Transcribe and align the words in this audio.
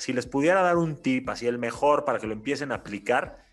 si 0.00 0.12
les 0.14 0.26
pudiera 0.26 0.62
dar 0.62 0.78
un 0.78 0.96
tip, 0.96 1.28
así 1.28 1.46
el 1.46 1.58
mejor 1.58 2.04
para 2.04 2.18
que 2.18 2.26
lo 2.26 2.32
empiecen 2.32 2.72
a 2.72 2.76
aplicar, 2.76 3.44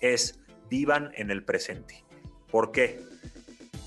es 0.00 0.40
vivan 0.70 1.12
en 1.14 1.30
el 1.30 1.44
presente. 1.44 2.04
¿Por 2.50 2.72
qué? 2.72 3.00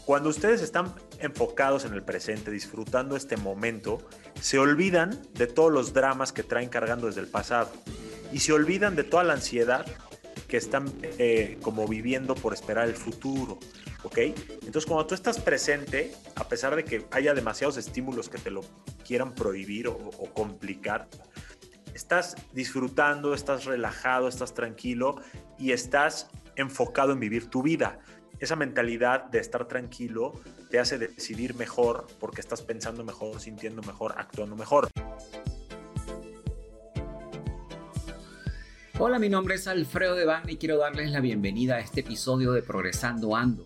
Cuando 0.06 0.30
ustedes 0.30 0.62
están 0.62 0.94
enfocados 1.20 1.86
en 1.86 1.94
el 1.94 2.04
presente, 2.04 2.52
disfrutando 2.52 3.16
este 3.16 3.38
momento, 3.38 3.98
se 4.40 4.60
olvidan 4.60 5.20
de 5.34 5.48
todos 5.48 5.72
los 5.72 5.94
dramas 5.94 6.32
que 6.32 6.44
traen 6.44 6.70
cargando 6.70 7.08
desde 7.08 7.22
el 7.22 7.28
pasado 7.28 7.72
y 8.32 8.40
se 8.40 8.54
olvidan 8.54 8.96
de 8.96 9.04
toda 9.04 9.24
la 9.24 9.34
ansiedad 9.34 9.86
que 10.48 10.58
están 10.58 10.94
eh, 11.02 11.58
como 11.64 11.88
viviendo 11.88 12.36
por 12.36 12.54
esperar 12.54 12.88
el 12.88 12.96
futuro. 12.96 13.60
¿Ok? 14.04 14.18
Entonces, 14.18 14.86
cuando 14.86 15.08
tú 15.08 15.16
estás 15.16 15.40
presente, 15.40 16.14
a 16.36 16.48
pesar 16.50 16.76
de 16.76 16.84
que 16.84 17.06
haya 17.12 17.34
demasiados 17.34 17.78
estímulos 17.78 18.28
que 18.28 18.38
te 18.38 18.52
lo 18.52 18.62
quieran 19.08 19.34
prohibir 19.34 19.88
o, 19.88 19.94
o 19.96 20.34
complicar, 20.34 21.08
estás 21.94 22.36
disfrutando, 22.54 23.34
estás 23.34 23.66
relajado, 23.66 24.28
estás 24.28 24.54
tranquilo 24.54 25.16
y 25.58 25.72
estás 25.72 26.30
enfocado 26.56 27.14
en 27.14 27.20
vivir 27.20 27.50
tu 27.50 27.62
vida. 27.62 28.00
Esa 28.40 28.56
mentalidad 28.56 29.26
de 29.26 29.40
estar 29.40 29.68
tranquilo 29.68 30.34
te 30.70 30.80
hace 30.80 30.98
decidir 30.98 31.56
mejor 31.56 32.08
porque 32.20 32.42
estás 32.42 32.62
pensando 32.62 33.04
mejor, 33.04 33.40
sintiendo 33.40 33.82
mejor, 33.84 34.16
actuando 34.18 34.56
mejor. 34.56 34.90
Hola, 39.00 39.20
mi 39.20 39.30
nombre 39.30 39.56
es 39.56 39.68
Alfredo 39.68 40.16
Devane 40.16 40.54
y 40.54 40.58
quiero 40.58 40.78
darles 40.78 41.12
la 41.12 41.20
bienvenida 41.20 41.76
a 41.76 41.80
este 41.80 42.02
episodio 42.02 42.52
de 42.52 42.62
Progresando 42.62 43.36
Ando, 43.36 43.66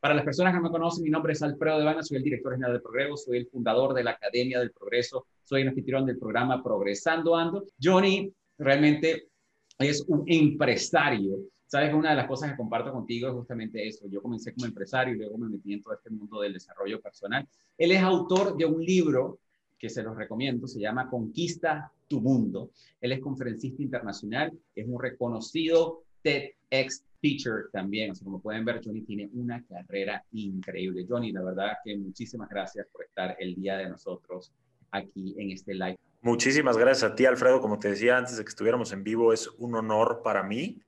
Para 0.00 0.14
las 0.14 0.24
personas 0.24 0.52
que 0.52 0.58
no 0.58 0.64
me 0.64 0.70
conocen, 0.70 1.02
mi 1.02 1.10
nombre 1.10 1.32
es 1.32 1.42
Alfredo 1.42 1.78
Devana, 1.78 2.04
soy 2.04 2.18
el 2.18 2.22
director 2.22 2.52
general 2.52 2.74
de 2.74 2.80
Progreso, 2.80 3.16
soy 3.16 3.38
el 3.38 3.48
fundador 3.48 3.94
de 3.94 4.04
la 4.04 4.12
Academia 4.12 4.60
del 4.60 4.70
Progreso, 4.70 5.26
soy 5.42 5.62
el 5.62 5.68
anfitrión 5.68 6.06
del 6.06 6.18
programa 6.18 6.62
Progresando 6.62 7.34
Ando. 7.34 7.64
Johnny 7.82 8.32
realmente 8.58 9.28
es 9.78 10.04
un 10.06 10.22
empresario. 10.26 11.38
Sabes 11.66 11.90
que 11.90 11.96
una 11.96 12.10
de 12.10 12.16
las 12.16 12.28
cosas 12.28 12.50
que 12.50 12.56
comparto 12.56 12.92
contigo 12.92 13.28
es 13.28 13.34
justamente 13.34 13.86
eso. 13.86 14.06
Yo 14.08 14.22
comencé 14.22 14.54
como 14.54 14.66
empresario 14.66 15.14
y 15.14 15.18
luego 15.18 15.36
me 15.36 15.48
metí 15.48 15.74
en 15.74 15.82
todo 15.82 15.94
este 15.94 16.10
mundo 16.10 16.40
del 16.40 16.52
desarrollo 16.52 17.00
personal. 17.00 17.46
Él 17.76 17.90
es 17.90 18.00
autor 18.00 18.56
de 18.56 18.66
un 18.66 18.82
libro 18.82 19.40
que 19.78 19.90
se 19.90 20.02
los 20.02 20.16
recomiendo, 20.16 20.66
se 20.66 20.80
llama 20.80 21.10
Conquista 21.10 21.92
tu 22.06 22.20
Mundo. 22.20 22.70
Él 23.00 23.12
es 23.12 23.20
conferencista 23.20 23.82
internacional, 23.82 24.52
es 24.74 24.86
un 24.88 25.00
reconocido 25.00 26.04
TEDx 26.70 27.04
teacher 27.20 27.68
también. 27.72 28.14
Sea, 28.14 28.24
como 28.24 28.40
pueden 28.40 28.64
ver, 28.64 28.80
Johnny 28.84 29.02
tiene 29.02 29.28
una 29.32 29.64
carrera 29.64 30.24
increíble. 30.32 31.06
Johnny, 31.08 31.32
la 31.32 31.42
verdad 31.42 31.72
que 31.84 31.96
muchísimas 31.96 32.48
gracias 32.48 32.86
por 32.92 33.04
estar 33.04 33.36
el 33.38 33.54
día 33.54 33.76
de 33.76 33.88
nosotros 33.88 34.52
aquí 34.90 35.34
en 35.38 35.50
este 35.50 35.74
live 35.74 35.96
Muchísimas 36.20 36.76
gracias 36.76 37.12
a 37.12 37.14
ti, 37.14 37.26
Alfredo. 37.26 37.60
Como 37.60 37.78
te 37.78 37.90
decía 37.90 38.16
antes 38.16 38.36
de 38.36 38.44
que 38.44 38.48
estuviéramos 38.48 38.92
en 38.92 39.04
vivo, 39.04 39.32
es 39.32 39.48
un 39.58 39.74
honor 39.76 40.20
para 40.24 40.42
mí. 40.42 40.82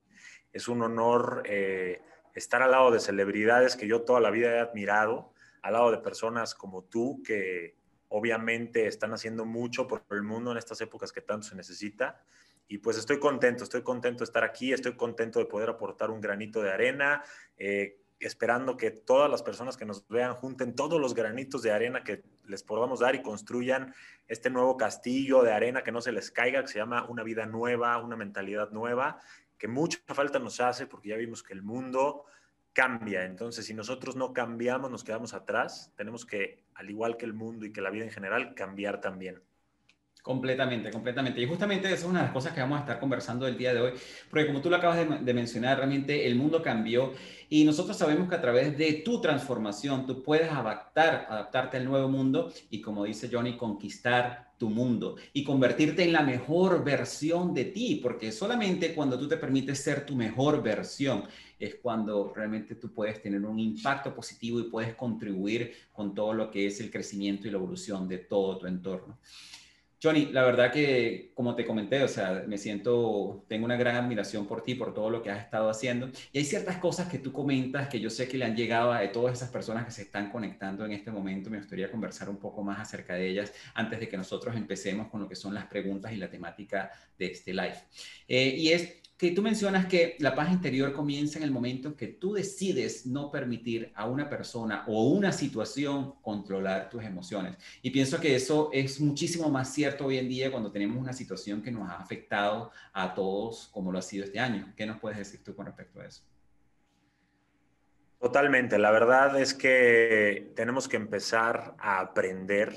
Es 0.51 0.67
un 0.67 0.81
honor 0.81 1.43
eh, 1.45 2.01
estar 2.35 2.61
al 2.61 2.71
lado 2.71 2.91
de 2.91 2.99
celebridades 2.99 3.77
que 3.77 3.87
yo 3.87 4.01
toda 4.01 4.19
la 4.19 4.29
vida 4.29 4.55
he 4.55 4.59
admirado, 4.59 5.33
al 5.61 5.73
lado 5.73 5.91
de 5.91 5.99
personas 5.99 6.53
como 6.53 6.83
tú 6.83 7.21
que 7.25 7.77
obviamente 8.09 8.87
están 8.87 9.13
haciendo 9.13 9.45
mucho 9.45 9.87
por 9.87 10.03
el 10.11 10.23
mundo 10.23 10.51
en 10.51 10.57
estas 10.57 10.81
épocas 10.81 11.13
que 11.13 11.21
tanto 11.21 11.47
se 11.47 11.55
necesita. 11.55 12.21
Y 12.71 12.77
pues 12.77 12.97
estoy 12.97 13.19
contento, 13.19 13.65
estoy 13.65 13.81
contento 13.81 14.19
de 14.19 14.23
estar 14.23 14.45
aquí, 14.45 14.71
estoy 14.71 14.95
contento 14.95 15.39
de 15.39 15.45
poder 15.45 15.67
aportar 15.67 16.09
un 16.09 16.21
granito 16.21 16.61
de 16.61 16.71
arena. 16.71 17.21
Eh, 17.57 17.97
esperando 18.17 18.77
que 18.77 18.91
todas 18.91 19.29
las 19.29 19.43
personas 19.43 19.75
que 19.75 19.83
nos 19.83 20.07
vean 20.07 20.35
junten 20.35 20.73
todos 20.73 21.01
los 21.01 21.13
granitos 21.13 21.63
de 21.63 21.73
arena 21.73 22.05
que 22.05 22.23
les 22.45 22.63
podamos 22.63 23.01
dar 23.01 23.13
y 23.15 23.21
construyan 23.21 23.93
este 24.25 24.49
nuevo 24.49 24.77
castillo 24.77 25.43
de 25.43 25.51
arena 25.51 25.83
que 25.83 25.91
no 25.91 25.99
se 25.99 26.13
les 26.13 26.31
caiga, 26.31 26.61
que 26.61 26.69
se 26.69 26.79
llama 26.79 27.05
una 27.09 27.23
vida 27.23 27.45
nueva, 27.45 27.97
una 27.97 28.15
mentalidad 28.15 28.71
nueva, 28.71 29.19
que 29.57 29.67
mucha 29.67 29.99
falta 30.07 30.39
nos 30.39 30.61
hace 30.61 30.87
porque 30.87 31.09
ya 31.09 31.17
vimos 31.17 31.43
que 31.43 31.51
el 31.51 31.63
mundo 31.63 32.23
cambia. 32.71 33.25
Entonces, 33.25 33.65
si 33.65 33.73
nosotros 33.73 34.15
no 34.15 34.31
cambiamos, 34.31 34.89
nos 34.89 35.03
quedamos 35.03 35.33
atrás. 35.33 35.91
Tenemos 35.97 36.25
que, 36.25 36.63
al 36.75 36.89
igual 36.89 37.17
que 37.17 37.25
el 37.25 37.33
mundo 37.33 37.65
y 37.65 37.73
que 37.73 37.81
la 37.81 37.89
vida 37.89 38.05
en 38.05 38.11
general, 38.11 38.55
cambiar 38.55 39.01
también. 39.01 39.41
Completamente, 40.21 40.91
completamente. 40.91 41.41
Y 41.41 41.47
justamente 41.47 41.87
esa 41.87 41.95
es 41.95 42.03
una 42.03 42.19
de 42.19 42.25
las 42.25 42.33
cosas 42.33 42.53
que 42.53 42.61
vamos 42.61 42.77
a 42.77 42.81
estar 42.81 42.99
conversando 42.99 43.47
el 43.47 43.57
día 43.57 43.73
de 43.73 43.81
hoy, 43.81 43.93
porque 44.29 44.45
como 44.45 44.61
tú 44.61 44.69
lo 44.69 44.75
acabas 44.75 45.25
de, 45.25 45.33
mencionar, 45.33 45.77
realmente 45.77 46.27
el 46.27 46.35
mundo 46.35 46.61
cambió 46.61 47.13
y 47.49 47.63
nosotros 47.63 47.97
sabemos 47.97 48.29
que 48.29 48.35
a 48.35 48.41
través 48.41 48.77
de 48.77 49.01
tu 49.03 49.19
transformación 49.19 50.05
tú 50.05 50.21
puedes 50.21 50.51
adaptar, 50.51 51.25
adaptarte 51.27 51.77
al 51.77 51.85
nuevo 51.85 52.07
mundo 52.07 52.53
y 52.69 52.81
como 52.81 53.05
dice 53.05 53.29
Johnny, 53.31 53.57
conquistar 53.57 54.51
tu 54.59 54.69
mundo 54.69 55.15
y 55.33 55.43
convertirte 55.43 56.03
en 56.03 56.13
la 56.13 56.21
mejor 56.21 56.83
versión 56.83 57.51
de 57.51 57.65
ti, 57.65 57.99
porque 58.03 58.31
solamente 58.31 58.93
cuando 58.93 59.17
tú 59.17 59.27
te 59.27 59.37
permites 59.37 59.79
ser 59.79 60.05
tu 60.05 60.15
mejor 60.15 60.61
versión 60.61 61.23
es 61.57 61.75
cuando 61.81 62.31
realmente 62.35 62.75
tú 62.75 62.93
puedes 62.93 63.19
tener 63.23 63.43
un 63.43 63.57
impacto 63.57 64.13
positivo 64.13 64.59
y 64.59 64.69
puedes 64.69 64.93
contribuir 64.93 65.73
con 65.91 66.13
todo 66.13 66.31
lo 66.33 66.51
que 66.51 66.67
es 66.67 66.79
el 66.79 66.91
crecimiento 66.91 67.47
y 67.47 67.51
la 67.51 67.57
evolución 67.57 68.07
de 68.07 68.19
todo 68.19 68.59
tu 68.59 68.67
entorno. 68.67 69.17
Johnny, 70.03 70.27
la 70.31 70.43
verdad 70.43 70.71
que, 70.71 71.31
como 71.35 71.53
te 71.53 71.63
comenté, 71.63 72.01
o 72.01 72.07
sea, 72.07 72.43
me 72.47 72.57
siento, 72.57 73.45
tengo 73.47 73.65
una 73.65 73.75
gran 73.75 73.95
admiración 73.95 74.47
por 74.47 74.63
ti, 74.63 74.73
por 74.73 74.95
todo 74.95 75.11
lo 75.11 75.21
que 75.21 75.29
has 75.29 75.43
estado 75.43 75.69
haciendo. 75.69 76.09
Y 76.31 76.39
hay 76.39 76.43
ciertas 76.43 76.77
cosas 76.77 77.07
que 77.07 77.19
tú 77.19 77.31
comentas 77.31 77.87
que 77.87 77.99
yo 77.99 78.09
sé 78.09 78.27
que 78.27 78.35
le 78.35 78.45
han 78.45 78.55
llegado 78.55 78.91
a 78.91 79.11
todas 79.11 79.37
esas 79.37 79.51
personas 79.51 79.85
que 79.85 79.91
se 79.91 80.01
están 80.01 80.31
conectando 80.31 80.85
en 80.85 80.93
este 80.93 81.11
momento. 81.11 81.51
Me 81.51 81.59
gustaría 81.59 81.91
conversar 81.91 82.29
un 82.29 82.37
poco 82.37 82.63
más 82.63 82.79
acerca 82.79 83.13
de 83.13 83.27
ellas 83.27 83.53
antes 83.75 83.99
de 83.99 84.09
que 84.09 84.17
nosotros 84.17 84.55
empecemos 84.55 85.07
con 85.07 85.21
lo 85.21 85.29
que 85.29 85.35
son 85.35 85.53
las 85.53 85.67
preguntas 85.67 86.11
y 86.11 86.15
la 86.15 86.31
temática 86.31 86.91
de 87.19 87.27
este 87.27 87.53
live. 87.53 87.77
Eh, 88.27 88.55
y 88.57 88.69
es 88.69 89.00
que 89.21 89.29
tú 89.29 89.43
mencionas 89.43 89.85
que 89.85 90.15
la 90.17 90.33
paz 90.33 90.51
interior 90.51 90.93
comienza 90.93 91.37
en 91.37 91.43
el 91.43 91.51
momento 91.51 91.89
en 91.89 91.93
que 91.93 92.07
tú 92.07 92.33
decides 92.33 93.05
no 93.05 93.29
permitir 93.29 93.91
a 93.93 94.07
una 94.07 94.27
persona 94.27 94.83
o 94.87 95.09
una 95.09 95.31
situación 95.31 96.15
controlar 96.23 96.89
tus 96.89 97.03
emociones. 97.03 97.55
Y 97.83 97.91
pienso 97.91 98.19
que 98.19 98.35
eso 98.35 98.71
es 98.73 98.99
muchísimo 98.99 99.47
más 99.47 99.71
cierto 99.71 100.07
hoy 100.07 100.17
en 100.17 100.27
día 100.27 100.49
cuando 100.49 100.71
tenemos 100.71 100.97
una 100.97 101.13
situación 101.13 101.61
que 101.61 101.69
nos 101.69 101.87
ha 101.87 101.97
afectado 101.97 102.71
a 102.93 103.13
todos 103.13 103.69
como 103.71 103.91
lo 103.91 103.99
ha 103.99 104.01
sido 104.01 104.25
este 104.25 104.39
año. 104.39 104.73
¿Qué 104.75 104.87
nos 104.87 104.99
puedes 104.99 105.19
decir 105.19 105.43
tú 105.43 105.55
con 105.55 105.67
respecto 105.67 106.01
a 106.01 106.07
eso? 106.07 106.23
Totalmente. 108.19 108.79
La 108.79 108.89
verdad 108.89 109.39
es 109.39 109.53
que 109.53 110.51
tenemos 110.55 110.87
que 110.87 110.97
empezar 110.97 111.75
a 111.77 111.99
aprender, 111.99 112.73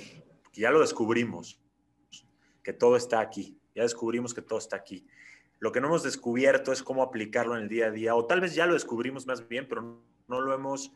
ya 0.52 0.70
lo 0.70 0.80
descubrimos, 0.80 1.58
que 2.62 2.74
todo 2.74 2.98
está 2.98 3.20
aquí. 3.20 3.58
Ya 3.74 3.82
descubrimos 3.82 4.34
que 4.34 4.42
todo 4.42 4.58
está 4.58 4.76
aquí 4.76 5.06
lo 5.58 5.72
que 5.72 5.80
no 5.80 5.88
hemos 5.88 6.02
descubierto 6.02 6.72
es 6.72 6.82
cómo 6.82 7.02
aplicarlo 7.02 7.56
en 7.56 7.62
el 7.62 7.68
día 7.68 7.86
a 7.86 7.90
día, 7.90 8.14
o 8.14 8.26
tal 8.26 8.40
vez 8.40 8.54
ya 8.54 8.66
lo 8.66 8.74
descubrimos 8.74 9.26
más 9.26 9.46
bien, 9.48 9.66
pero 9.68 10.00
no 10.28 10.40
lo 10.40 10.54
hemos 10.54 10.92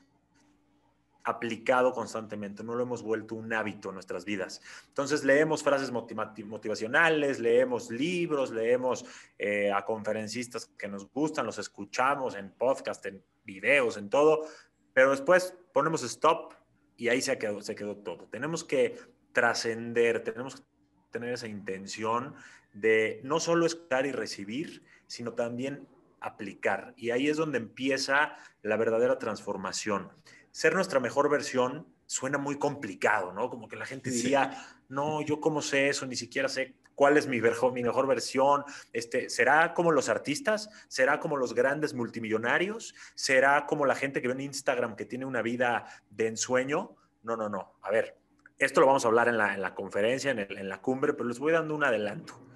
aplicado 1.28 1.92
constantemente, 1.92 2.64
no 2.64 2.74
lo 2.74 2.82
hemos 2.82 3.02
vuelto 3.02 3.34
un 3.34 3.52
hábito 3.52 3.90
en 3.90 3.94
nuestras 3.94 4.24
vidas. 4.24 4.62
Entonces 4.88 5.24
leemos 5.24 5.62
frases 5.62 5.90
motivacionales, 5.90 7.38
leemos 7.38 7.90
libros, 7.90 8.50
leemos 8.50 9.04
eh, 9.38 9.70
a 9.70 9.84
conferencistas 9.84 10.70
que 10.78 10.88
nos 10.88 11.10
gustan, 11.12 11.44
los 11.44 11.58
escuchamos 11.58 12.34
en 12.34 12.50
podcast, 12.50 13.04
en 13.06 13.22
videos, 13.44 13.98
en 13.98 14.08
todo, 14.08 14.46
pero 14.94 15.10
después 15.10 15.54
ponemos 15.74 16.02
stop 16.02 16.54
y 16.96 17.08
ahí 17.08 17.20
se 17.20 17.36
quedó, 17.38 17.60
se 17.60 17.74
quedó 17.74 17.96
todo. 17.96 18.26
Tenemos 18.30 18.64
que 18.64 18.98
trascender, 19.32 20.24
tenemos 20.24 20.56
que 20.56 20.62
tener 21.10 21.34
esa 21.34 21.46
intención 21.46 22.34
de 22.72 23.20
no 23.24 23.40
solo 23.40 23.66
escuchar 23.66 24.06
y 24.06 24.12
recibir, 24.12 24.82
sino 25.06 25.32
también 25.32 25.86
aplicar. 26.20 26.94
Y 26.96 27.10
ahí 27.10 27.28
es 27.28 27.36
donde 27.36 27.58
empieza 27.58 28.36
la 28.62 28.76
verdadera 28.76 29.18
transformación. 29.18 30.10
Ser 30.50 30.74
nuestra 30.74 31.00
mejor 31.00 31.30
versión 31.30 31.86
suena 32.06 32.38
muy 32.38 32.58
complicado, 32.58 33.32
¿no? 33.32 33.50
Como 33.50 33.68
que 33.68 33.76
la 33.76 33.86
gente 33.86 34.10
diría, 34.10 34.66
no, 34.88 35.22
yo 35.22 35.40
cómo 35.40 35.62
sé 35.62 35.88
eso, 35.88 36.06
ni 36.06 36.16
siquiera 36.16 36.48
sé 36.48 36.74
cuál 36.94 37.16
es 37.16 37.26
mi, 37.26 37.40
mi 37.40 37.82
mejor 37.82 38.06
versión. 38.06 38.64
Este, 38.92 39.30
¿Será 39.30 39.74
como 39.74 39.92
los 39.92 40.08
artistas? 40.08 40.70
¿Será 40.88 41.20
como 41.20 41.36
los 41.36 41.54
grandes 41.54 41.94
multimillonarios? 41.94 42.94
¿Será 43.14 43.66
como 43.66 43.86
la 43.86 43.94
gente 43.94 44.20
que 44.20 44.28
ve 44.28 44.34
en 44.34 44.40
Instagram 44.40 44.96
que 44.96 45.04
tiene 45.04 45.26
una 45.26 45.42
vida 45.42 45.84
de 46.10 46.28
ensueño? 46.28 46.96
No, 47.22 47.36
no, 47.36 47.48
no. 47.48 47.78
A 47.82 47.90
ver, 47.90 48.16
esto 48.58 48.80
lo 48.80 48.86
vamos 48.86 49.04
a 49.04 49.08
hablar 49.08 49.28
en 49.28 49.36
la, 49.36 49.74
conferencia, 49.74 50.30
en, 50.30 50.40
en 50.40 50.68
la 50.68 50.80
cumbre, 50.80 51.12
pero 51.12 51.28
les 51.28 51.38
voy 51.38 51.52
dando 51.52 51.74
un 51.74 51.84
adelanto 51.84 52.47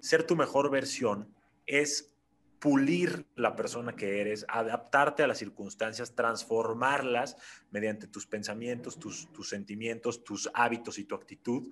ser 0.00 0.24
tu 0.24 0.36
mejor 0.36 0.70
versión 0.70 1.34
es 1.66 2.14
pulir 2.58 3.26
la 3.36 3.54
persona 3.54 3.94
que 3.94 4.20
eres, 4.20 4.44
adaptarte 4.48 5.22
a 5.22 5.26
las 5.26 5.38
circunstancias, 5.38 6.14
transformarlas 6.14 7.36
mediante 7.70 8.06
tus 8.08 8.26
pensamientos, 8.26 8.98
tus, 8.98 9.28
sentimientos, 9.48 10.24
tus 10.24 10.50
hábitos 10.54 10.98
y 10.98 11.04
tu 11.04 11.14
actitud 11.14 11.68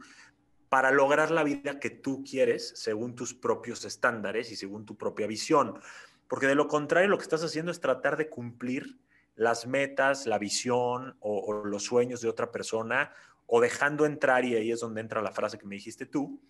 para 0.68 0.90
lograr 0.90 1.30
la 1.30 1.44
vida 1.44 1.80
que 1.80 1.90
tú 1.90 2.24
quieres 2.28 2.72
según 2.76 3.14
tus 3.14 3.34
propios 3.34 3.84
estándares 3.84 4.50
y 4.52 4.56
según 4.56 4.84
tu 4.84 4.96
propia 4.96 5.26
visión. 5.26 5.80
Porque 6.28 6.46
de 6.46 6.54
lo 6.54 6.68
contrario 6.68 7.08
lo 7.08 7.18
que 7.18 7.22
estás 7.22 7.44
haciendo 7.44 7.70
es 7.70 7.80
tratar 7.80 8.16
de 8.16 8.28
cumplir 8.28 8.98
las 9.34 9.66
metas, 9.66 10.26
la 10.26 10.38
visión 10.38 11.16
o, 11.20 11.38
o 11.38 11.64
los 11.64 11.84
sueños 11.84 12.20
de 12.20 12.28
otra 12.28 12.50
persona 12.50 13.12
o 13.46 13.60
dejando 13.60 14.06
entrar, 14.06 14.44
y 14.44 14.56
ahí 14.56 14.72
es 14.72 14.80
donde 14.80 15.00
entra 15.00 15.22
la 15.22 15.30
frase 15.30 15.58
que 15.58 15.66
me 15.66 15.76
dijiste 15.76 16.04
tú, 16.04 16.40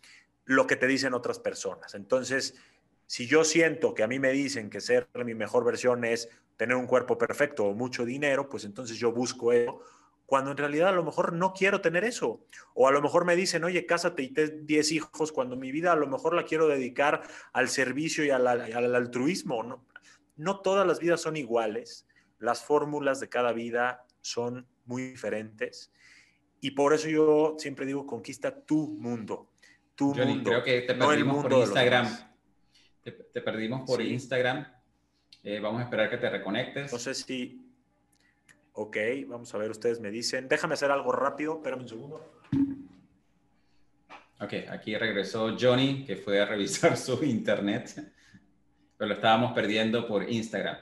lo 0.46 0.66
que 0.66 0.76
te 0.76 0.86
dicen 0.86 1.12
otras 1.12 1.38
personas. 1.38 1.94
Entonces, 1.94 2.54
si 3.06 3.26
yo 3.26 3.44
siento 3.44 3.94
que 3.94 4.02
a 4.02 4.08
mí 4.08 4.18
me 4.18 4.32
dicen 4.32 4.70
que 4.70 4.80
ser 4.80 5.08
mi 5.24 5.34
mejor 5.34 5.64
versión 5.64 6.04
es 6.04 6.28
tener 6.56 6.76
un 6.76 6.86
cuerpo 6.86 7.18
perfecto 7.18 7.64
o 7.64 7.74
mucho 7.74 8.04
dinero, 8.04 8.48
pues 8.48 8.64
entonces 8.64 8.96
yo 8.96 9.12
busco 9.12 9.52
eso, 9.52 9.80
cuando 10.24 10.50
en 10.52 10.56
realidad 10.56 10.88
a 10.88 10.92
lo 10.92 11.04
mejor 11.04 11.32
no 11.32 11.52
quiero 11.52 11.80
tener 11.80 12.04
eso. 12.04 12.40
O 12.74 12.88
a 12.88 12.92
lo 12.92 13.02
mejor 13.02 13.24
me 13.24 13.36
dicen, 13.36 13.62
oye, 13.64 13.86
cásate 13.86 14.22
y 14.22 14.28
ten 14.30 14.66
10 14.66 14.92
hijos, 14.92 15.32
cuando 15.32 15.56
mi 15.56 15.70
vida 15.70 15.92
a 15.92 15.96
lo 15.96 16.06
mejor 16.06 16.34
la 16.34 16.44
quiero 16.44 16.66
dedicar 16.66 17.22
al 17.52 17.68
servicio 17.68 18.24
y 18.24 18.30
al, 18.30 18.46
al 18.46 18.94
altruismo. 18.94 19.84
no 20.36 20.60
todas 20.60 20.86
las 20.86 20.98
vidas 20.98 21.20
son 21.20 21.36
iguales, 21.36 22.06
las 22.38 22.64
fórmulas 22.64 23.20
de 23.20 23.28
cada 23.28 23.52
vida 23.52 24.04
son 24.20 24.66
muy 24.84 25.02
diferentes. 25.02 25.92
Y 26.60 26.72
por 26.72 26.92
eso 26.92 27.08
yo 27.08 27.56
siempre 27.58 27.86
digo, 27.86 28.06
conquista 28.06 28.64
tu 28.64 28.88
mundo. 28.98 29.52
Tu 29.96 30.14
mundo. 30.14 30.50
Creo 30.50 30.62
que 30.62 30.82
te 30.82 30.94
perdimos 30.94 31.42
por 31.42 31.52
Instagram. 31.52 32.06
Te, 33.02 33.40
perdimos 33.40 33.86
por 33.86 34.02
Instagram. 34.02 34.66
Eh, 35.42 35.58
vamos 35.60 35.80
a 35.80 35.84
esperar 35.84 36.10
que 36.10 36.18
te 36.18 36.28
reconectes. 36.28 36.92
No 36.92 36.98
sé 36.98 37.14
si. 37.14 37.62
Ok, 38.72 38.96
vamos 39.26 39.54
a 39.54 39.58
ver, 39.58 39.70
ustedes 39.70 40.00
me 40.00 40.10
dicen. 40.10 40.48
Déjame 40.48 40.74
hacer 40.74 40.90
algo 40.90 41.12
rápido, 41.12 41.54
espérame 41.54 41.82
un 41.82 41.88
segundo. 41.88 42.42
Ok, 44.38 44.52
aquí 44.68 44.96
regresó 44.98 45.56
Johnny, 45.58 46.04
que 46.04 46.16
fue 46.16 46.40
a 46.40 46.44
revisar 46.44 46.96
su 46.98 47.24
internet, 47.24 48.12
pero 48.98 49.08
lo 49.08 49.14
estábamos 49.14 49.52
perdiendo 49.52 50.06
por 50.06 50.28
Instagram. 50.28 50.76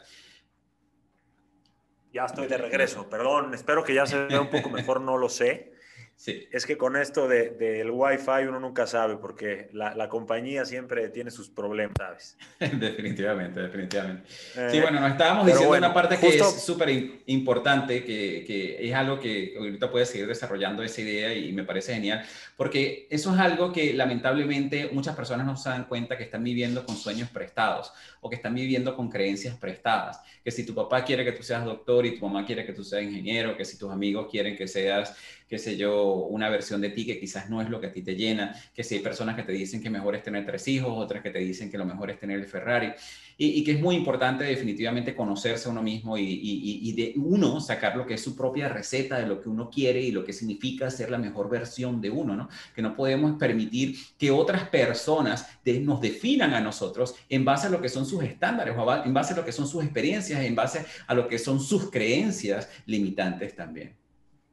Ya 2.12 2.24
estoy 2.24 2.48
de 2.48 2.58
regreso, 2.58 3.08
perdón, 3.08 3.54
espero 3.54 3.84
que 3.84 3.94
ya 3.94 4.06
se 4.06 4.26
vea 4.26 4.40
un 4.40 4.50
poco 4.50 4.70
mejor, 4.70 5.00
no 5.00 5.16
lo 5.18 5.28
sé. 5.28 5.72
Sí. 6.16 6.48
Es 6.52 6.64
que 6.64 6.78
con 6.78 6.96
esto 6.96 7.28
del 7.28 7.58
de, 7.58 7.90
Wi-Fi 7.90 8.46
uno 8.48 8.60
nunca 8.60 8.86
sabe, 8.86 9.16
porque 9.16 9.68
la, 9.72 9.94
la, 9.94 10.08
compañía 10.08 10.64
siempre 10.64 11.08
tiene 11.08 11.30
sus 11.30 11.50
problemas, 11.50 11.94
¿sabes? 11.98 12.38
definitivamente, 12.78 13.60
definitivamente. 13.60 14.22
Eh, 14.56 14.68
sí, 14.70 14.80
bueno, 14.80 15.00
nos 15.00 15.10
estábamos 15.10 15.46
diciendo 15.46 15.76
una 15.76 15.92
parte 15.92 16.16
que 16.16 16.28
es 16.28 16.62
súper 16.62 17.22
importante, 17.26 18.04
que, 18.04 18.44
que, 18.46 18.88
es 18.88 18.94
algo 18.94 19.18
que 19.18 19.54
ahorita 19.58 19.90
puedes 19.90 20.08
seguir 20.08 20.26
desarrollando 20.26 20.82
esa 20.82 21.00
idea 21.00 21.34
y 21.34 21.52
me 21.52 21.64
parece 21.64 21.94
genial, 21.94 22.24
porque 22.56 23.08
eso 23.10 23.34
es 23.34 23.40
algo 23.40 23.72
que 23.72 23.92
lamentablemente 23.92 24.90
muchas 24.92 25.16
personas 25.16 25.44
no 25.44 25.56
se 25.56 25.68
dan 25.68 25.84
cuenta 25.84 26.16
que 26.16 26.24
están 26.24 26.44
viviendo 26.44 26.86
con 26.86 26.96
sueños 26.96 27.28
prestados 27.30 27.92
o 28.20 28.30
que 28.30 28.36
están 28.36 28.54
viviendo 28.54 28.96
con 28.96 29.10
creencias 29.10 29.56
prestadas. 29.56 30.20
Que 30.42 30.50
si 30.50 30.64
tu 30.64 30.74
papá 30.74 31.04
quiere 31.04 31.24
que 31.24 31.32
tú 31.32 31.42
seas 31.42 31.64
doctor 31.64 32.06
y 32.06 32.18
tu 32.18 32.26
mamá 32.26 32.46
quiere 32.46 32.64
que 32.64 32.72
tú 32.72 32.84
seas 32.84 33.02
ingeniero, 33.02 33.56
que 33.56 33.64
si 33.64 33.78
tus 33.78 33.90
amigos 33.90 34.28
quieren 34.30 34.56
que 34.56 34.68
seas 34.68 35.16
qué 35.48 35.58
sé 35.58 35.76
yo, 35.76 36.14
una 36.14 36.48
versión 36.48 36.80
de 36.80 36.90
ti 36.90 37.04
que 37.04 37.18
quizás 37.18 37.50
no 37.50 37.60
es 37.60 37.68
lo 37.68 37.80
que 37.80 37.88
a 37.88 37.92
ti 37.92 38.02
te 38.02 38.16
llena, 38.16 38.54
que 38.74 38.82
si 38.82 38.96
hay 38.96 39.00
personas 39.02 39.36
que 39.36 39.42
te 39.42 39.52
dicen 39.52 39.82
que 39.82 39.90
mejor 39.90 40.14
es 40.16 40.22
tener 40.22 40.44
tres 40.46 40.66
hijos, 40.68 40.92
otras 40.96 41.22
que 41.22 41.30
te 41.30 41.38
dicen 41.38 41.70
que 41.70 41.78
lo 41.78 41.84
mejor 41.84 42.10
es 42.10 42.18
tener 42.18 42.38
el 42.40 42.46
Ferrari, 42.46 42.92
y, 43.36 43.64
que 43.64 43.72
es 43.72 43.80
muy 43.80 43.96
importante 43.96 44.44
definitivamente 44.44 45.14
conocerse 45.14 45.68
a 45.68 45.72
uno 45.72 45.82
mismo 45.82 46.16
y, 46.16 46.22
y, 46.22 46.92
de 46.92 47.14
uno 47.16 47.60
sacar 47.60 47.96
lo 47.96 48.06
que 48.06 48.14
es 48.14 48.22
su 48.22 48.36
propia 48.36 48.68
receta 48.68 49.18
de 49.18 49.26
lo 49.26 49.40
que 49.40 49.48
uno 49.48 49.68
quiere 49.68 50.00
y 50.00 50.12
lo 50.12 50.24
que 50.24 50.32
significa 50.32 50.88
ser 50.88 51.10
la 51.10 51.18
mejor 51.18 51.50
versión 51.50 52.00
de 52.00 52.10
uno, 52.10 52.36
¿no? 52.36 52.48
Que 52.74 52.82
no 52.82 52.94
podemos 52.94 53.36
permitir 53.36 53.96
que 54.16 54.30
otras 54.30 54.68
personas 54.68 55.48
nos 55.64 56.00
definan 56.00 56.54
a 56.54 56.60
nosotros 56.60 57.16
en 57.28 57.44
base 57.44 57.66
a 57.66 57.70
lo 57.70 57.82
que 57.82 57.88
son 57.88 58.06
sus 58.06 58.22
estándares, 58.22 58.74
en 59.04 59.14
base 59.14 59.32
a 59.32 59.36
lo 59.36 59.44
que 59.44 59.52
son 59.52 59.66
sus 59.66 59.82
experiencias, 59.82 60.40
en 60.40 60.54
base 60.54 60.84
a 61.06 61.14
lo 61.14 61.26
que 61.26 61.38
son 61.38 61.60
sus 61.60 61.90
creencias 61.90 62.68
limitantes 62.86 63.56
también. 63.56 63.96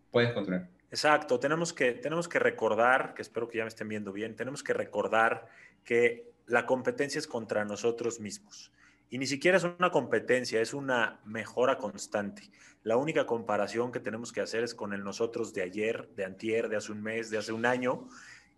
Puedes 0.10 0.34
continuar. 0.34 0.81
Exacto, 0.92 1.40
tenemos 1.40 1.72
que, 1.72 1.94
tenemos 1.94 2.28
que 2.28 2.38
recordar, 2.38 3.14
que 3.14 3.22
espero 3.22 3.48
que 3.48 3.58
ya 3.58 3.64
me 3.64 3.70
estén 3.70 3.88
viendo 3.88 4.12
bien, 4.12 4.36
tenemos 4.36 4.62
que 4.62 4.74
recordar 4.74 5.48
que 5.86 6.30
la 6.48 6.66
competencia 6.66 7.18
es 7.18 7.28
contra 7.28 7.64
nosotros 7.64 8.20
mismos. 8.20 8.74
Y 9.10 9.18
ni 9.18 9.26
siquiera 9.26 9.58
es 9.58 9.64
una 9.64 9.90
competencia, 9.90 10.62
es 10.62 10.74
una 10.74 11.22
mejora 11.24 11.78
constante. 11.78 12.44
La 12.84 12.98
única 12.98 13.26
comparación 13.26 13.92
que 13.92 14.02
tenemos 14.02 14.34
que 14.34 14.42
hacer 14.42 14.64
es 14.64 14.76
con 14.76 14.92
el 14.94 15.04
nosotros 15.04 15.54
de 15.54 15.62
ayer, 15.62 16.10
de 16.16 16.26
antier, 16.26 16.68
de 16.68 16.76
hace 16.76 16.92
un 16.92 17.02
mes, 17.02 17.30
de 17.30 17.38
hace 17.38 17.54
un 17.54 17.66
año. 17.66 18.08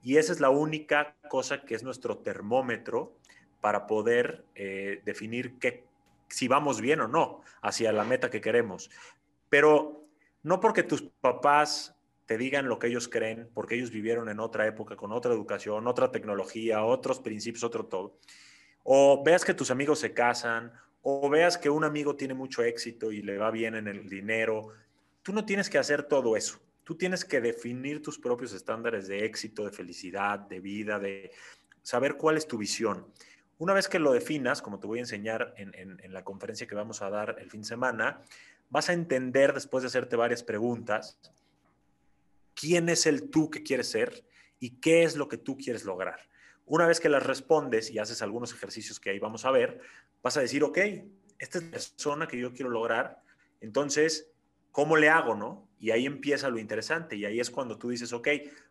Y 0.02 0.18
esa 0.18 0.34
es 0.34 0.40
la 0.40 0.50
única 0.50 1.16
cosa 1.30 1.62
que 1.62 1.76
es 1.76 1.84
nuestro 1.84 2.18
termómetro 2.18 3.16
para 3.62 3.86
poder 3.86 4.44
eh, 4.56 5.02
definir 5.06 5.58
que, 5.60 5.86
si 6.30 6.48
vamos 6.48 6.82
bien 6.82 7.00
o 7.02 7.08
no 7.08 7.42
hacia 7.62 7.92
la 7.92 8.04
meta 8.04 8.30
que 8.30 8.42
queremos. 8.42 8.90
Pero 9.50 10.04
no 10.42 10.60
porque 10.60 10.84
tus 10.84 11.04
papás 11.22 11.96
digan 12.38 12.68
lo 12.68 12.80
que 12.80 12.88
ellos 12.88 13.08
creen, 13.08 13.50
porque 13.54 13.76
ellos 13.76 13.92
vivieron 13.92 14.30
en 14.30 14.40
otra 14.40 14.68
época, 14.68 14.96
con 14.96 15.12
otra 15.12 15.34
educación, 15.34 15.88
otra 15.88 16.12
tecnología, 16.12 16.84
otros 16.84 17.20
principios, 17.20 17.64
otro 17.64 17.86
todo. 17.86 18.18
O 18.84 19.24
veas 19.24 19.46
que 19.46 19.54
tus 19.54 19.72
amigos 19.72 20.00
se 20.00 20.14
casan, 20.14 20.72
o 21.02 21.30
veas 21.30 21.58
que 21.58 21.70
un 21.70 21.84
amigo 21.84 22.16
tiene 22.16 22.34
mucho 22.34 22.64
éxito 22.64 23.12
y 23.12 23.22
le 23.22 23.38
va 23.38 23.52
bien 23.52 23.76
en 23.76 23.88
el 23.88 24.10
dinero. 24.10 24.70
Tú 25.22 25.34
no 25.34 25.46
tienes 25.46 25.70
que 25.70 25.78
hacer 25.78 26.04
todo 26.04 26.38
eso. 26.38 26.60
Tú 26.84 26.96
tienes 26.96 27.26
que 27.26 27.42
definir 27.42 28.02
tus 28.02 28.20
propios 28.20 28.54
estándares 28.54 29.08
de 29.08 29.26
éxito, 29.26 29.66
de 29.66 29.72
felicidad, 29.72 30.40
de 30.40 30.60
vida, 30.60 31.00
de 31.00 31.32
saber 31.82 32.16
cuál 32.16 32.38
es 32.38 32.48
tu 32.48 32.58
visión. 32.58 33.08
Una 33.58 33.74
vez 33.74 33.88
que 33.88 34.00
lo 34.00 34.12
definas, 34.12 34.62
como 34.62 34.80
te 34.80 34.88
voy 34.88 35.00
a 35.00 35.02
enseñar 35.02 35.54
en, 35.58 35.74
en 35.76 36.14
la 36.14 36.24
conferencia 36.24 36.68
que 36.68 36.76
vamos 36.76 37.02
a 37.02 37.10
dar 37.10 37.38
el 37.40 37.50
fin 37.50 37.62
de 37.62 37.68
semana, 37.68 38.22
vas 38.70 38.90
a 38.90 38.94
entender 38.94 39.54
después 39.54 39.84
de 39.84 39.88
hacerte 39.88 40.16
varias 40.16 40.44
preguntas 40.44 41.20
quién 42.56 42.90
es 42.90 43.06
el 43.06 43.30
tú 43.30 43.50
que 43.50 43.64
quieres 43.64 43.90
ser 43.90 44.26
y 44.60 44.80
qué 44.80 45.04
es 45.04 45.16
lo 45.16 45.28
que 45.28 45.38
tú 45.38 45.58
quieres 45.58 45.84
lograr. 45.86 46.20
Una 46.66 46.88
vez 46.88 47.00
que 47.00 47.10
las 47.10 47.24
respondes 47.24 47.92
y 47.92 48.00
haces 48.00 48.22
algunos 48.22 48.54
ejercicios 48.54 49.00
que 49.00 49.10
ahí 49.10 49.20
vamos 49.20 49.46
a 49.46 49.52
ver, 49.52 49.82
vas 50.22 50.38
a 50.38 50.42
decir, 50.42 50.64
ok, 50.64 50.78
esta 51.40 51.58
es 51.58 51.64
la 51.66 51.72
persona 51.72 52.28
que 52.28 52.40
yo 52.40 52.54
quiero 52.54 52.70
lograr, 52.70 53.22
entonces, 53.60 54.32
¿cómo 54.72 54.96
le 54.96 55.10
hago, 55.10 55.36
no? 55.36 55.68
Y 55.80 55.92
ahí 55.92 56.06
empieza 56.06 56.50
lo 56.50 56.60
interesante 56.60 57.16
y 57.16 57.26
ahí 57.26 57.40
es 57.40 57.50
cuando 57.50 57.78
tú 57.78 57.90
dices, 57.90 58.14
ok, 58.14 58.28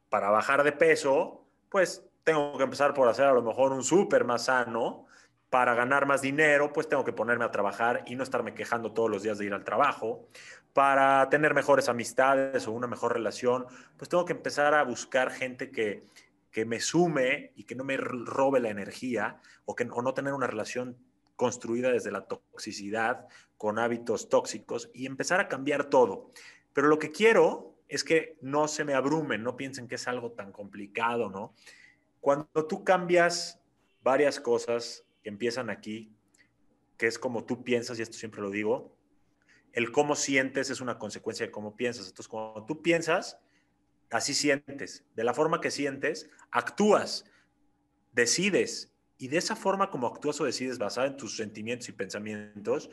para 0.09 0.31
bajar 0.31 0.63
de 0.65 0.73
peso, 0.73 1.47
pues 1.71 2.05
tengo 2.25 2.57
que 2.57 2.65
empezar 2.65 2.95
por 2.95 3.09
hacer 3.09 3.27
a 3.27 3.33
lo 3.33 3.43
mejor 3.43 3.73
un 3.73 3.83
súper 3.83 4.25
más 4.25 4.47
sano, 4.47 5.07
para 5.53 5.75
ganar 5.75 6.07
más 6.07 6.23
dinero, 6.23 6.73
pues 6.73 6.89
tengo 6.89 7.05
que 7.05 7.13
ponerme 7.13 7.45
a 7.45 7.51
trabajar 7.51 8.05
y 8.07 8.17
no 8.17 8.23
estarme 8.23 8.55
quejando 8.55 8.93
todos 8.93 9.11
los 9.11 9.23
días 9.23 9.37
de 9.37 9.45
ir 9.45 9.53
al 9.53 9.65
trabajo 9.65 10.27
para 10.73 11.29
tener 11.29 11.53
mejores 11.53 11.91
amistades 11.91 12.67
o 12.67 12.73
una 12.73 12.87
mejor 12.87 13.13
relación, 13.13 13.67
pues 13.99 14.09
tengo 14.09 14.25
que 14.25 14.33
empezar 14.33 14.73
a 14.73 14.83
buscar 14.83 15.31
gente 15.31 15.71
que, 15.71 16.05
que 16.51 16.65
me 16.65 16.81
sume 16.81 17.53
y 17.55 17.65
que 17.65 17.75
no 17.75 17.85
me 17.85 17.99
robe 17.99 18.61
la 18.61 18.71
energía 18.71 19.43
o, 19.67 19.77
que, 19.77 19.87
o 19.93 20.01
no 20.01 20.15
tener 20.15 20.33
una 20.33 20.47
relación 20.47 20.97
construida 21.37 21.93
desde 21.93 22.13
la 22.13 22.25
toxicidad 22.25 23.27
con 23.59 23.79
hábitos 23.79 24.31
tóxicos 24.31 24.89
y 24.95 25.05
empezar 25.05 25.39
a 25.39 25.49
cambiar 25.49 25.85
todo. 25.85 26.31
Pero 26.73 26.89
lo 26.89 26.99
que 26.99 27.13
quiero 27.13 27.75
es 27.89 28.05
que 28.05 28.39
no 28.41 28.69
se 28.69 28.87
me 28.87 28.95
abrumen, 28.95 29.43
no 29.43 29.55
piensen 29.55 29.87
que 29.87 29.97
es 29.97 30.09
algo 30.09 30.33
tan 30.33 30.51
complicado, 30.51 31.29
¿no? 31.29 31.53
Cuando 32.23 32.67
tú 32.67 32.85
cambias 32.85 33.61
varias 34.03 34.41
cosas 34.41 35.05
que 35.23 35.29
empiezan 35.29 35.71
aquí, 35.71 36.13
que 36.97 37.07
es 37.07 37.19
como 37.19 37.45
tú 37.45 37.65
piensas, 37.65 37.99
y 37.99 38.03
esto 38.03 38.17
siempre 38.17 38.43
lo 38.43 38.51
digo, 38.51 38.97
el 39.73 39.91
cómo 39.91 40.15
sientes 40.15 40.71
es 40.71 40.81
una 40.81 40.99
consecuencia 40.99 41.47
de 41.47 41.53
cómo 41.53 41.77
piensas. 41.77 42.07
Entonces, 42.07 42.29
cuando 42.29 42.65
tú 42.67 42.83
piensas, 42.83 43.39
así 44.11 44.35
sientes. 44.35 45.05
De 45.15 45.25
la 45.25 45.35
forma 45.35 45.61
que 45.61 45.71
sientes, 45.71 46.29
actúas, 46.51 47.25
decides. 48.13 48.93
Y 49.19 49.29
de 49.29 49.39
esa 49.39 49.57
forma 49.57 49.91
como 49.91 50.07
actúas 50.07 50.41
o 50.41 50.45
decides 50.45 50.79
basada 50.79 51.07
en 51.07 51.17
tus 51.17 51.37
sentimientos 51.37 51.89
y 51.89 51.93
pensamientos, 51.93 52.91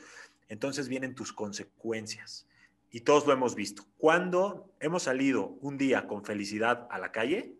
entonces 0.47 0.87
vienen 0.87 1.15
tus 1.15 1.33
consecuencias. 1.33 2.47
Y 2.91 3.01
todos 3.01 3.27
lo 3.27 3.33
hemos 3.33 3.55
visto. 3.55 3.85
Cuando 3.97 4.71
hemos 4.79 5.03
salido 5.03 5.57
un 5.61 5.77
día 5.77 6.07
con 6.07 6.23
felicidad 6.23 6.87
a 6.89 6.97
la 6.97 7.11
calle, 7.11 7.53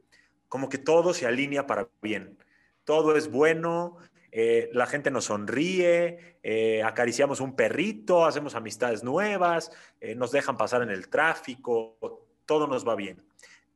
como 0.47 0.69
que 0.69 0.77
todo 0.77 1.13
se 1.13 1.27
alinea 1.27 1.67
para 1.67 1.89
bien. 2.01 2.37
Todo 2.83 3.15
es 3.15 3.29
bueno, 3.29 3.97
eh, 4.31 4.69
la 4.73 4.85
gente 4.85 5.11
nos 5.11 5.25
sonríe, 5.25 6.37
eh, 6.43 6.83
acariciamos 6.83 7.39
un 7.39 7.55
perrito, 7.55 8.25
hacemos 8.25 8.55
amistades 8.55 9.03
nuevas, 9.03 9.71
eh, 9.99 10.15
nos 10.15 10.31
dejan 10.31 10.57
pasar 10.57 10.83
en 10.83 10.89
el 10.89 11.09
tráfico, 11.09 12.27
todo 12.45 12.67
nos 12.67 12.87
va 12.87 12.95
bien. 12.95 13.23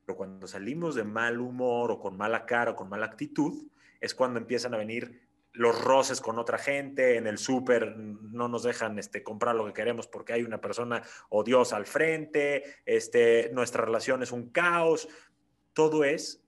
Pero 0.05 0.17
cuando 0.17 0.47
salimos 0.47 0.95
de 0.95 1.03
mal 1.03 1.39
humor 1.39 1.91
o 1.91 1.99
con 1.99 2.17
mala 2.17 2.45
cara 2.45 2.71
o 2.71 2.75
con 2.75 2.89
mala 2.89 3.05
actitud, 3.05 3.67
es 3.99 4.13
cuando 4.13 4.39
empiezan 4.39 4.73
a 4.73 4.77
venir 4.77 5.21
los 5.53 5.79
roces 5.83 6.19
con 6.19 6.39
otra 6.39 6.57
gente, 6.57 7.17
en 7.17 7.27
el 7.27 7.37
súper 7.37 7.95
no 7.95 8.47
nos 8.47 8.63
dejan 8.63 8.97
este, 8.97 9.23
comprar 9.23 9.55
lo 9.55 9.65
que 9.67 9.73
queremos 9.73 10.07
porque 10.07 10.33
hay 10.33 10.43
una 10.43 10.59
persona 10.59 11.03
odiosa 11.29 11.77
al 11.77 11.85
frente, 11.85 12.63
este, 12.85 13.51
nuestra 13.53 13.85
relación 13.85 14.23
es 14.23 14.31
un 14.31 14.49
caos. 14.49 15.07
Todo 15.73 16.03
es 16.03 16.43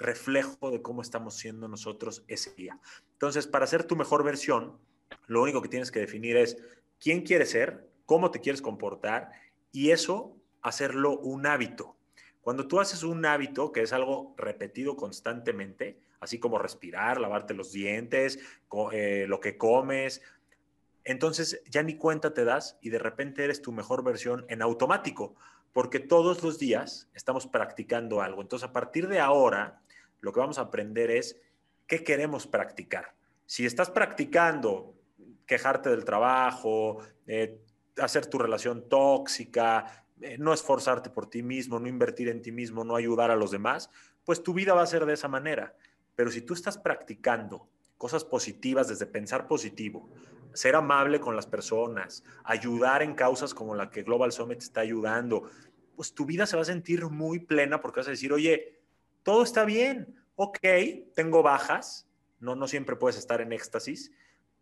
reflejo 0.00 0.70
de 0.70 0.82
cómo 0.82 1.02
estamos 1.02 1.36
siendo 1.36 1.68
nosotros 1.68 2.24
ese 2.26 2.52
día. 2.54 2.80
Entonces, 3.12 3.46
para 3.46 3.66
ser 3.66 3.84
tu 3.84 3.94
mejor 3.94 4.24
versión, 4.24 4.78
lo 5.26 5.42
único 5.42 5.62
que 5.62 5.68
tienes 5.68 5.92
que 5.92 6.00
definir 6.00 6.36
es 6.36 6.56
quién 6.98 7.22
quieres 7.22 7.50
ser, 7.50 7.88
cómo 8.06 8.30
te 8.30 8.40
quieres 8.40 8.62
comportar 8.62 9.30
y 9.70 9.90
eso 9.90 10.36
hacerlo 10.62 11.18
un 11.18 11.46
hábito. 11.46 11.96
Cuando 12.40 12.66
tú 12.66 12.80
haces 12.80 13.02
un 13.02 13.24
hábito, 13.26 13.70
que 13.70 13.82
es 13.82 13.92
algo 13.92 14.34
repetido 14.38 14.96
constantemente, 14.96 16.00
así 16.18 16.38
como 16.38 16.58
respirar, 16.58 17.20
lavarte 17.20 17.54
los 17.54 17.70
dientes, 17.70 18.38
eh, 18.92 19.26
lo 19.28 19.40
que 19.40 19.58
comes, 19.58 20.22
entonces 21.04 21.62
ya 21.68 21.82
ni 21.82 21.96
cuenta 21.96 22.32
te 22.32 22.44
das 22.44 22.78
y 22.80 22.90
de 22.90 22.98
repente 22.98 23.44
eres 23.44 23.60
tu 23.62 23.72
mejor 23.72 24.02
versión 24.02 24.46
en 24.48 24.62
automático, 24.62 25.34
porque 25.72 26.00
todos 26.00 26.42
los 26.42 26.58
días 26.58 27.08
estamos 27.14 27.46
practicando 27.46 28.22
algo. 28.22 28.40
Entonces 28.40 28.68
a 28.68 28.72
partir 28.72 29.08
de 29.08 29.20
ahora, 29.20 29.80
lo 30.20 30.32
que 30.32 30.40
vamos 30.40 30.58
a 30.58 30.62
aprender 30.62 31.10
es 31.10 31.40
qué 31.86 32.04
queremos 32.04 32.46
practicar. 32.46 33.14
Si 33.46 33.66
estás 33.66 33.90
practicando 33.90 34.94
quejarte 35.46 35.90
del 35.90 36.04
trabajo, 36.04 36.98
eh, 37.26 37.60
hacer 37.98 38.26
tu 38.26 38.38
relación 38.38 38.88
tóxica, 38.88 40.06
eh, 40.20 40.36
no 40.38 40.52
esforzarte 40.52 41.10
por 41.10 41.28
ti 41.28 41.42
mismo, 41.42 41.80
no 41.80 41.88
invertir 41.88 42.28
en 42.28 42.42
ti 42.42 42.52
mismo, 42.52 42.84
no 42.84 42.94
ayudar 42.94 43.30
a 43.30 43.36
los 43.36 43.50
demás, 43.50 43.90
pues 44.24 44.42
tu 44.42 44.54
vida 44.54 44.74
va 44.74 44.82
a 44.82 44.86
ser 44.86 45.06
de 45.06 45.14
esa 45.14 45.28
manera. 45.28 45.74
Pero 46.14 46.30
si 46.30 46.42
tú 46.42 46.54
estás 46.54 46.78
practicando 46.78 47.68
cosas 47.98 48.24
positivas 48.24 48.88
desde 48.88 49.06
pensar 49.06 49.48
positivo, 49.48 50.08
ser 50.52 50.74
amable 50.74 51.20
con 51.20 51.36
las 51.36 51.46
personas, 51.46 52.24
ayudar 52.44 53.02
en 53.02 53.14
causas 53.14 53.54
como 53.54 53.74
la 53.74 53.90
que 53.90 54.02
Global 54.02 54.32
Summit 54.32 54.62
está 54.62 54.80
ayudando, 54.80 55.50
pues 55.96 56.14
tu 56.14 56.24
vida 56.24 56.46
se 56.46 56.56
va 56.56 56.62
a 56.62 56.66
sentir 56.66 57.04
muy 57.06 57.40
plena 57.40 57.80
porque 57.80 58.00
vas 58.00 58.08
a 58.08 58.12
decir, 58.12 58.32
oye, 58.32 58.79
todo 59.22 59.42
está 59.42 59.64
bien, 59.64 60.14
ok, 60.36 60.58
tengo 61.14 61.42
bajas, 61.42 62.08
no, 62.38 62.54
no 62.56 62.66
siempre 62.66 62.96
puedes 62.96 63.18
estar 63.18 63.40
en 63.40 63.52
éxtasis, 63.52 64.12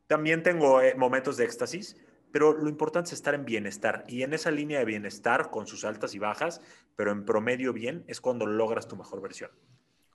también 0.06 0.42
tengo 0.42 0.80
eh, 0.80 0.94
momentos 0.96 1.36
de 1.36 1.44
éxtasis, 1.44 1.96
pero 2.32 2.52
lo 2.52 2.68
importante 2.68 3.08
es 3.08 3.12
estar 3.14 3.34
en 3.34 3.44
bienestar 3.44 4.04
y 4.08 4.22
en 4.22 4.34
esa 4.34 4.50
línea 4.50 4.78
de 4.78 4.84
bienestar 4.84 5.50
con 5.50 5.66
sus 5.66 5.84
altas 5.84 6.14
y 6.14 6.18
bajas, 6.18 6.60
pero 6.96 7.12
en 7.12 7.24
promedio 7.24 7.72
bien, 7.72 8.04
es 8.06 8.20
cuando 8.20 8.46
logras 8.46 8.88
tu 8.88 8.96
mejor 8.96 9.22
versión. 9.22 9.50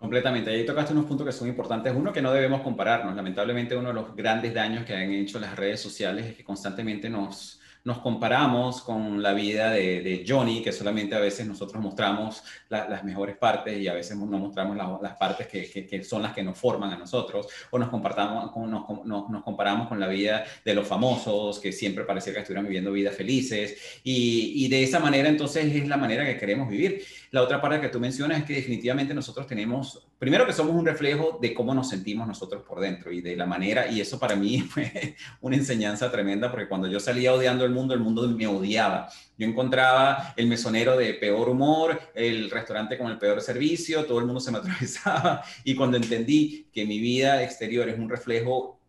Completamente. 0.03 0.49
Ahí 0.49 0.65
tocaste 0.65 0.91
unos 0.91 1.05
puntos 1.05 1.25
que 1.25 1.31
son 1.31 1.47
importantes. 1.47 1.93
Uno, 1.95 2.11
que 2.11 2.21
no 2.21 2.33
debemos 2.33 2.59
compararnos. 2.59 3.15
Lamentablemente, 3.15 3.73
uno 3.73 3.87
de 3.87 3.93
los 3.93 4.13
grandes 4.13 4.53
daños 4.53 4.83
que 4.83 4.93
han 4.93 5.09
hecho 5.09 5.39
las 5.39 5.55
redes 5.55 5.79
sociales 5.79 6.25
es 6.25 6.35
que 6.35 6.43
constantemente 6.43 7.09
nos, 7.09 7.61
nos 7.83 7.99
comparamos 7.99 8.81
con 8.81 9.21
la 9.21 9.33
vida 9.33 9.71
de, 9.71 10.23
Johnny, 10.27 10.61
que 10.61 10.71
solamente 10.71 11.15
a 11.15 11.19
veces 11.19 11.45
nosotros 11.45 11.83
mostramos 11.83 12.43
las 12.69 13.03
mejores 13.03 13.35
partes 13.35 13.77
y 13.79 13.87
a 13.87 13.93
veces 13.93 14.15
no 14.15 14.37
mostramos 14.37 14.77
las 15.01 15.15
partes 15.17 15.47
que, 15.47 16.03
son 16.03 16.21
las 16.21 16.33
que 16.33 16.43
nos 16.43 16.57
forman 16.57 16.91
a 16.91 16.97
nosotros, 16.97 17.47
o 17.71 17.77
nos, 17.77 17.91
nos, 17.91 19.29
nos, 19.29 19.43
comparamos 19.43 19.87
con 19.87 19.99
la 19.99 20.07
vida 20.07 20.45
de 20.63 20.73
los 20.73 20.87
famosos, 20.87 21.59
que 21.59 21.71
siempre 21.71 22.05
parecía 22.05 22.33
que 22.33 22.39
estuvieran 22.39 22.65
viviendo 22.65 22.91
vidas 22.91 23.15
felices, 23.15 24.01
y 24.03 24.67
de 24.69 24.83
esa 24.83 24.99
manera 24.99 25.27
entonces 25.27 25.75
es 25.75 25.87
la 25.87 25.97
manera 25.97 26.25
que 26.25 26.37
queremos 26.37 26.69
vivir. 26.69 27.03
La 27.33 27.41
otra 27.41 27.59
parte 27.59 27.81
que 27.81 27.89
tú 27.89 27.99
mencionas 27.99 28.37
es 28.37 28.45
que 28.45 28.53
definitivamente 28.53 29.11
nosotros 29.11 29.47
tenemos, 29.47 30.05
primero 30.19 30.45
que 30.45 30.53
somos 30.53 30.75
un 30.75 30.85
reflejo 30.85 31.39
de 31.41 31.51
cómo 31.51 31.73
nos 31.73 31.89
sentimos 31.89 32.27
nosotros 32.27 32.61
por 32.61 32.79
dentro 32.79 33.11
y 33.11 33.21
de 33.21 33.35
la 33.35 33.47
manera, 33.47 33.87
y 33.89 33.99
eso 33.99 34.19
para 34.19 34.35
mí 34.35 34.59
fue 34.69 35.15
una 35.41 35.55
enseñanza 35.55 36.11
tremenda, 36.11 36.51
porque 36.51 36.67
cuando 36.67 36.87
yo 36.87 36.99
salía 36.99 37.33
odiando 37.33 37.65
el 37.65 37.71
mundo, 37.71 37.95
el 37.95 38.01
mundo 38.01 38.27
me 38.27 38.45
odiaba. 38.45 39.09
Yo 39.35 39.47
encontraba 39.47 40.35
el 40.37 40.45
mesonero 40.45 40.95
de 40.95 41.15
peor 41.15 41.49
humor, 41.49 41.99
el 42.13 42.51
restaurante 42.51 42.99
con 42.99 43.09
el 43.09 43.17
peor 43.17 43.41
servicio, 43.41 44.05
todo 44.05 44.19
el 44.19 44.25
mundo 44.25 44.39
se 44.39 44.51
me 44.51 44.57
atravesaba. 44.59 45.43
Y 45.63 45.73
cuando 45.73 45.97
entendí 45.97 46.67
que 46.71 46.85
mi 46.85 46.99
vida 46.99 47.41
exterior 47.41 47.89
es 47.89 47.97
un 47.97 48.11
reflejo 48.11 48.79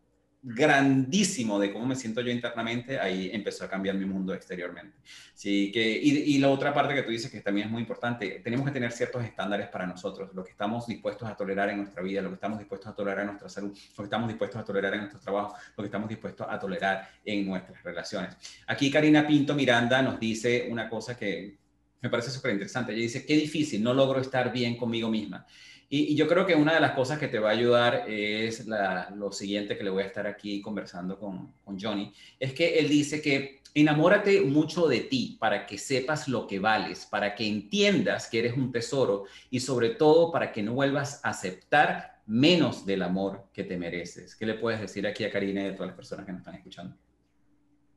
grandísimo 0.46 1.58
de 1.58 1.72
cómo 1.72 1.86
me 1.86 1.96
siento 1.96 2.20
yo 2.20 2.30
internamente, 2.30 3.00
ahí 3.00 3.30
empezó 3.32 3.64
a 3.64 3.68
cambiar 3.68 3.96
mi 3.96 4.04
mundo 4.04 4.34
exteriormente. 4.34 4.98
Sí, 5.32 5.72
que, 5.72 5.82
y, 5.82 6.36
la 6.38 6.50
otra 6.50 6.72
parte 6.74 6.94
que 6.94 7.02
tú 7.02 7.10
dices 7.10 7.30
que 7.30 7.40
también 7.40 7.66
es 7.66 7.72
muy 7.72 7.80
importante, 7.80 8.40
tenemos 8.44 8.66
que 8.66 8.72
tener 8.72 8.92
ciertos 8.92 9.24
estándares 9.24 9.68
para 9.68 9.86
nosotros, 9.86 10.30
lo 10.34 10.44
que 10.44 10.50
estamos 10.50 10.86
dispuestos 10.86 11.26
a 11.26 11.34
tolerar 11.34 11.70
en 11.70 11.78
nuestra 11.78 12.02
vida, 12.02 12.20
lo 12.20 12.28
que 12.28 12.34
estamos 12.34 12.58
dispuestos 12.58 12.92
a 12.92 12.94
tolerar 12.94 13.20
en 13.20 13.26
nuestra 13.28 13.48
salud, 13.48 13.70
lo 13.70 13.96
que 13.96 14.04
estamos 14.04 14.28
dispuestos 14.28 14.60
a 14.60 14.64
tolerar 14.64 14.92
en 14.92 15.00
nuestro 15.00 15.20
trabajo, 15.20 15.56
lo 15.76 15.82
que 15.82 15.86
estamos 15.86 16.08
dispuestos 16.10 16.46
a 16.48 16.58
tolerar 16.58 17.08
en 17.24 17.46
nuestras 17.46 17.82
relaciones. 17.82 18.36
Aquí 18.66 18.90
Karina 18.90 19.26
Pinto 19.26 19.54
Miranda 19.54 20.02
nos 20.02 20.20
dice 20.20 20.68
una 20.70 20.90
cosa 20.90 21.16
que 21.16 21.63
me 22.00 22.10
parece 22.10 22.30
súper 22.30 22.52
interesante. 22.52 22.92
Ella 22.92 23.02
dice, 23.02 23.24
qué 23.26 23.34
difícil, 23.34 23.82
no 23.82 23.94
logro 23.94 24.20
estar 24.20 24.52
bien 24.52 24.76
conmigo 24.76 25.08
misma. 25.08 25.46
Y, 25.88 26.14
yo 26.14 26.26
creo 26.26 26.46
que 26.46 26.54
una 26.54 26.74
de 26.74 26.80
las 26.80 26.92
cosas 26.92 27.18
que 27.18 27.28
te 27.28 27.38
va 27.38 27.50
a 27.50 27.52
ayudar 27.52 28.04
es 28.08 28.66
lo 29.14 29.32
siguiente 29.32 29.76
que 29.76 29.84
le 29.84 29.90
voy 29.90 30.02
a 30.02 30.06
estar 30.06 30.26
aquí 30.26 30.60
conversando 30.60 31.18
con, 31.18 31.52
con 31.64 31.78
Johnny, 31.78 32.12
es 32.38 32.52
que 32.52 32.78
él 32.78 32.88
dice 32.88 33.22
que 33.22 33.60
enamórate 33.74 34.40
mucho 34.40 34.86
de 34.86 35.00
ti 35.00 35.36
para 35.38 35.66
que 35.66 35.78
sepas 35.78 36.28
lo 36.28 36.46
que 36.46 36.60
vales, 36.60 37.06
para 37.06 37.34
que 37.34 37.46
entiendas 37.46 38.28
que 38.28 38.38
eres 38.38 38.56
un 38.56 38.70
tesoro 38.70 39.24
y 39.50 39.60
sobre 39.60 39.90
todo 39.90 40.30
para 40.30 40.52
que 40.52 40.62
no 40.62 40.74
vuelvas 40.74 41.20
a 41.24 41.30
aceptar 41.30 42.22
menos 42.26 42.86
del 42.86 43.02
amor 43.02 43.48
que 43.52 43.64
te 43.64 43.76
mereces. 43.76 44.36
¿Qué 44.36 44.46
le 44.46 44.54
puedes 44.54 44.80
decir 44.80 45.06
aquí 45.06 45.24
a 45.24 45.30
Karina 45.30 45.62
y 45.62 45.66
a 45.66 45.74
todas 45.74 45.88
las 45.88 45.96
personas 45.96 46.24
que 46.24 46.32
nos 46.32 46.40
están 46.40 46.54
escuchando? 46.54 46.96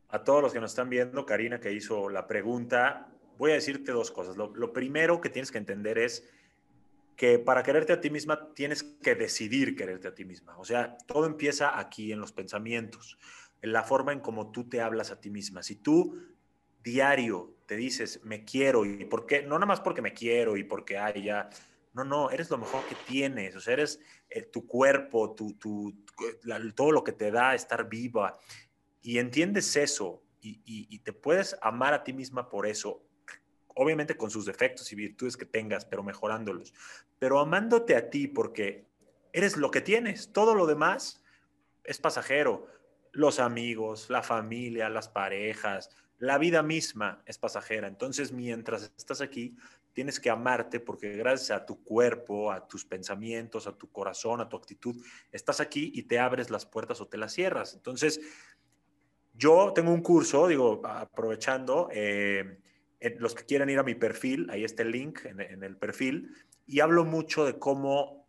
A 0.09 0.23
todos 0.23 0.41
los 0.41 0.53
que 0.53 0.59
nos 0.59 0.71
están 0.71 0.89
viendo, 0.89 1.25
Karina 1.25 1.59
que 1.59 1.71
hizo 1.71 2.09
la 2.09 2.27
pregunta, 2.27 3.07
voy 3.37 3.51
a 3.51 3.55
decirte 3.55 3.91
dos 3.91 4.11
cosas. 4.11 4.37
lo 4.37 4.73
primero 4.73 5.21
que 5.21 5.29
tienes 5.29 5.51
que 5.51 5.57
entender 5.57 5.97
es 5.97 6.23
que 7.17 7.39
para 7.39 7.63
quererte 7.63 7.93
a 7.93 7.99
ti 7.99 8.11
misma 8.11 8.53
tienes 8.53 8.83
que 8.83 9.15
decidir 9.15 9.75
quererte 9.75 10.07
a 10.07 10.13
ti 10.13 10.23
misma. 10.23 10.55
O 10.59 10.63
sea, 10.63 10.95
todo 11.07 11.25
empieza 11.25 11.77
aquí 11.77 12.11
en 12.11 12.21
los 12.21 12.31
pensamientos, 12.31 13.17
en 13.63 13.73
la 13.73 13.83
forma 13.83 14.13
en 14.13 14.19
cómo 14.19 14.51
tú 14.51 14.69
te 14.69 14.81
hablas 14.81 15.09
a 15.09 15.19
ti 15.19 15.31
misma. 15.31 15.63
Si 15.63 15.77
tú 15.77 16.15
diario 16.83 17.55
te 17.65 17.75
dices, 17.75 18.21
me 18.23 18.45
quiero, 18.45 18.85
y 18.85 19.03
por 19.05 19.25
qué, 19.25 19.41
no 19.41 19.55
nada 19.55 19.65
más 19.65 19.81
porque 19.81 20.03
me 20.03 20.13
quiero 20.13 20.55
y 20.57 20.63
porque, 20.63 20.99
ay, 20.99 21.23
ya, 21.23 21.49
no, 21.93 22.05
no, 22.05 22.29
eres 22.29 22.51
lo 22.51 22.59
mejor 22.59 22.85
que 22.85 22.95
tienes, 23.07 23.55
o 23.55 23.59
sea, 23.59 23.73
eres 23.73 23.99
eh, 24.29 24.43
tu 24.43 24.67
cuerpo, 24.67 25.33
tu, 25.33 25.53
tu, 25.53 26.05
todo 26.75 26.91
lo 26.91 27.03
que 27.03 27.11
te 27.11 27.31
da 27.31 27.55
estar 27.55 27.89
viva, 27.89 28.39
y 29.01 29.17
entiendes 29.17 29.75
eso, 29.75 30.23
y 30.39 30.99
te 30.99 31.11
puedes 31.11 31.57
amar 31.61 31.93
a 31.93 32.05
ti 32.05 32.13
misma 32.13 32.47
por 32.47 32.67
eso, 32.67 33.06
obviamente 33.77 34.17
con 34.17 34.29
sus 34.29 34.45
defectos 34.45 34.91
y 34.91 34.95
virtudes 34.95 35.37
que 35.37 35.45
tengas, 35.45 35.85
pero 35.85 36.03
mejorándolos, 36.03 36.73
pero 37.19 37.39
amándote 37.39 37.95
a 37.95 38.09
ti 38.09 38.27
porque 38.27 38.85
eres 39.31 39.55
lo 39.55 39.71
que 39.71 39.81
tienes, 39.81 40.33
todo 40.33 40.55
lo 40.55 40.65
demás 40.65 41.21
es 41.83 41.99
pasajero, 41.99 42.67
los 43.11 43.39
amigos, 43.39 44.09
la 44.09 44.23
familia, 44.23 44.89
las 44.89 45.07
parejas, 45.07 45.89
la 46.17 46.37
vida 46.37 46.63
misma 46.63 47.21
es 47.25 47.37
pasajera, 47.37 47.87
entonces 47.87 48.31
mientras 48.31 48.91
estás 48.97 49.21
aquí, 49.21 49.55
tienes 49.93 50.19
que 50.19 50.29
amarte 50.29 50.79
porque 50.79 51.13
gracias 51.13 51.49
a 51.57 51.65
tu 51.65 51.83
cuerpo, 51.83 52.51
a 52.51 52.67
tus 52.67 52.85
pensamientos, 52.85 53.65
a 53.65 53.75
tu 53.75 53.91
corazón, 53.91 54.41
a 54.41 54.47
tu 54.47 54.55
actitud, 54.55 54.95
estás 55.31 55.59
aquí 55.59 55.91
y 55.95 56.03
te 56.03 56.19
abres 56.19 56.51
las 56.51 56.67
puertas 56.67 57.01
o 57.01 57.07
te 57.07 57.17
las 57.17 57.33
cierras. 57.33 57.73
Entonces, 57.73 58.19
yo 59.33 59.71
tengo 59.73 59.91
un 59.91 60.01
curso, 60.01 60.47
digo, 60.47 60.81
aprovechando, 60.85 61.89
eh, 61.91 62.59
los 63.19 63.35
que 63.35 63.45
quieran 63.45 63.69
ir 63.69 63.79
a 63.79 63.83
mi 63.83 63.95
perfil, 63.95 64.49
ahí 64.49 64.63
está 64.63 64.83
el 64.83 64.91
link 64.91 65.25
en, 65.25 65.63
el 65.63 65.77
perfil, 65.77 66.33
y 66.65 66.79
hablo 66.79 67.05
mucho 67.05 67.45
de 67.45 67.59
cómo 67.59 68.27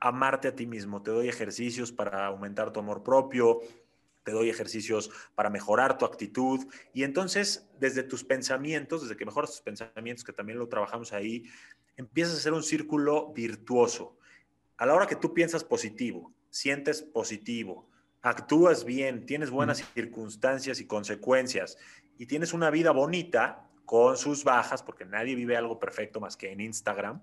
amarte 0.00 0.48
a 0.48 0.54
ti 0.54 0.66
mismo. 0.66 1.02
Te 1.02 1.10
doy 1.10 1.28
ejercicios 1.28 1.92
para 1.92 2.26
aumentar 2.26 2.72
tu 2.72 2.80
amor 2.80 3.02
propio, 3.02 3.60
te 4.24 4.32
doy 4.32 4.50
ejercicios 4.50 5.10
para 5.34 5.50
mejorar 5.50 5.96
tu 5.96 6.04
actitud. 6.04 6.66
Y 6.92 7.04
entonces, 7.04 7.68
desde 7.78 8.02
tus 8.02 8.24
pensamientos, 8.24 9.02
desde 9.02 9.16
que 9.16 9.26
mejoras 9.26 9.50
tus 9.50 9.60
pensamientos, 9.60 10.24
que 10.24 10.32
también 10.32 10.58
lo 10.58 10.68
trabajamos 10.68 11.12
ahí, 11.12 11.44
empiezas 11.96 12.34
a 12.34 12.38
hacer 12.38 12.52
un 12.52 12.62
círculo 12.62 13.32
virtuoso. 13.32 14.18
A 14.76 14.86
la 14.86 14.94
hora 14.94 15.06
que 15.06 15.16
tú 15.16 15.32
piensas 15.32 15.62
positivo, 15.62 16.32
sientes 16.50 17.02
positivo, 17.02 17.88
actúas 18.22 18.84
bien, 18.84 19.26
tienes 19.26 19.50
buenas 19.50 19.84
circunstancias 19.94 20.80
y 20.80 20.86
consecuencias 20.86 21.76
y 22.18 22.26
tienes 22.26 22.52
una 22.52 22.70
vida 22.70 22.90
bonita, 22.90 23.68
con 23.84 24.16
sus 24.16 24.44
bajas, 24.44 24.82
porque 24.82 25.04
nadie 25.04 25.34
vive 25.34 25.56
algo 25.56 25.78
perfecto 25.78 26.20
más 26.20 26.36
que 26.36 26.52
en 26.52 26.60
Instagram, 26.60 27.22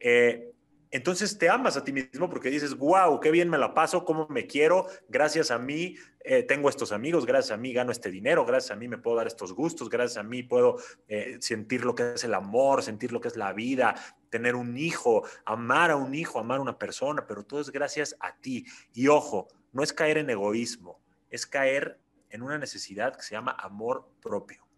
eh, 0.00 0.52
entonces 0.92 1.38
te 1.38 1.48
amas 1.48 1.78
a 1.78 1.84
ti 1.84 1.90
mismo 1.90 2.28
porque 2.28 2.50
dices, 2.50 2.76
wow, 2.76 3.18
qué 3.18 3.30
bien 3.30 3.48
me 3.48 3.56
la 3.56 3.72
paso, 3.72 4.04
cómo 4.04 4.26
me 4.28 4.46
quiero, 4.46 4.86
gracias 5.08 5.50
a 5.50 5.58
mí 5.58 5.96
eh, 6.22 6.42
tengo 6.42 6.68
estos 6.68 6.92
amigos, 6.92 7.24
gracias 7.24 7.52
a 7.52 7.56
mí 7.56 7.72
gano 7.72 7.90
este 7.90 8.10
dinero, 8.10 8.44
gracias 8.44 8.72
a 8.72 8.76
mí 8.76 8.88
me 8.88 8.98
puedo 8.98 9.16
dar 9.16 9.26
estos 9.26 9.54
gustos, 9.54 9.88
gracias 9.88 10.18
a 10.18 10.22
mí 10.22 10.42
puedo 10.42 10.76
eh, 11.08 11.38
sentir 11.40 11.86
lo 11.86 11.94
que 11.94 12.12
es 12.12 12.24
el 12.24 12.34
amor, 12.34 12.82
sentir 12.82 13.10
lo 13.10 13.22
que 13.22 13.28
es 13.28 13.38
la 13.38 13.54
vida, 13.54 13.94
tener 14.28 14.54
un 14.54 14.76
hijo, 14.76 15.26
amar 15.46 15.90
a 15.90 15.96
un 15.96 16.14
hijo, 16.14 16.38
amar 16.38 16.58
a 16.58 16.62
una 16.62 16.78
persona, 16.78 17.26
pero 17.26 17.42
todo 17.42 17.62
es 17.62 17.70
gracias 17.70 18.14
a 18.20 18.36
ti. 18.36 18.66
Y 18.92 19.08
ojo, 19.08 19.48
no 19.72 19.82
es 19.82 19.94
caer 19.94 20.18
en 20.18 20.28
egoísmo, 20.28 21.00
es 21.30 21.46
caer 21.46 21.98
en 22.28 22.42
una 22.42 22.58
necesidad 22.58 23.16
que 23.16 23.22
se 23.22 23.34
llama 23.34 23.56
amor 23.58 24.10
propio. 24.20 24.71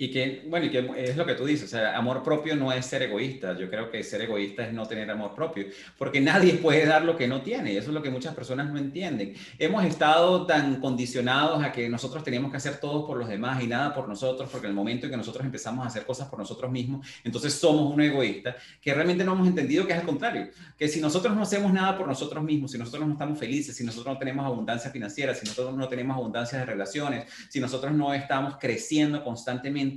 Y 0.00 0.12
que, 0.12 0.44
bueno, 0.48 0.66
y 0.66 0.70
que 0.70 0.92
es 0.96 1.16
lo 1.16 1.26
que 1.26 1.34
tú 1.34 1.44
dices, 1.44 1.64
o 1.64 1.76
sea, 1.76 1.98
amor 1.98 2.22
propio 2.22 2.54
no 2.54 2.72
es 2.72 2.86
ser 2.86 3.02
egoísta. 3.02 3.58
Yo 3.58 3.68
creo 3.68 3.90
que 3.90 4.04
ser 4.04 4.22
egoísta 4.22 4.64
es 4.64 4.72
no 4.72 4.86
tener 4.86 5.10
amor 5.10 5.34
propio, 5.34 5.66
porque 5.98 6.20
nadie 6.20 6.54
puede 6.62 6.86
dar 6.86 7.02
lo 7.02 7.16
que 7.16 7.26
no 7.26 7.42
tiene. 7.42 7.76
Eso 7.76 7.88
es 7.88 7.94
lo 7.94 8.00
que 8.00 8.08
muchas 8.08 8.32
personas 8.32 8.70
no 8.70 8.78
entienden. 8.78 9.34
Hemos 9.58 9.84
estado 9.84 10.46
tan 10.46 10.80
condicionados 10.80 11.64
a 11.64 11.72
que 11.72 11.88
nosotros 11.88 12.22
teníamos 12.22 12.52
que 12.52 12.58
hacer 12.58 12.78
todo 12.78 13.04
por 13.08 13.18
los 13.18 13.28
demás 13.28 13.60
y 13.60 13.66
nada 13.66 13.92
por 13.92 14.08
nosotros, 14.08 14.48
porque 14.48 14.68
en 14.68 14.70
el 14.70 14.76
momento 14.76 15.06
en 15.06 15.10
que 15.10 15.16
nosotros 15.16 15.44
empezamos 15.44 15.84
a 15.84 15.88
hacer 15.88 16.06
cosas 16.06 16.28
por 16.28 16.38
nosotros 16.38 16.70
mismos, 16.70 17.04
entonces 17.24 17.52
somos 17.54 17.92
un 17.92 18.00
egoísta, 18.00 18.54
que 18.80 18.94
realmente 18.94 19.24
no 19.24 19.32
hemos 19.32 19.48
entendido 19.48 19.84
que 19.84 19.94
es 19.94 19.98
al 19.98 20.06
contrario, 20.06 20.46
que 20.78 20.86
si 20.86 21.00
nosotros 21.00 21.34
no 21.34 21.42
hacemos 21.42 21.72
nada 21.72 21.98
por 21.98 22.06
nosotros 22.06 22.44
mismos, 22.44 22.70
si 22.70 22.78
nosotros 22.78 23.04
no 23.04 23.14
estamos 23.14 23.36
felices, 23.36 23.76
si 23.76 23.82
nosotros 23.82 24.14
no 24.14 24.18
tenemos 24.20 24.46
abundancia 24.46 24.92
financiera, 24.92 25.34
si 25.34 25.44
nosotros 25.44 25.76
no 25.76 25.88
tenemos 25.88 26.16
abundancia 26.16 26.60
de 26.60 26.66
relaciones, 26.66 27.24
si 27.48 27.58
nosotros 27.58 27.92
no 27.92 28.14
estamos 28.14 28.58
creciendo 28.60 29.24
constantemente, 29.24 29.87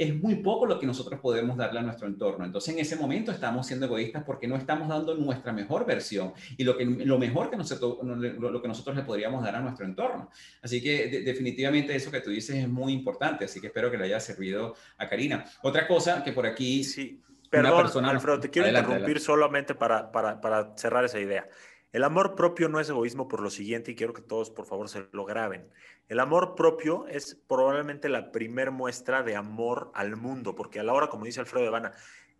es 0.00 0.14
muy 0.14 0.36
poco 0.36 0.64
lo 0.64 0.80
que 0.80 0.86
nosotros 0.86 1.20
podemos 1.20 1.58
darle 1.58 1.80
a 1.80 1.82
nuestro 1.82 2.06
entorno. 2.06 2.46
Entonces, 2.46 2.72
en 2.72 2.80
ese 2.80 2.96
momento 2.96 3.30
estamos 3.32 3.66
siendo 3.66 3.84
egoístas 3.84 4.24
porque 4.24 4.48
no 4.48 4.56
estamos 4.56 4.88
dando 4.88 5.14
nuestra 5.14 5.52
mejor 5.52 5.84
versión 5.84 6.32
y 6.56 6.64
lo, 6.64 6.74
que, 6.74 6.86
lo 6.86 7.18
mejor 7.18 7.50
que 7.50 7.58
nosotros, 7.58 7.98
lo 8.02 8.62
que 8.62 8.68
nosotros 8.68 8.96
le 8.96 9.02
podríamos 9.02 9.44
dar 9.44 9.56
a 9.56 9.60
nuestro 9.60 9.84
entorno. 9.84 10.30
Así 10.62 10.82
que 10.82 11.22
definitivamente 11.22 11.94
eso 11.94 12.10
que 12.10 12.22
tú 12.22 12.30
dices 12.30 12.56
es 12.56 12.68
muy 12.68 12.94
importante, 12.94 13.44
así 13.44 13.60
que 13.60 13.66
espero 13.66 13.90
que 13.90 13.98
le 13.98 14.04
haya 14.04 14.20
servido 14.20 14.74
a 14.96 15.06
Karina. 15.06 15.44
Otra 15.62 15.86
cosa 15.86 16.24
que 16.24 16.32
por 16.32 16.46
aquí... 16.46 16.82
Sí, 16.82 17.20
perdón, 17.50 17.82
persona 17.82 18.08
Alfredo, 18.08 18.40
te 18.40 18.48
quiero 18.48 18.68
interrumpir 18.68 19.20
solamente 19.20 19.74
para, 19.74 20.10
para, 20.10 20.40
para 20.40 20.72
cerrar 20.78 21.04
esa 21.04 21.20
idea. 21.20 21.46
El 21.92 22.04
amor 22.04 22.36
propio 22.36 22.68
no 22.68 22.78
es 22.78 22.88
egoísmo 22.88 23.26
por 23.26 23.40
lo 23.40 23.50
siguiente 23.50 23.90
y 23.90 23.94
quiero 23.96 24.12
que 24.12 24.22
todos 24.22 24.50
por 24.50 24.64
favor 24.64 24.88
se 24.88 25.08
lo 25.10 25.24
graben. 25.24 25.68
El 26.08 26.20
amor 26.20 26.54
propio 26.54 27.08
es 27.08 27.34
probablemente 27.48 28.08
la 28.08 28.30
primer 28.30 28.70
muestra 28.70 29.24
de 29.24 29.34
amor 29.34 29.90
al 29.94 30.16
mundo, 30.16 30.54
porque 30.54 30.78
a 30.78 30.84
la 30.84 30.92
hora, 30.92 31.08
como 31.08 31.24
dice 31.24 31.40
Alfredo 31.40 31.64
de 31.64 31.70
Vana, 31.70 31.92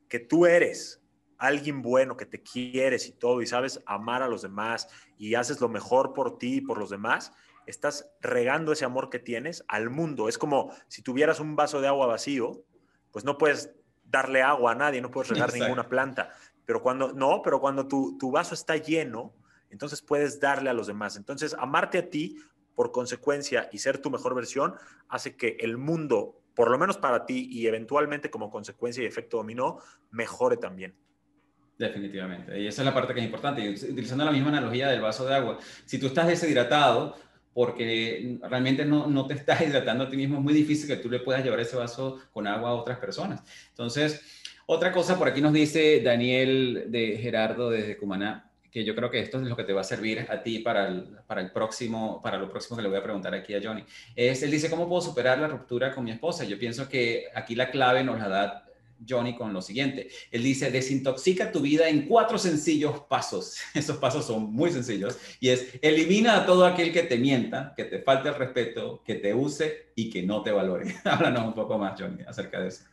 que 0.08 0.20
tú 0.20 0.46
eres 0.46 1.02
alguien 1.36 1.82
bueno, 1.82 2.16
que 2.16 2.26
te 2.26 2.42
quieres 2.42 3.08
y 3.08 3.12
todo, 3.12 3.42
y 3.42 3.46
sabes 3.46 3.82
amar 3.86 4.22
a 4.22 4.28
los 4.28 4.42
demás 4.42 4.88
y 5.18 5.34
haces 5.34 5.60
lo 5.60 5.68
mejor 5.68 6.12
por 6.12 6.38
ti 6.38 6.56
y 6.56 6.60
por 6.60 6.78
los 6.78 6.90
demás, 6.90 7.32
estás 7.66 8.08
regando 8.20 8.72
ese 8.72 8.84
amor 8.84 9.10
que 9.10 9.18
tienes 9.18 9.64
al 9.66 9.90
mundo. 9.90 10.28
Es 10.28 10.38
como 10.38 10.72
si 10.86 11.02
tuvieras 11.02 11.40
un 11.40 11.56
vaso 11.56 11.80
de 11.80 11.88
agua 11.88 12.06
vacío, 12.06 12.62
pues 13.10 13.24
no 13.24 13.36
puedes 13.36 13.72
darle 14.04 14.42
agua 14.42 14.72
a 14.72 14.74
nadie, 14.76 15.00
no 15.00 15.10
puedes 15.10 15.30
regar 15.30 15.52
ninguna 15.52 15.88
planta. 15.88 16.30
Pero 16.66 16.82
cuando, 16.82 17.12
no, 17.12 17.42
pero 17.42 17.60
cuando 17.60 17.88
tu, 17.88 18.16
tu 18.18 18.30
vaso 18.30 18.54
está 18.54 18.76
lleno, 18.76 19.34
entonces 19.70 20.02
puedes 20.02 20.40
darle 20.40 20.70
a 20.70 20.74
los 20.74 20.86
demás. 20.86 21.16
Entonces, 21.16 21.54
amarte 21.58 21.98
a 21.98 22.10
ti 22.10 22.36
por 22.74 22.92
consecuencia 22.92 23.68
y 23.72 23.78
ser 23.78 23.98
tu 23.98 24.10
mejor 24.10 24.34
versión 24.34 24.74
hace 25.08 25.36
que 25.36 25.56
el 25.60 25.76
mundo, 25.76 26.42
por 26.54 26.70
lo 26.70 26.78
menos 26.78 26.98
para 26.98 27.26
ti 27.26 27.48
y 27.50 27.66
eventualmente 27.66 28.30
como 28.30 28.50
consecuencia 28.50 29.02
y 29.02 29.06
efecto 29.06 29.38
dominó, 29.38 29.78
mejore 30.10 30.56
también. 30.56 30.94
Definitivamente. 31.78 32.60
Y 32.60 32.66
esa 32.66 32.82
es 32.82 32.86
la 32.86 32.94
parte 32.94 33.14
que 33.14 33.20
es 33.20 33.26
importante. 33.26 33.62
Y 33.62 33.68
utilizando 33.68 34.24
la 34.24 34.32
misma 34.32 34.48
analogía 34.48 34.88
del 34.88 35.00
vaso 35.00 35.24
de 35.26 35.34
agua, 35.34 35.58
si 35.86 35.98
tú 35.98 36.08
estás 36.08 36.26
deshidratado 36.26 37.16
porque 37.52 38.38
realmente 38.42 38.84
no, 38.84 39.06
no, 39.08 39.26
te 39.26 39.34
estás 39.34 39.60
hidratando 39.62 40.04
a 40.04 40.08
ti 40.08 40.16
mismo, 40.16 40.36
es 40.36 40.42
muy 40.42 40.54
difícil 40.54 40.86
que 40.86 40.96
tú 40.96 41.10
le 41.10 41.20
puedas 41.20 41.42
llevar 41.42 41.58
ese 41.60 41.76
vaso 41.76 42.20
con 42.32 42.46
agua 42.46 42.70
a 42.70 42.74
otras 42.74 42.98
personas. 42.98 43.42
Entonces, 43.70 44.22
otra 44.66 44.92
cosa 44.92 45.18
por 45.18 45.28
aquí 45.28 45.40
nos 45.40 45.52
dice 45.52 46.00
Daniel 46.00 46.84
de 46.88 47.18
Gerardo 47.18 47.70
desde 47.70 47.96
Cumaná 47.96 48.49
que 48.70 48.84
yo 48.84 48.94
creo 48.94 49.10
que 49.10 49.20
esto 49.20 49.40
es 49.40 49.46
lo 49.46 49.56
que 49.56 49.64
te 49.64 49.72
va 49.72 49.80
a 49.80 49.84
servir 49.84 50.26
a 50.28 50.42
ti 50.42 50.60
para 50.60 50.88
el, 50.88 51.16
para 51.26 51.40
el 51.40 51.50
próximo, 51.50 52.20
para 52.22 52.38
lo 52.38 52.48
próximo 52.48 52.76
que 52.76 52.82
le 52.82 52.88
voy 52.88 52.98
a 52.98 53.02
preguntar 53.02 53.34
aquí 53.34 53.54
a 53.54 53.60
Johnny. 53.62 53.84
Es, 54.14 54.42
él 54.42 54.50
dice, 54.50 54.70
¿cómo 54.70 54.88
puedo 54.88 55.02
superar 55.02 55.38
la 55.38 55.48
ruptura 55.48 55.94
con 55.94 56.04
mi 56.04 56.12
esposa? 56.12 56.44
Yo 56.44 56.58
pienso 56.58 56.88
que 56.88 57.26
aquí 57.34 57.54
la 57.54 57.70
clave 57.70 58.04
nos 58.04 58.18
la 58.18 58.28
da 58.28 58.70
Johnny 59.08 59.34
con 59.34 59.52
lo 59.52 59.62
siguiente. 59.62 60.08
Él 60.30 60.42
dice, 60.42 60.70
desintoxica 60.70 61.50
tu 61.50 61.60
vida 61.60 61.88
en 61.88 62.06
cuatro 62.06 62.38
sencillos 62.38 63.00
pasos. 63.08 63.56
Esos 63.74 63.96
pasos 63.96 64.26
son 64.26 64.52
muy 64.52 64.70
sencillos. 64.70 65.18
Y 65.40 65.48
es, 65.48 65.78
elimina 65.82 66.36
a 66.36 66.46
todo 66.46 66.66
aquel 66.66 66.92
que 66.92 67.02
te 67.02 67.18
mienta, 67.18 67.74
que 67.76 67.84
te 67.84 68.00
falte 68.00 68.28
el 68.28 68.34
respeto, 68.34 69.02
que 69.04 69.16
te 69.16 69.34
use 69.34 69.92
y 69.94 70.10
que 70.10 70.22
no 70.22 70.42
te 70.42 70.52
valore. 70.52 70.94
Háblanos 71.04 71.44
un 71.46 71.54
poco 71.54 71.78
más, 71.78 72.00
Johnny, 72.00 72.22
acerca 72.26 72.60
de 72.60 72.68
eso. 72.68 72.84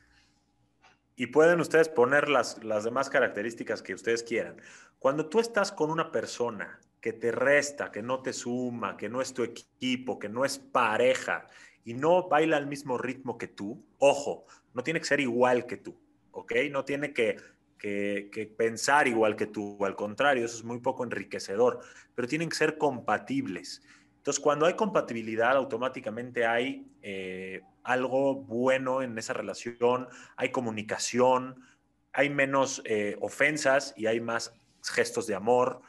Y 1.18 1.28
pueden 1.28 1.60
ustedes 1.60 1.90
poner 1.90 2.30
las, 2.30 2.64
las 2.64 2.86
demás 2.86 3.10
características 3.10 3.82
que 3.82 3.94
ustedes 3.94 4.24
quieran. 4.24 4.56
Cuando 5.00 5.28
tú 5.28 5.40
estás 5.40 5.74
con 5.74 5.90
una 5.90 6.12
persona 6.12 6.80
que 7.02 7.12
te 7.12 7.32
resta, 7.32 7.92
que 7.92 8.02
no 8.02 8.22
te 8.22 8.34
suma, 8.34 8.96
que 8.96 9.10
no 9.10 9.22
es 9.22 9.34
tu 9.34 9.44
equipo, 9.44 10.20
que 10.20 10.30
no 10.30 10.46
es 10.46 10.60
pareja 10.60 11.48
y 11.84 11.94
no 11.94 12.28
baila 12.28 12.58
al 12.58 12.68
mismo 12.68 12.98
ritmo 12.98 13.38
que 13.38 13.48
tú, 13.48 13.84
ojo, 13.98 14.46
no 14.74 14.84
tiene 14.84 15.00
que 15.00 15.06
ser 15.06 15.20
igual 15.20 15.66
que 15.66 15.78
tú, 15.78 15.98
¿ok? 16.32 16.54
No 16.70 16.86
tiene 16.86 17.14
que, 17.14 17.38
que, 17.78 18.54
pensar 18.58 19.08
igual 19.08 19.36
que 19.36 19.48
tú, 19.48 19.84
al 19.86 19.96
contrario, 19.96 20.46
eso 20.46 20.58
es 20.58 20.64
muy 20.64 20.80
poco 20.80 21.04
enriquecedor, 21.04 21.80
pero 22.14 22.28
tienen 22.28 22.50
que 22.50 22.56
ser 22.56 22.78
compatibles. 22.78 23.82
Entonces, 24.18 24.40
cuando 24.40 24.66
hay 24.66 24.74
compatibilidad, 24.76 25.56
automáticamente 25.56 26.46
hay 26.46 26.86
eh, 27.02 27.62
algo 27.88 28.36
bueno 28.36 29.02
en 29.02 29.18
esa 29.18 29.32
relación, 29.32 30.10
hay 30.36 30.52
comunicación, 30.52 31.64
hay 32.12 32.30
menos 32.30 32.82
eh, 32.84 33.18
ofensas 33.22 33.94
y 33.96 34.08
hay 34.08 34.20
más 34.20 34.54
gestos 34.84 35.26
de 35.26 35.36
amor, 35.36 35.82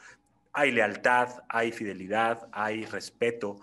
hay 0.53 0.71
lealtad, 0.71 1.43
hay 1.49 1.73
fidelidad, 1.73 2.47
hay 2.53 2.85
respeto. 2.85 3.59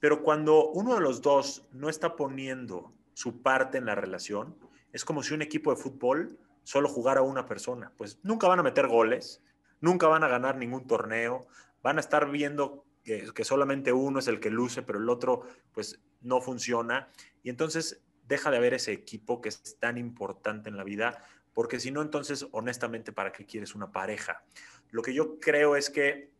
Pero 0.00 0.22
cuando 0.22 0.68
uno 0.68 0.94
de 0.94 1.00
los 1.00 1.22
dos 1.22 1.66
no 1.72 1.88
está 1.88 2.14
poniendo 2.14 2.92
su 3.14 3.40
parte 3.40 3.78
en 3.78 3.86
la 3.86 3.94
relación, 3.94 4.54
es 4.92 5.06
como 5.06 5.22
si 5.22 5.32
un 5.32 5.40
equipo 5.40 5.70
de 5.74 5.80
fútbol 5.80 6.38
solo 6.64 6.90
jugara 6.90 7.20
a 7.20 7.24
una 7.24 7.46
persona. 7.46 7.90
Pues 7.96 8.18
nunca 8.22 8.48
van 8.48 8.60
a 8.60 8.64
meter 8.64 8.86
goles, 8.86 9.42
nunca 9.80 10.08
van 10.08 10.24
a 10.24 10.28
ganar 10.28 10.58
ningún 10.58 10.86
torneo, 10.86 11.46
van 11.82 11.96
a 11.96 12.00
estar 12.00 12.30
viendo 12.30 12.84
que, 13.02 13.44
solamente 13.44 13.92
uno 13.92 14.18
es 14.18 14.28
el 14.28 14.40
que 14.40 14.50
luce, 14.50 14.82
pero 14.82 14.98
el 14.98 15.08
otro 15.08 15.42
pues 15.72 16.00
no 16.20 16.40
funciona. 16.40 17.08
Y 17.42 17.50
entonces 17.50 18.02
deja 18.26 18.50
de 18.50 18.56
haber 18.56 18.74
ese 18.74 18.92
equipo 18.92 19.40
que 19.40 19.48
es 19.48 19.76
tan 19.78 19.98
importante 19.98 20.68
en 20.68 20.76
la 20.76 20.84
vida 20.84 21.24
porque 21.54 21.80
si 21.80 21.90
no, 21.90 22.02
entonces, 22.02 22.46
honestamente, 22.52 23.12
¿para 23.12 23.32
qué 23.32 23.44
quieres 23.44 23.74
una 23.74 23.92
pareja? 23.92 24.42
Lo 24.90 25.02
que 25.02 25.14
yo 25.14 25.38
creo 25.38 25.76
es 25.76 25.90
que 25.90 26.30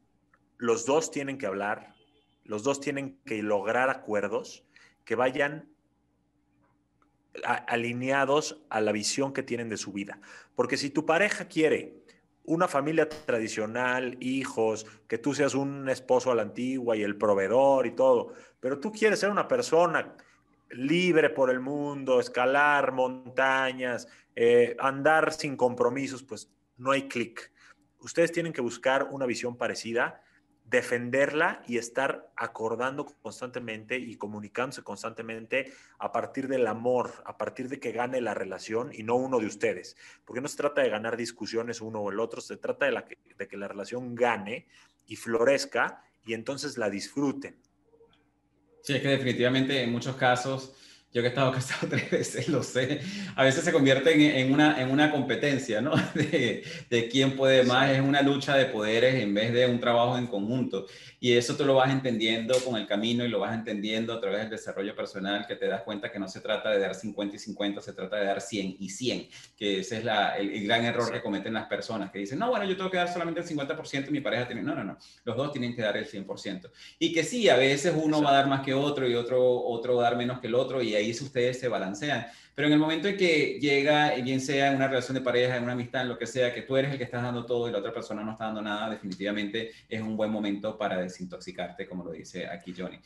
los 0.57 0.87
dos 0.87 1.11
tienen 1.11 1.39
que 1.39 1.47
hablar, 1.47 1.95
los 2.45 2.63
dos 2.63 2.81
tienen 2.81 3.19
que 3.25 3.43
lograr 3.43 3.91
acuerdos 3.91 4.65
que 5.05 5.15
vayan 5.15 5.69
alineados 7.45 8.63
a 8.69 8.81
la 8.81 8.93
visión 8.93 9.33
que 9.33 9.43
tienen 9.43 9.69
de 9.69 9.77
su 9.77 9.93
vida. 9.93 10.21
Porque 10.55 10.77
si 10.77 10.91
tu 10.91 11.07
pareja 11.07 11.47
quiere 11.47 12.02
una 12.45 12.69
familia 12.69 13.09
tradicional, 13.09 14.17
hijos, 14.21 14.87
que 15.07 15.19
tú 15.19 15.35
seas 15.35 15.55
un 15.55 15.89
esposo 15.89 16.31
a 16.31 16.35
la 16.35 16.43
antigua 16.43 16.97
y 16.97 17.03
el 17.03 17.17
proveedor 17.17 17.87
y 17.87 17.93
todo, 17.93 18.33
pero 18.61 18.79
tú 18.79 18.91
quieres 18.91 19.21
ser 19.21 19.31
una 19.31 19.47
persona 19.47 20.15
libre 20.71 21.31
por 21.31 21.51
el 21.51 21.61
mundo, 21.61 22.19
escalar 22.19 22.93
montañas, 22.93 24.09
eh, 24.35 24.77
andar 24.79 25.33
sin 25.33 25.57
compromisos, 25.57 26.23
pues 26.23 26.51
no 26.79 26.91
hay 26.91 27.09
clic. 27.09 27.53
Ustedes 28.01 28.33
tienen 28.33 28.53
que 28.53 28.61
buscar 28.61 29.09
una 29.11 29.27
visión 29.27 29.57
parecida, 29.57 30.23
defenderla 30.73 31.63
y 31.69 31.77
estar 31.77 32.33
acordando 32.35 33.05
constantemente 33.05 33.99
y 33.99 34.17
comunicándose 34.17 34.83
constantemente 34.83 35.71
a 35.99 36.11
partir 36.11 36.49
del 36.49 36.67
amor, 36.67 37.23
a 37.27 37.37
partir 37.37 37.69
de 37.69 37.79
que 37.79 37.93
gane 37.93 38.23
la 38.23 38.33
relación 38.33 38.91
y 38.93 39.03
no 39.03 39.17
uno 39.17 39.39
de 39.39 39.47
ustedes. 39.47 39.97
Porque 40.25 40.41
no 40.41 40.49
se 40.49 40.57
trata 40.57 40.81
de 40.81 40.89
ganar 40.89 41.19
discusiones 41.19 41.83
uno 41.83 42.01
o 42.01 42.11
el 42.11 42.19
otro, 42.19 42.41
se 42.41 42.57
trata 42.57 42.87
de, 42.87 42.93
la 42.93 43.05
de 43.37 43.49
que 43.49 43.57
la 43.59 43.69
relación 43.69 44.15
gane 44.15 44.67
y 45.07 45.17
florezca 45.17 46.03
y 46.25 46.33
entonces 46.33 46.79
la 46.79 46.89
disfruten. 46.89 47.55
Sí, 48.81 48.95
es 48.95 49.03
que 49.03 49.09
definitivamente 49.09 49.83
en 49.83 49.93
muchos 49.93 50.17
casos 50.17 50.75
Yo 51.13 51.21
que 51.21 51.29
he 51.29 51.31
estado 51.31 51.53
casado 51.53 51.89
tres 51.89 52.11
veces, 52.11 52.49
lo 52.49 52.63
sé. 52.63 53.01
A 53.37 53.45
veces 53.45 53.65
se 53.65 53.73
convierte 53.73 54.15
en, 54.15 54.47
en 54.47 54.53
una, 54.53 54.81
en 54.81 54.91
una 54.91 55.11
competencia, 55.11 55.81
¿no? 55.81 55.93
De, 56.15 56.65
de, 56.89 57.09
quién 57.09 57.37
puede 57.37 57.65
más. 57.65 57.91
Es 57.91 58.01
una 58.01 58.23
lucha 58.23 58.57
de 58.57 58.67
poderes 58.67 59.15
en 59.17 59.35
vez 59.35 59.53
de 59.53 59.67
un 59.67 59.81
trabajo 59.81 60.17
en 60.17 60.27
conjunto. 60.27 60.87
Y 61.23 61.35
eso 61.37 61.57
tú 61.57 61.65
lo 61.65 61.77
vas 61.77 61.93
entendiendo 61.93 62.53
con 62.65 62.77
el 62.77 62.85
camino 62.85 63.25
y 63.25 63.29
lo 63.29 63.39
vas 63.39 63.55
entendiendo 63.55 64.13
a 64.13 64.21
través 64.21 64.41
del 64.41 64.51
desarrollo 64.51 64.97
personal, 64.97 65.47
que 65.47 65.55
te 65.55 65.69
das 65.69 65.83
cuenta 65.83 66.11
que 66.11 66.19
no 66.19 66.27
se 66.27 66.41
trata 66.41 66.71
de 66.71 66.81
dar 66.81 66.97
50 66.97 67.37
y 67.37 67.39
50, 67.39 67.81
se 67.81 67.93
trata 67.93 68.17
de 68.17 68.25
dar 68.25 68.41
100 68.41 68.77
y 68.81 68.89
100, 68.89 69.29
que 69.57 69.79
ese 69.79 69.99
es 69.99 70.05
la, 70.05 70.37
el, 70.37 70.65
gran 70.65 70.85
error 70.85 71.13
que 71.13 71.23
cometen 71.23 71.55
las 71.55 71.67
personas, 71.67 72.11
que 72.11 72.19
dicen, 72.19 72.41
no, 72.41 72.49
bueno, 72.49 72.65
yo 72.65 72.77
tengo 72.77 72.91
que 72.91 72.97
dar 72.97 73.13
solamente 73.13 73.41
el 73.41 73.47
50% 73.47 74.09
y 74.09 74.11
mi 74.11 74.21
pareja 74.21 74.49
tiene... 74.49 74.63
No, 74.63 74.75
no, 74.75 74.83
no. 74.83 74.99
Los 75.25 75.37
dos 75.37 75.53
tienen 75.53 75.77
que 75.77 75.83
dar 75.83 75.97
el 75.97 76.09
100%. 76.11 76.71
Y 76.99 77.13
que 77.13 77.23
sí, 77.23 77.49
a 77.49 77.57
veces 77.57 77.95
uno 77.97 78.21
va 78.21 78.31
a 78.31 78.35
dar 78.35 78.49
más 78.49 78.63
que 78.63 78.75
otro 78.75 79.09
y 79.09 79.15
otro, 79.15 79.63
otro 79.63 79.95
va 79.95 80.09
a 80.09 80.11
dar 80.11 80.19
menos 80.19 80.41
que 80.41 80.49
el 80.49 80.57
otro 80.57 80.83
y 80.83 80.97
ahí 81.03 81.11
ustedes 81.11 81.61
se 81.61 81.69
balancean. 81.69 82.27
Pero 82.55 82.69
en 82.69 82.75
el 82.75 82.79
momento 82.79 83.09
en 83.09 83.17
que 83.17 83.59
llega, 83.61 84.15
bien 84.17 84.41
sea 84.41 84.69
en 84.69 84.77
una 84.77 84.89
relación 84.89 85.15
de 85.15 85.23
pareja, 85.23 85.57
en 85.57 85.65
una 85.65 85.73
amistad, 85.73 86.03
en 86.03 86.09
lo 86.09 86.19
que 86.19 86.27
sea, 86.27 86.53
que 86.53 86.63
tú 86.63 86.77
eres 86.77 86.93
el 86.93 86.99
que 86.99 87.05
estás 87.05 87.23
dando 87.23 87.47
todo 87.47 87.69
y 87.69 87.73
la 87.73 87.79
otra 87.79 87.93
persona 87.93 88.23
no 88.23 88.33
está 88.33 88.47
dando 88.47 88.61
nada, 88.61 88.91
definitivamente 88.91 89.71
es 89.89 90.01
un 90.01 90.17
buen 90.17 90.31
momento 90.31 90.77
para 90.77 91.01
desintoxicarte, 91.01 91.87
como 91.87 92.05
lo 92.05 92.13
dice 92.13 92.47
aquí 92.47 92.75
Johnny. 92.77 92.99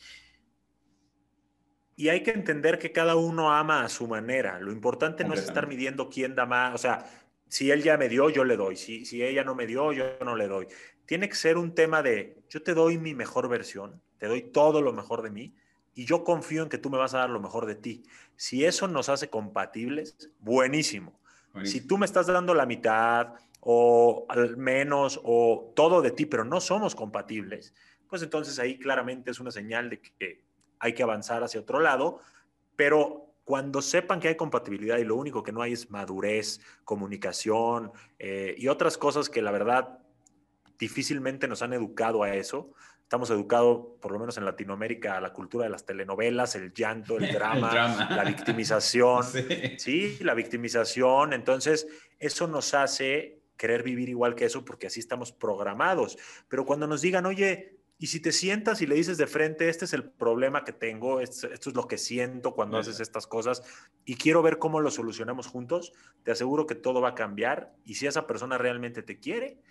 Y 1.95 2.09
hay 2.09 2.21
que 2.21 2.31
entender 2.31 2.77
que 2.77 2.91
cada 2.91 3.15
uno 3.15 3.51
ama 3.51 3.83
a 3.83 3.89
su 3.89 4.07
manera. 4.07 4.59
Lo 4.59 4.71
importante 4.71 5.23
no 5.23 5.33
es 5.33 5.41
estar 5.41 5.65
midiendo 5.65 6.09
quién 6.09 6.35
da 6.35 6.45
más. 6.45 6.75
O 6.75 6.77
sea, 6.77 7.05
si 7.47 7.71
él 7.71 7.81
ya 7.81 7.97
me 7.97 8.07
dio, 8.07 8.29
yo 8.29 8.43
le 8.43 8.55
doy. 8.55 8.75
Si, 8.75 9.05
si 9.05 9.23
ella 9.23 9.43
no 9.43 9.55
me 9.55 9.65
dio, 9.65 9.93
yo 9.93 10.05
no 10.23 10.35
le 10.35 10.47
doy. 10.47 10.67
Tiene 11.07 11.27
que 11.27 11.35
ser 11.35 11.57
un 11.57 11.73
tema 11.73 12.03
de, 12.03 12.43
yo 12.49 12.61
te 12.61 12.75
doy 12.75 12.99
mi 12.99 13.15
mejor 13.15 13.49
versión, 13.49 13.99
te 14.19 14.27
doy 14.27 14.41
todo 14.41 14.81
lo 14.81 14.93
mejor 14.93 15.23
de 15.23 15.31
mí 15.31 15.55
y 15.97 16.05
yo 16.05 16.23
confío 16.23 16.61
en 16.61 16.69
que 16.69 16.77
tú 16.77 16.91
me 16.91 16.97
vas 16.99 17.15
a 17.15 17.17
dar 17.17 17.29
lo 17.31 17.39
mejor 17.39 17.65
de 17.65 17.73
ti. 17.73 18.03
Si 18.35 18.63
eso 18.63 18.87
nos 18.87 19.09
hace 19.09 19.31
compatibles, 19.31 20.29
buenísimo. 20.39 21.19
Si 21.63 21.81
tú 21.81 21.97
me 21.97 22.05
estás 22.05 22.27
dando 22.27 22.53
la 22.53 22.67
mitad 22.67 23.33
o 23.61 24.27
al 24.29 24.57
menos 24.57 25.19
o 25.23 25.73
todo 25.75 26.03
de 26.03 26.11
ti, 26.11 26.27
pero 26.27 26.45
no 26.45 26.61
somos 26.61 26.93
compatibles, 26.93 27.73
pues 28.07 28.21
entonces 28.21 28.59
ahí 28.59 28.77
claramente 28.77 29.31
es 29.31 29.39
una 29.39 29.49
señal 29.49 29.89
de 29.89 29.99
que 29.99 30.43
hay 30.77 30.93
que 30.93 31.01
avanzar 31.01 31.43
hacia 31.43 31.61
otro 31.61 31.79
lado, 31.79 32.19
pero 32.75 33.33
cuando 33.43 33.81
sepan 33.81 34.19
que 34.19 34.27
hay 34.27 34.35
compatibilidad 34.35 34.99
y 34.99 35.03
lo 35.03 35.15
único 35.15 35.41
que 35.41 35.51
no 35.51 35.63
hay 35.63 35.73
es 35.73 35.89
madurez, 35.89 36.61
comunicación 36.83 37.91
eh, 38.19 38.53
y 38.55 38.67
otras 38.67 38.99
cosas 38.99 39.29
que 39.29 39.41
la 39.41 39.49
verdad 39.49 39.97
difícilmente 40.77 41.47
nos 41.47 41.63
han 41.63 41.73
educado 41.73 42.21
a 42.21 42.35
eso, 42.35 42.69
estamos 43.07 43.29
educados, 43.29 43.87
por 44.01 44.11
lo 44.11 44.19
menos 44.19 44.37
en 44.37 44.43
Latinoamérica, 44.43 45.15
a 45.15 45.21
la 45.21 45.31
cultura 45.31 45.63
de 45.63 45.69
las 45.69 45.85
telenovelas, 45.85 46.57
el 46.57 46.73
llanto, 46.73 47.17
el 47.17 47.31
drama, 47.33 48.09
la 48.09 48.23
victimización. 48.25 49.23
Sí. 49.77 50.17
la 50.19 50.33
victimización. 50.33 51.31
Entonces, 51.31 51.87
eso 52.19 52.47
nos 52.47 52.73
hace 52.73 53.39
querer 53.55 53.81
vivir 53.81 54.09
igual 54.09 54.35
que 54.35 54.43
eso 54.43 54.65
porque 54.65 54.87
así 54.87 54.99
estamos 54.99 55.31
programados. 55.31 56.17
Pero 56.49 56.65
cuando 56.65 56.85
nos 56.85 57.01
digan, 57.01 57.25
oye, 57.25 57.77
y 57.97 58.07
si 58.07 58.19
te 58.19 58.33
sientas 58.33 58.81
y 58.81 58.87
le 58.87 58.95
dices 58.95 59.17
de 59.17 59.25
frente, 59.25 59.69
este 59.69 59.85
es 59.85 59.93
el 59.93 60.03
problema 60.03 60.65
que 60.65 60.73
tengo, 60.73 61.21
esto, 61.21 61.47
es 61.47 61.73
lo 61.73 61.87
que 61.87 61.97
siento 61.97 62.55
cuando 62.55 62.77
haces 62.77 62.99
estas 62.99 63.25
cosas 63.25 63.63
y 64.03 64.15
quiero 64.15 64.41
ver 64.41 64.59
cómo 64.59 64.81
lo 64.81 64.91
solucionamos 64.91 65.47
juntos, 65.47 65.93
te 66.23 66.31
aseguro 66.31 66.67
que 66.67 66.75
todo 66.75 66.99
va 66.99 67.09
a 67.09 67.15
cambiar 67.15 67.73
y 67.85 67.95
si 67.95 68.05
esa 68.05 68.27
persona 68.27 68.57
realmente 68.57 69.01
te 69.01 69.17
quiere, 69.17 69.61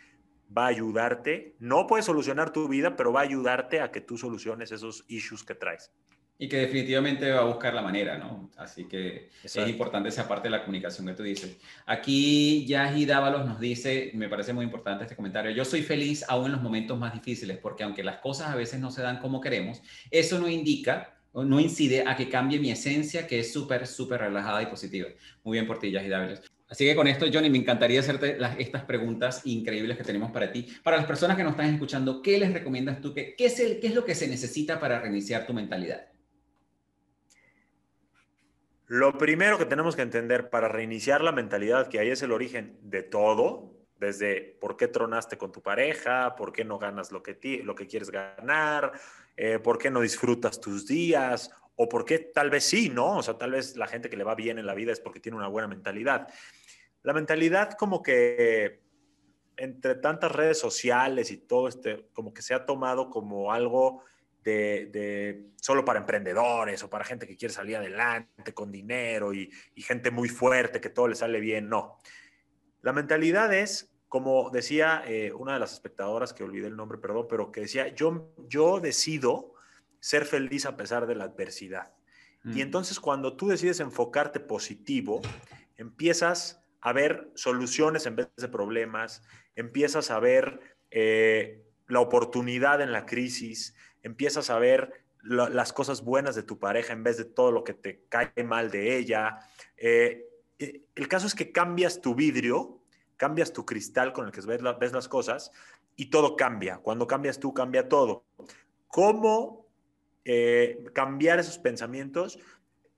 va 0.57 0.67
a 0.67 0.69
ayudarte. 0.69 1.55
No 1.59 1.87
puede 1.87 2.03
solucionar 2.03 2.53
tu 2.53 2.69
vida, 2.69 2.97
pero 2.97 3.13
va 3.13 3.21
a 3.21 3.25
ayudarte 3.25 3.81
a 3.81 3.91
que 3.91 4.01
tú 4.01 4.19
soluciones 4.19 4.73
esos 4.73 5.05
issues 5.09 5.45
que 5.45 5.55
traes. 5.55 5.93
Y 6.39 6.49
que 6.49 6.59
definitivamente 6.59 7.31
va 7.31 7.41
a 7.41 7.45
buscar 7.45 7.73
la 7.73 7.81
manera, 7.81 8.19
¿no? 8.19 8.51
Así 8.59 8.87
que 8.87 9.31
es 9.43 9.57
importante 9.57 10.11
esa 10.11 10.29
parte 10.29 10.49
de 10.49 10.51
la 10.51 10.61
comunicación 10.61 11.07
que 11.07 11.15
tú 11.15 11.23
dices. 11.23 11.57
Aquí 11.87 12.67
Yahi 12.67 13.07
Dávalos 13.07 13.47
nos 13.47 13.59
dice, 13.59 14.11
me 14.13 14.29
parece 14.29 14.53
muy 14.53 14.65
importante 14.67 15.05
este 15.05 15.17
comentario, 15.17 15.51
yo 15.53 15.65
soy 15.65 15.83
feliz 15.83 16.27
aún 16.29 16.47
en 16.47 16.53
los 16.53 16.63
momentos 16.63 16.99
más 16.99 17.15
difíciles, 17.15 17.57
porque 17.57 17.85
aunque 17.85 18.05
las 18.05 18.19
cosas 18.19 18.49
a 18.49 18.55
veces 18.55 18.81
no 18.81 18.91
se 18.91 19.01
dan 19.01 19.19
como 19.19 19.41
queremos, 19.41 19.81
eso 20.11 20.39
no 20.39 20.47
indica 20.47 21.17
no 21.45 21.61
incide 21.61 22.05
a 22.07 22.17
que 22.17 22.29
cambie 22.29 22.59
mi 22.59 22.71
esencia, 22.71 23.27
que 23.27 23.41
es 23.41 23.53
súper, 23.53 23.87
súper 23.87 24.21
relajada 24.21 24.63
y 24.63 24.67
positiva. 24.67 25.09
Muy 25.45 25.57
bien 25.57 25.67
por 25.67 25.79
ti, 25.79 25.91
Yahi 25.91 26.09
Dávalos. 26.09 26.43
Así 26.69 26.85
que 26.85 26.97
con 26.97 27.07
esto, 27.07 27.27
Johnny, 27.33 27.49
me 27.49 27.59
encantaría 27.59 28.01
hacerte 28.01 28.39
estas 28.59 28.85
preguntas 28.85 29.43
increíbles 29.45 29.97
que 29.97 30.03
tenemos 30.03 30.33
para 30.33 30.51
ti. 30.51 30.67
Para 30.83 30.97
las 30.97 31.07
personas 31.07 31.37
que 31.37 31.45
nos 31.45 31.53
están 31.53 31.73
escuchando, 31.73 32.21
¿qué 32.23 32.39
les 32.39 32.53
recomiendas 32.53 33.01
tú? 33.01 33.15
¿Qué, 33.15 33.35
es, 33.39 33.95
lo 33.95 34.05
que 34.05 34.17
se 34.17 34.27
necesita 34.27 34.81
para 34.81 35.01
reiniciar 35.01 35.47
tu 35.47 35.55
mentalidad? 35.55 36.09
Lo 38.89 39.17
primero 39.17 39.59
que 39.59 39.65
tenemos 39.65 39.95
que 39.95 40.03
entender 40.03 40.51
para 40.51 40.69
reiniciar 40.69 41.21
la 41.21 41.33
mentalidad, 41.33 41.89
que 41.89 42.01
ahí 42.01 42.09
es 42.09 42.23
el 42.23 42.33
origen 42.33 42.79
de 42.83 43.03
todo, 43.03 43.77
desde 43.99 44.57
por 44.61 44.77
qué 44.77 44.89
tronaste 44.89 45.39
con 45.39 45.53
tu 45.53 45.63
pareja, 45.63 46.35
por 46.37 46.53
qué 46.53 46.65
no 46.65 46.79
ganas 46.79 47.13
lo 47.13 47.23
que, 47.23 47.63
lo 47.65 47.77
que 47.77 47.87
quieres 47.87 48.11
ganar, 48.11 48.93
eh, 49.37 49.61
por 49.61 49.79
qué 49.79 49.91
no 49.91 50.01
disfrutas 50.01 50.61
tus 50.61 50.87
días, 50.87 51.51
o 51.77 51.89
por 51.89 52.05
qué 52.05 52.19
tal 52.19 52.51
vez 52.51 52.65
sí, 52.65 52.89
¿no? 52.89 53.19
O 53.19 53.23
sea, 53.23 53.39
tal 53.39 53.53
vez 53.53 53.77
la 53.77 53.87
gente 53.87 54.09
que 54.09 54.17
le 54.17 54.25
va 54.25 54.35
bien 54.35 54.59
en 54.59 54.67
la 54.67 54.75
vida 54.75 54.93
es 54.93 55.01
porque 55.01 55.21
tiene 55.21 55.37
una 55.37 55.49
buena 55.49 55.69
mentalidad. 55.69 56.29
La 57.03 57.13
mentalidad 57.13 57.73
como 57.73 58.03
que 58.03 58.81
entre 59.57 59.95
tantas 59.97 60.33
redes 60.33 60.59
sociales 60.59 61.31
y 61.31 61.39
todo 61.39 61.69
este, 61.69 62.09
como 62.13 62.33
que 62.35 62.43
se 62.43 62.55
ha 62.55 62.67
tomado 62.67 63.11
como 63.11 63.53
algo 63.53 64.03
de, 64.43 65.51
solo 65.57 65.85
para 65.85 65.99
emprendedores 65.99 66.83
o 66.85 66.91
para 66.91 67.05
gente 67.05 67.27
que 67.27 67.37
quiere 67.37 67.53
salir 67.53 67.77
adelante 67.77 68.55
con 68.55 68.71
dinero 68.71 69.35
y, 69.35 69.51
gente 69.77 70.11
muy 70.11 70.29
fuerte 70.29 70.81
que 70.81 70.91
todo 70.91 71.09
le 71.09 71.17
sale 71.17 71.41
bien. 71.41 71.69
No. 71.69 71.99
La 72.83 72.93
mentalidad 72.93 73.53
es, 73.53 73.93
como 74.09 74.51
decía 74.51 75.03
eh, 75.07 75.33
una 75.33 75.55
de 75.55 75.61
las 75.61 75.73
espectadoras, 75.73 76.33
que 76.33 76.45
olvidé 76.45 76.69
el 76.69 76.77
nombre, 76.77 76.99
perdón, 76.99 77.27
pero 77.29 77.51
que 77.51 77.63
decía, 77.63 77.89
yo, 77.89 78.33
yo 78.49 78.79
decido 78.79 79.56
ser 80.01 80.25
feliz 80.25 80.67
a 80.67 80.77
pesar 80.77 81.07
de 81.07 81.15
la 81.15 81.25
adversidad. 81.25 81.93
Y 82.55 82.61
entonces 82.61 83.01
cuando 83.01 83.37
tú 83.37 83.49
decides 83.49 83.81
enfocarte 83.81 84.39
positivo, 84.39 85.21
empiezas 85.77 86.63
a 86.81 86.93
ver 86.93 87.33
soluciones 87.35 88.07
en 88.07 88.15
vez 88.15 88.29
de 88.37 88.49
problemas, 88.49 89.25
empiezas 89.57 90.13
a 90.13 90.21
ver 90.21 90.61
eh, 90.93 91.65
la 91.89 91.99
oportunidad 91.99 92.81
en 92.81 92.93
la 92.93 93.05
crisis, 93.05 93.75
empiezas 94.03 94.51
a 94.51 94.61
ver 94.61 95.05
las 95.23 95.73
cosas 95.73 96.05
buenas 96.05 96.37
de 96.37 96.45
tu 96.45 96.61
pareja 96.61 96.93
en 96.93 97.03
vez 97.03 97.17
de 97.17 97.25
todo 97.25 97.51
lo 97.51 97.65
que 97.65 97.75
te 97.75 98.05
cae 98.09 98.45
mal 98.45 98.71
de 98.71 98.97
ella. 98.97 99.41
Eh, 99.77 100.29
eh, 100.61 100.83
el 100.95 101.09
caso 101.09 101.27
es 101.27 101.35
que 101.35 101.51
cambias 101.51 102.01
tu 102.01 102.15
vidrio, 102.15 102.81
cambias 103.17 103.53
tu 103.53 103.67
cristal 103.67 104.13
con 104.13 104.27
el 104.27 104.33
que 104.33 104.41
ves, 104.43 104.61
ves 104.79 104.93
las 104.93 105.09
cosas 105.09 105.51
y 105.97 106.11
todo 106.11 106.37
cambia. 106.37 106.79
Cuando 106.79 107.09
cambias 107.09 107.41
tú, 107.41 107.53
cambia 107.53 107.89
todo. 107.89 108.25
¿Cómo 108.87 109.66
eh, 110.29 110.83
cambiar 110.93 111.39
esos 111.39 111.57
pensamientos, 111.57 112.41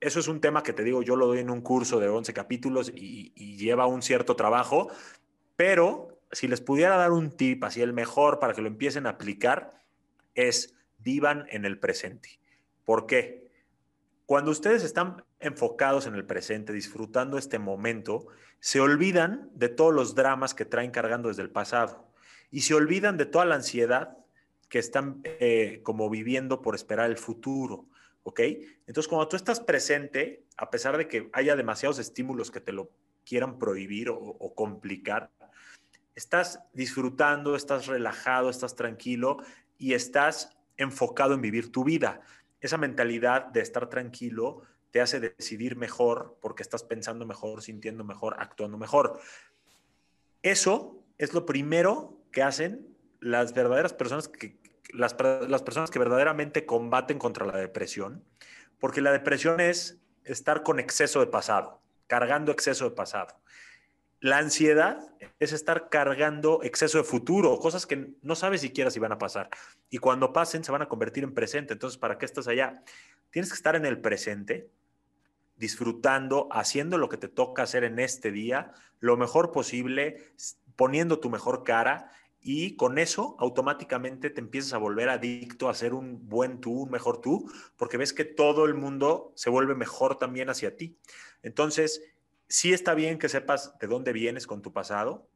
eso 0.01 0.19
es 0.19 0.29
un 0.29 0.41
tema 0.41 0.63
que 0.63 0.73
te 0.73 0.83
digo, 0.83 1.03
yo 1.03 1.15
lo 1.15 1.27
doy 1.27 1.41
en 1.41 1.51
un 1.51 1.61
curso 1.61 2.01
de 2.01 2.09
11 2.09 2.33
capítulos 2.33 2.91
y, 2.95 3.57
lleva 3.59 3.87
un 3.87 4.01
cierto 4.01 4.35
trabajo, 4.35 4.89
pero 5.55 6.23
si 6.33 6.49
les 6.49 6.63
pudiera 6.63 6.97
dar 6.97 7.13
un 7.13 7.31
tip, 7.31 7.65
así 7.65 7.83
el 7.83 7.93
mejor 7.93 8.39
para 8.39 8.55
que 8.55 8.63
lo 8.63 8.69
empiecen 8.69 9.07
a 9.07 9.11
aplicar, 9.11 9.83
es 10.35 10.75
vivan 10.97 11.45
en 11.51 11.67
el 11.67 11.79
presente. 11.79 12.41
¿Por 12.87 13.05
qué? 13.05 13.51
Cuando 14.25 14.51
ustedes 14.51 14.83
están 14.83 15.23
enfocados 15.39 16.07
en 16.07 16.15
el 16.15 16.25
presente, 16.25 16.73
disfrutando 16.73 17.37
este 17.37 17.59
momento, 17.59 18.29
se 18.59 18.81
olvidan 18.81 19.51
de 19.53 19.69
todos 19.69 19.93
los 19.93 20.15
dramas 20.15 20.55
que 20.55 20.65
traen 20.65 20.93
cargando 20.93 21.29
desde 21.29 21.43
el 21.43 21.51
pasado 21.51 22.09
y 22.51 22.63
se 22.63 22.73
olvidan 22.73 23.19
de 23.19 23.27
toda 23.27 23.45
la 23.45 23.57
ansiedad 23.57 24.17
que 24.69 24.79
están 24.79 25.21
eh, 25.25 25.81
como 25.83 26.11
viviendo 26.11 26.61
por 26.61 26.75
esperar 26.75 27.11
el 27.11 27.17
futuro, 27.17 27.87
¿ok? 28.23 28.41
Entonces, 28.87 29.09
cuando 29.09 29.29
tú 29.29 29.37
estás 29.37 29.61
presente, 29.61 30.45
a 30.57 30.71
pesar 30.71 30.97
de 30.97 31.09
que 31.09 31.31
haya 31.33 31.57
demasiados 31.57 31.99
estímulos 31.99 32.51
que 32.51 32.61
te 32.61 32.73
lo 32.73 32.91
quieran 33.25 33.59
prohibir 33.59 34.11
o, 34.11 34.55
complicar, 34.55 35.31
estás 36.15 36.61
disfrutando, 36.73 37.57
estás 37.57 37.87
relajado, 37.87 38.51
estás 38.51 38.75
tranquilo 38.75 39.39
y 39.79 39.95
estás 39.95 40.57
enfocado 40.77 41.35
en 41.35 41.43
vivir 41.43 41.71
tu 41.71 41.85
vida. 41.85 42.21
Esa 42.61 42.77
mentalidad 42.77 43.47
de 43.47 43.61
estar 43.61 43.89
tranquilo 43.89 44.63
te 44.91 45.01
hace 45.01 45.21
decidir 45.21 45.77
mejor 45.77 46.39
porque 46.41 46.63
estás 46.63 46.83
pensando 46.83 47.27
mejor, 47.27 47.63
sintiendo 47.63 48.05
mejor, 48.05 48.37
actuando 48.39 48.79
mejor. 48.79 49.21
Eso 50.43 51.05
es 51.19 51.35
lo 51.35 51.45
primero 51.45 52.19
que 52.33 52.43
hacen 52.43 52.98
las 53.21 53.55
verdaderas 53.55 53.93
personas 53.93 54.29
que, 54.29 54.59
las, 54.93 55.17
las 55.49 55.63
personas 55.63 55.91
que 55.91 55.99
verdaderamente 55.99 56.67
combaten 56.67 57.19
contra 57.19 57.47
la 57.47 57.57
depresión, 57.57 58.25
porque 58.79 59.01
la 59.01 59.13
depresión 59.13 59.61
es 59.61 59.99
estar 60.25 60.63
con 60.63 60.79
exceso 60.79 61.21
de 61.21 61.27
pasado, 61.27 61.81
cargando 62.07 62.53
exceso 62.53 62.85
de 62.85 62.95
pasado. 62.95 63.41
La 64.21 64.39
ansiedad 64.39 64.99
es 65.39 65.53
estar 65.53 65.89
cargando 65.91 66.61
exceso 66.65 66.99
de 66.99 67.05
futuro, 67.05 67.57
cosas 67.61 67.87
que 67.87 68.15
no 68.23 68.35
sabes 68.35 68.61
siquiera 68.61 68.91
si 68.91 68.99
van 68.99 69.13
a 69.13 69.19
pasar. 69.19 69.49
Y 69.91 69.99
cuando 69.99 70.33
pasen 70.33 70.65
se 70.65 70.73
van 70.73 70.83
a 70.83 70.89
convertir 70.89 71.23
en 71.23 71.35
presente. 71.35 71.75
Entonces, 71.75 71.99
¿para 71.99 72.19
qué 72.19 72.27
estás 72.27 72.49
allá? 72.49 72.83
Tienes 73.31 73.51
que 73.51 73.57
estar 73.57 73.77
en 73.77 73.87
el 73.87 74.01
presente 74.01 74.71
disfrutando, 75.57 76.49
haciendo 76.51 76.99
lo 76.99 77.09
que 77.09 77.17
te 77.17 77.29
toca 77.29 77.63
hacer 77.63 77.85
en 77.85 77.99
este 77.99 78.33
día, 78.33 78.73
lo 79.01 79.17
mejor 79.17 79.53
posible, 79.53 80.33
poniendo 80.77 81.21
tu 81.21 81.31
mejor 81.31 81.65
cara 81.65 82.11
y 82.41 82.77
con 82.77 82.99
eso 82.99 83.37
automáticamente 83.39 84.31
te 84.31 84.41
empiezas 84.41 84.73
a 84.73 84.79
volver 84.79 85.09
adicto 85.09 85.69
a 85.69 85.75
ser 85.75 85.95
un 85.95 86.29
buen 86.29 86.61
tú, 86.61 86.83
un 86.83 86.91
mejor 86.91 87.21
tú, 87.21 87.51
porque 87.77 87.97
ves 87.97 88.13
que 88.13 88.25
todo 88.25 88.65
el 88.65 88.75
mundo 88.75 89.33
se 89.35 89.51
vuelve 89.51 89.75
mejor 89.75 90.17
también 90.17 90.49
hacia 90.49 90.77
ti. 90.77 90.97
Entonces, 91.43 92.03
sí 92.49 92.73
está 92.73 92.95
bien 92.95 93.19
que 93.19 93.29
sepas 93.29 93.79
de 93.79 93.87
dónde 93.87 94.13
vienes 94.13 94.47
con 94.47 94.63
tu 94.63 94.73
pasado, 94.73 95.29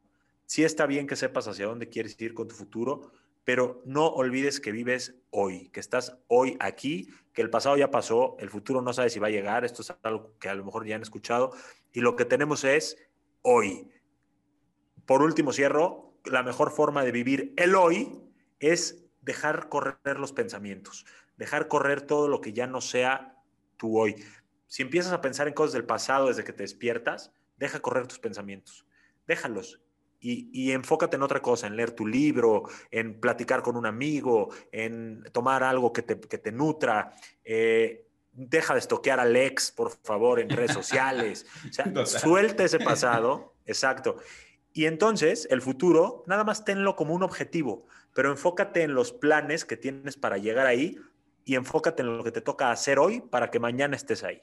sí 0.45 0.63
está 0.63 0.85
bien 0.85 1.07
que 1.07 1.15
sepas 1.15 1.47
hacia 1.47 1.65
dónde 1.65 1.89
quieres 1.89 2.19
ir 2.21 2.33
con 2.33 2.47
tu 2.47 2.55
futuro, 2.55 3.11
pero 3.43 3.81
no 3.85 4.07
olvides 4.07 4.59
que 4.59 4.71
vives 4.71 5.15
hoy, 5.29 5.69
que 5.69 5.81
estás 5.81 6.17
hoy 6.27 6.55
aquí, 6.59 7.09
que 7.33 7.41
el 7.41 7.49
pasado 7.49 7.75
ya 7.75 7.91
pasó, 7.91 8.37
el 8.39 8.49
futuro 8.49 8.81
no 8.81 8.93
sabe 8.93 9.09
si 9.09 9.19
va 9.19 9.27
a 9.27 9.31
llegar, 9.31 9.65
esto 9.65 9.81
es 9.81 9.93
algo 10.03 10.33
que 10.39 10.47
a 10.47 10.55
lo 10.55 10.63
mejor 10.63 10.85
ya 10.85 10.95
han 10.95 11.01
escuchado, 11.01 11.51
y 11.91 11.99
lo 11.99 12.15
que 12.15 12.25
tenemos 12.25 12.63
es 12.63 12.97
hoy. 13.41 13.89
Por 15.05 15.21
último, 15.21 15.51
cierro, 15.51 16.12
la 16.25 16.43
mejor 16.43 16.71
forma 16.71 17.03
de 17.03 17.11
vivir 17.11 17.53
el 17.57 17.75
hoy 17.75 18.19
es 18.59 19.05
dejar 19.21 19.69
correr 19.69 20.19
los 20.19 20.33
pensamientos, 20.33 21.05
dejar 21.37 21.67
correr 21.67 22.01
todo 22.01 22.27
lo 22.27 22.41
que 22.41 22.53
ya 22.53 22.67
no 22.67 22.81
sea 22.81 23.41
tu 23.77 23.97
hoy. 23.97 24.23
Si 24.67 24.81
empiezas 24.81 25.13
a 25.13 25.21
pensar 25.21 25.47
en 25.47 25.53
cosas 25.53 25.73
del 25.73 25.85
pasado 25.85 26.27
desde 26.27 26.43
que 26.43 26.53
te 26.53 26.63
despiertas, 26.63 27.31
deja 27.57 27.79
correr 27.79 28.07
tus 28.07 28.19
pensamientos, 28.19 28.85
déjalos 29.27 29.81
y, 30.25 30.71
enfócate 30.71 31.17
en 31.17 31.23
otra 31.23 31.41
cosa, 31.41 31.67
en 31.67 31.75
leer 31.75 31.91
tu 31.91 32.07
libro, 32.07 32.63
en 32.91 33.19
platicar 33.19 33.61
con 33.61 33.75
un 33.75 33.85
amigo, 33.85 34.49
en 34.71 35.21
tomar 35.33 35.63
algo 35.63 35.91
que 35.91 36.01
te, 36.01 36.51
nutra. 36.53 37.13
Eh, 37.43 38.07
deja 38.31 38.73
de 38.73 38.79
estoquear 38.79 39.19
a 39.19 39.25
Lex, 39.25 39.71
por 39.71 39.91
favor, 39.91 40.39
en 40.39 40.49
redes 40.49 40.71
sociales. 40.71 41.45
O 41.69 41.73
sea, 41.73 41.85
suelta 42.05 42.63
ese 42.63 42.79
pasado, 42.79 43.55
exacto. 43.65 44.15
Y 44.73 44.85
entonces, 44.85 45.47
el 45.51 45.61
futuro, 45.61 46.23
nada 46.25 46.43
más 46.43 46.65
tenlo 46.65 46.95
como 46.95 47.13
un 47.13 47.21
objetivo, 47.21 47.85
pero 48.13 48.31
enfócate 48.31 48.81
en 48.81 48.95
los 48.95 49.11
planes 49.11 49.65
que 49.65 49.77
tienes 49.77 50.17
para 50.17 50.39
llegar 50.39 50.65
ahí 50.65 50.97
y 51.45 51.55
enfócate 51.55 52.01
en 52.01 52.17
lo 52.17 52.23
que 52.23 52.31
te 52.31 52.41
toca 52.41 52.71
hacer 52.71 52.97
hoy 52.97 53.21
para 53.21 53.51
que 53.51 53.59
mañana 53.59 53.95
estés 53.95 54.23
ahí. 54.23 54.41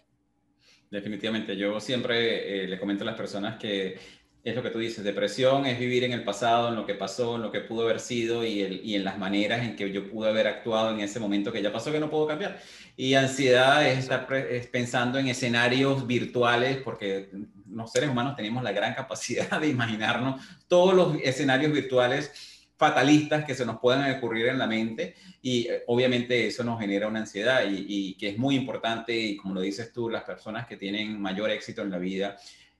Definitivamente, 0.88 1.56
yo 1.56 1.80
siempre 1.80 2.64
eh, 2.64 2.68
le 2.68 2.78
comento 2.78 3.02
a 3.04 3.06
las 3.06 3.16
personas 3.16 3.58
que 3.58 3.98
es 4.42 4.54
lo 4.54 4.62
que 4.62 4.70
tú 4.70 4.78
dices, 4.78 5.04
depresión 5.04 5.66
es 5.66 5.78
vivir 5.78 6.04
en 6.04 6.12
el 6.12 6.24
pasado, 6.24 6.68
en 6.68 6.76
lo 6.76 6.86
que 6.86 6.94
pasó, 6.94 7.36
en 7.36 7.42
lo 7.42 7.52
que 7.52 7.60
pudo 7.60 7.82
haber 7.82 8.00
sido 8.00 8.44
y, 8.44 8.62
el, 8.62 8.80
y, 8.84 8.94
en 8.94 9.04
las 9.04 9.18
maneras 9.18 9.62
en 9.62 9.76
que 9.76 9.92
yo 9.92 10.08
pude 10.08 10.30
haber 10.30 10.46
actuado 10.46 10.94
en 10.94 11.00
ese 11.00 11.20
momento 11.20 11.52
que 11.52 11.62
ya 11.62 11.72
pasó 11.72 11.92
que 11.92 12.00
no 12.00 12.08
puedo 12.08 12.26
cambiar. 12.26 12.58
Y 12.96 13.14
ansiedad 13.14 13.86
es 13.86 13.98
estar 13.98 14.26
pensando 14.72 15.18
en 15.18 15.28
escenarios 15.28 16.06
virtuales 16.06 16.78
porque 16.78 17.28
los 17.72 17.92
seres 17.92 18.10
humanos 18.10 18.36
tenemos 18.36 18.62
la 18.62 18.72
gran 18.72 18.94
capacidad 18.94 19.60
de 19.60 19.68
imaginarnos 19.68 20.40
todos 20.68 20.94
los 20.94 21.16
escenarios 21.22 21.72
virtuales 21.72 22.66
fatalistas 22.76 23.44
que 23.44 23.54
se 23.54 23.66
nos 23.66 23.78
puedan 23.78 24.10
ocurrir 24.16 24.46
en 24.46 24.58
la 24.58 24.66
mente 24.66 25.14
y 25.42 25.68
eh, 25.68 25.82
obviamente 25.86 26.46
eso 26.46 26.64
nos 26.64 26.80
genera 26.80 27.08
una 27.08 27.20
ansiedad 27.20 27.64
y, 27.68 27.84
y 27.86 28.14
que 28.14 28.30
es 28.30 28.38
muy 28.38 28.56
importante 28.56 29.14
y 29.14 29.36
como 29.36 29.54
lo 29.54 29.60
dices 29.60 29.92
tú, 29.92 30.08
las 30.08 30.22
personas 30.22 30.66
que 30.66 30.76
tienen 30.76 31.20
mayor 31.20 31.50
éxito 31.50 31.82
en 31.82 31.90
la 31.90 31.98
vida 31.98 32.38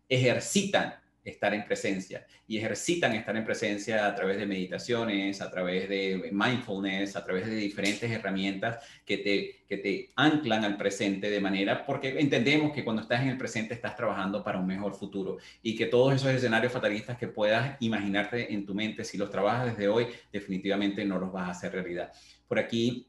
ejercitan 0.09 0.95
estar 1.25 1.53
en 1.55 1.65
presencia 1.65 2.27
y 2.47 2.59
ejercitan 2.59 3.15
estar 3.15 3.37
en 3.37 3.45
presencia 3.45 4.07
a 4.07 4.15
través 4.15 4.39
de 4.39 4.47
meditaciones, 4.47 5.41
a 5.41 5.51
través 5.51 5.89
de 5.89 6.31
mindfulness, 6.33 7.17
a 7.17 7.25
través 7.25 7.47
de 7.47 7.57
diferentes 7.57 8.11
herramientas 8.11 8.85
que 9.05 9.19
te, 9.19 9.65
que 9.67 9.79
te 9.79 10.11
anclan 10.17 10.65
al 10.65 10.77
presente 10.77 11.31
de 11.31 11.41
manera, 11.41 11.85
porque 11.85 12.19
entendemos 12.19 12.73
que 12.73 12.85
cuando 12.85 13.03
estás 13.03 13.23
en 13.23 13.29
el 13.29 13.39
presente 13.39 13.75
estás 13.75 13.97
trabajando 13.97 14.43
para 14.43 14.59
un 14.59 14.67
mejor 14.67 14.95
futuro 14.95 15.39
y 15.63 15.77
que 15.77 15.87
todos 15.87 16.15
esos 16.15 16.31
escenarios 16.31 16.73
fatalistas 16.73 17.19
que 17.19 17.29
puedas 17.29 17.77
imaginarte 17.81 18.53
en 18.53 18.65
tu 18.65 18.75
mente, 18.75 19.05
si 19.05 19.19
los 19.19 19.31
trabajas 19.31 19.77
desde 19.77 19.89
hoy, 19.89 20.07
definitivamente 20.33 21.05
no 21.05 21.19
los 21.19 21.33
vas 21.33 21.49
a 21.49 21.51
hacer 21.51 21.73
realidad. 21.73 22.13
Por 22.49 22.59
aquí 22.59 23.07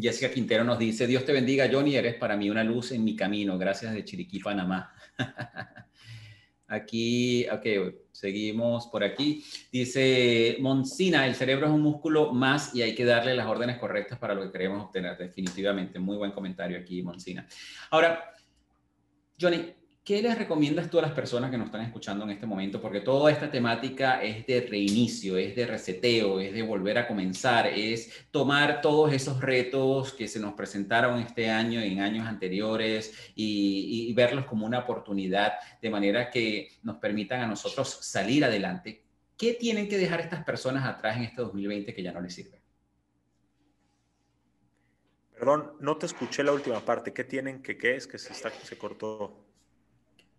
Jessica 0.00 0.32
Quintero 0.32 0.62
nos 0.62 0.78
dice, 0.78 1.06
Dios 1.06 1.24
te 1.24 1.32
bendiga, 1.32 1.68
Johnny, 1.70 1.96
eres 1.96 2.14
para 2.14 2.36
mí 2.36 2.50
una 2.50 2.62
luz 2.62 2.92
en 2.92 3.02
mi 3.02 3.16
camino. 3.16 3.58
Gracias 3.58 3.92
de 3.92 4.04
Chiriquí, 4.04 4.38
Panamá. 4.38 4.92
Aquí, 6.68 7.46
ok, 7.48 7.66
seguimos 8.12 8.88
por 8.88 9.02
aquí. 9.02 9.42
Dice 9.72 10.58
Monsina, 10.60 11.26
el 11.26 11.34
cerebro 11.34 11.66
es 11.66 11.72
un 11.72 11.80
músculo 11.80 12.32
más 12.32 12.74
y 12.74 12.82
hay 12.82 12.94
que 12.94 13.06
darle 13.06 13.34
las 13.34 13.46
órdenes 13.46 13.78
correctas 13.78 14.18
para 14.18 14.34
lo 14.34 14.42
que 14.42 14.52
queremos 14.52 14.84
obtener. 14.84 15.16
Definitivamente, 15.16 15.98
muy 15.98 16.18
buen 16.18 16.32
comentario 16.32 16.78
aquí, 16.78 17.02
Monsina. 17.02 17.46
Ahora, 17.90 18.34
Johnny, 19.40 19.72
¿Qué 20.08 20.22
les 20.22 20.38
recomiendas 20.38 20.88
tú 20.88 20.98
a 20.98 21.02
las 21.02 21.12
personas 21.12 21.50
que 21.50 21.58
nos 21.58 21.66
están 21.66 21.82
escuchando 21.82 22.24
en 22.24 22.30
este 22.30 22.46
momento? 22.46 22.80
Porque 22.80 23.02
toda 23.02 23.30
esta 23.30 23.50
temática 23.50 24.22
es 24.22 24.46
de 24.46 24.62
reinicio, 24.62 25.36
es 25.36 25.54
de 25.54 25.66
reseteo, 25.66 26.40
es 26.40 26.54
de 26.54 26.62
volver 26.62 26.96
a 26.96 27.06
comenzar, 27.06 27.66
es 27.66 28.10
tomar 28.30 28.80
todos 28.80 29.12
esos 29.12 29.38
retos 29.38 30.14
que 30.14 30.26
se 30.26 30.40
nos 30.40 30.54
presentaron 30.54 31.20
este 31.20 31.50
año 31.50 31.84
y 31.84 31.92
en 31.92 32.00
años 32.00 32.26
anteriores 32.26 33.32
y, 33.34 34.10
verlos 34.14 34.46
como 34.46 34.64
una 34.64 34.78
oportunidad 34.78 35.58
de 35.82 35.90
manera 35.90 36.30
que 36.30 36.70
nos 36.82 36.96
permitan 36.96 37.42
a 37.42 37.46
nosotros 37.46 37.98
salir 38.00 38.46
adelante. 38.46 39.04
¿Qué 39.36 39.52
tienen 39.60 39.90
que 39.90 39.98
dejar 39.98 40.20
estas 40.20 40.42
personas 40.42 40.86
atrás 40.86 41.18
en 41.18 41.24
este 41.24 41.42
2020 41.42 41.92
que 41.92 42.02
ya 42.02 42.12
no 42.12 42.22
les 42.22 42.34
sirve? 42.34 42.62
Perdón, 45.34 45.74
no 45.80 45.98
te 45.98 46.06
escuché 46.06 46.42
la 46.42 46.52
última 46.52 46.80
parte. 46.80 47.12
¿Qué 47.12 47.24
tienen 47.24 47.60
que 47.60 47.76
qué 47.76 47.94
es 47.94 48.06
que 48.06 48.16
se, 48.16 48.78
cortó? 48.78 49.47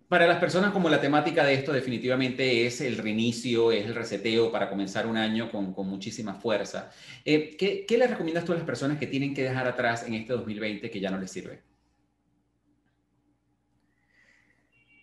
Para 0.09 0.25
las 0.25 0.39
personas 0.39 0.71
como 0.71 0.89
la 0.89 0.99
temática 0.99 1.45
de 1.45 1.53
esto 1.53 1.71
definitivamente 1.71 2.65
es 2.65 2.81
el 2.81 2.97
reinicio, 2.97 3.71
es 3.71 3.85
el 3.85 3.93
reseteo 3.93 4.51
para 4.51 4.67
comenzar 4.67 5.05
un 5.05 5.17
año 5.17 5.51
con, 5.51 5.75
muchísima 5.87 6.33
fuerza. 6.33 6.91
Eh, 7.23 7.55
¿qué, 7.55 7.85
¿Qué 7.85 7.95
les 7.95 8.09
recomiendas 8.09 8.43
tú 8.43 8.53
a 8.53 8.55
las 8.55 8.65
personas 8.65 8.97
que 8.97 9.05
tienen 9.05 9.35
que 9.35 9.43
dejar 9.43 9.67
atrás 9.67 10.07
en 10.07 10.15
este 10.15 10.33
2020 10.33 10.89
que 10.89 10.99
ya 10.99 11.11
no 11.11 11.19
les 11.19 11.29
sirve? 11.29 11.61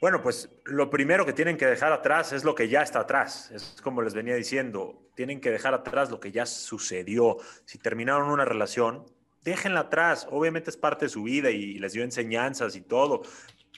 Bueno, 0.00 0.20
pues 0.20 0.50
lo 0.64 0.90
primero 0.90 1.24
que 1.24 1.32
tienen 1.32 1.56
que 1.56 1.66
dejar 1.66 1.92
atrás 1.92 2.32
es 2.32 2.42
lo 2.42 2.56
que 2.56 2.68
ya 2.68 2.82
está 2.82 3.00
atrás. 3.00 3.52
Es 3.52 3.80
como 3.80 4.02
les 4.02 4.12
venía 4.12 4.34
diciendo, 4.34 5.08
tienen 5.14 5.40
que 5.40 5.52
dejar 5.52 5.72
atrás 5.72 6.10
lo 6.10 6.18
que 6.18 6.32
ya 6.32 6.46
sucedió. 6.46 7.36
Si 7.64 7.78
terminaron 7.78 8.28
una 8.28 8.44
relación, 8.44 9.06
déjenla 9.42 9.80
atrás. 9.80 10.26
Obviamente 10.30 10.68
es 10.68 10.76
parte 10.76 11.06
de 11.06 11.08
su 11.08 11.22
vida 11.22 11.50
y 11.50 11.78
les 11.78 11.92
dio 11.92 12.02
enseñanzas 12.02 12.74
y 12.74 12.82
todo, 12.82 13.22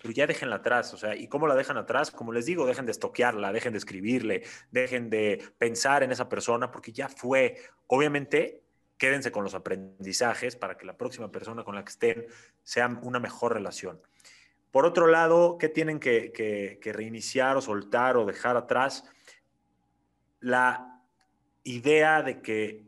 pero 0.00 0.12
ya 0.14 0.26
déjenla 0.26 0.56
atrás, 0.56 0.94
o 0.94 0.96
sea, 0.96 1.16
¿y 1.16 1.28
cómo 1.28 1.46
la 1.46 1.54
dejan 1.54 1.76
atrás? 1.76 2.10
Como 2.10 2.32
les 2.32 2.46
digo, 2.46 2.66
dejen 2.66 2.86
de 2.86 2.92
estoquearla, 2.92 3.52
dejen 3.52 3.72
de 3.72 3.78
escribirle, 3.78 4.44
dejen 4.70 5.10
de 5.10 5.42
pensar 5.58 6.02
en 6.02 6.12
esa 6.12 6.28
persona, 6.28 6.70
porque 6.70 6.92
ya 6.92 7.08
fue. 7.08 7.56
Obviamente, 7.86 8.62
quédense 8.96 9.32
con 9.32 9.44
los 9.44 9.54
aprendizajes 9.54 10.56
para 10.56 10.76
que 10.76 10.86
la 10.86 10.96
próxima 10.96 11.30
persona 11.30 11.64
con 11.64 11.74
la 11.74 11.84
que 11.84 11.90
estén 11.90 12.26
sea 12.62 12.86
una 13.02 13.18
mejor 13.18 13.54
relación. 13.54 14.00
Por 14.70 14.84
otro 14.84 15.06
lado, 15.06 15.56
¿qué 15.58 15.68
tienen 15.68 15.98
que, 15.98 16.30
que 16.32 16.92
reiniciar 16.92 17.56
o 17.56 17.60
soltar 17.60 18.16
o 18.16 18.26
dejar 18.26 18.56
atrás? 18.56 19.04
La 20.40 21.02
idea 21.64 22.22
de 22.22 22.40
que 22.40 22.87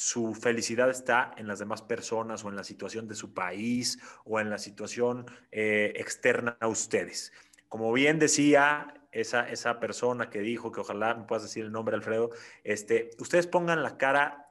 su 0.00 0.34
felicidad 0.34 0.88
está 0.88 1.30
en 1.36 1.46
las 1.46 1.58
demás 1.58 1.82
personas 1.82 2.42
o 2.42 2.48
en 2.48 2.56
la 2.56 2.64
situación 2.64 3.06
de 3.06 3.14
su 3.14 3.34
país 3.34 3.98
o 4.24 4.40
en 4.40 4.48
la 4.48 4.56
situación 4.56 5.26
eh, 5.52 5.92
externa 5.94 6.56
a 6.58 6.68
ustedes. 6.68 7.34
Como 7.68 7.92
bien 7.92 8.18
decía 8.18 8.94
esa, 9.12 9.46
esa 9.50 9.78
persona 9.78 10.30
que 10.30 10.38
dijo, 10.40 10.72
que 10.72 10.80
ojalá 10.80 11.14
me 11.14 11.24
puedas 11.24 11.42
decir 11.42 11.66
el 11.66 11.70
nombre, 11.70 11.94
Alfredo, 11.94 12.30
este, 12.64 13.10
ustedes 13.18 13.46
pongan 13.46 13.82
la 13.82 13.98
cara, 13.98 14.48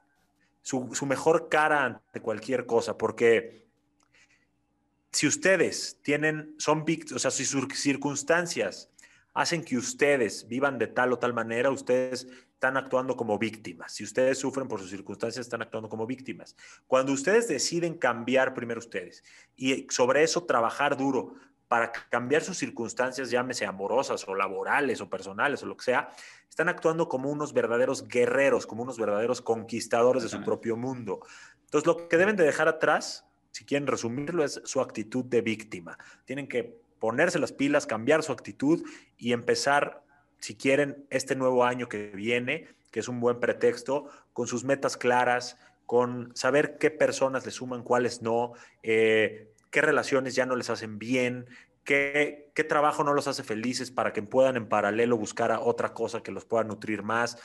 su, 0.62 0.94
su 0.94 1.04
mejor 1.04 1.48
cara 1.48 1.84
ante 1.84 2.20
cualquier 2.20 2.64
cosa, 2.64 2.96
porque 2.96 3.66
si 5.10 5.26
ustedes 5.26 5.98
tienen, 6.00 6.54
son 6.58 6.84
víctimas, 6.84 7.16
o 7.16 7.18
sea, 7.18 7.32
si 7.32 7.44
sus 7.44 7.66
circunstancias 7.74 8.88
hacen 9.34 9.64
que 9.64 9.76
ustedes 9.76 10.48
vivan 10.48 10.78
de 10.78 10.86
tal 10.86 11.12
o 11.12 11.18
tal 11.18 11.32
manera, 11.32 11.70
ustedes 11.70 12.26
están 12.52 12.76
actuando 12.76 13.16
como 13.16 13.38
víctimas. 13.38 13.92
Si 13.92 14.04
ustedes 14.04 14.38
sufren 14.38 14.68
por 14.68 14.80
sus 14.80 14.90
circunstancias, 14.90 15.46
están 15.46 15.62
actuando 15.62 15.88
como 15.88 16.06
víctimas. 16.06 16.56
Cuando 16.86 17.12
ustedes 17.12 17.48
deciden 17.48 17.94
cambiar 17.94 18.52
primero 18.52 18.78
ustedes 18.78 19.24
y 19.56 19.86
sobre 19.90 20.22
eso 20.22 20.44
trabajar 20.44 20.96
duro 20.96 21.34
para 21.68 21.92
cambiar 21.92 22.42
sus 22.42 22.58
circunstancias, 22.58 23.30
llámese 23.30 23.64
amorosas 23.64 24.26
o 24.26 24.34
laborales 24.34 25.00
o 25.00 25.08
personales 25.08 25.62
o 25.62 25.66
lo 25.66 25.76
que 25.76 25.84
sea, 25.84 26.10
están 26.48 26.68
actuando 26.68 27.08
como 27.08 27.30
unos 27.30 27.52
verdaderos 27.52 28.08
guerreros, 28.08 28.66
como 28.66 28.82
unos 28.82 28.98
verdaderos 28.98 29.40
conquistadores 29.40 30.24
de 30.24 30.28
su 30.28 30.42
propio 30.42 30.76
mundo. 30.76 31.20
Entonces, 31.64 31.86
lo 31.86 32.08
que 32.08 32.16
deben 32.16 32.34
de 32.34 32.44
dejar 32.44 32.66
atrás, 32.66 33.24
si 33.52 33.64
quieren 33.64 33.86
resumirlo, 33.86 34.44
es 34.44 34.60
su 34.64 34.80
actitud 34.80 35.24
de 35.24 35.42
víctima. 35.42 35.96
Tienen 36.24 36.48
que 36.48 36.82
ponerse 37.00 37.40
las 37.40 37.52
pilas, 37.52 37.86
cambiar 37.86 38.22
su 38.22 38.30
actitud 38.30 38.84
y 39.18 39.32
empezar 39.32 40.04
si 40.40 40.56
quieren, 40.56 41.06
este 41.10 41.36
nuevo 41.36 41.64
año 41.64 41.88
que 41.88 42.08
viene, 42.08 42.68
que 42.90 43.00
es 43.00 43.08
un 43.08 43.20
buen 43.20 43.40
pretexto, 43.40 44.08
con 44.32 44.46
sus 44.46 44.64
metas 44.64 44.96
claras, 44.96 45.58
con 45.86 46.34
saber 46.34 46.78
qué 46.78 46.90
personas 46.90 47.44
le 47.44 47.52
suman, 47.52 47.82
cuáles 47.82 48.22
no, 48.22 48.52
eh, 48.82 49.52
qué 49.70 49.80
relaciones 49.80 50.34
ya 50.34 50.46
no 50.46 50.56
les 50.56 50.70
hacen 50.70 50.98
bien, 50.98 51.46
qué, 51.84 52.52
trabajo 52.68 53.04
no 53.04 53.14
los 53.14 53.26
hace 53.26 53.42
felices 53.42 53.90
para 53.90 54.12
que 54.12 54.22
puedan 54.22 54.56
en 54.56 54.68
paralelo 54.68 55.16
buscar 55.16 55.50
otra 55.62 55.94
cosa 55.94 56.22
que 56.22 56.30
los 56.30 56.44
pueda 56.44 56.64
nutrir 56.64 57.02
más. 57.02 57.38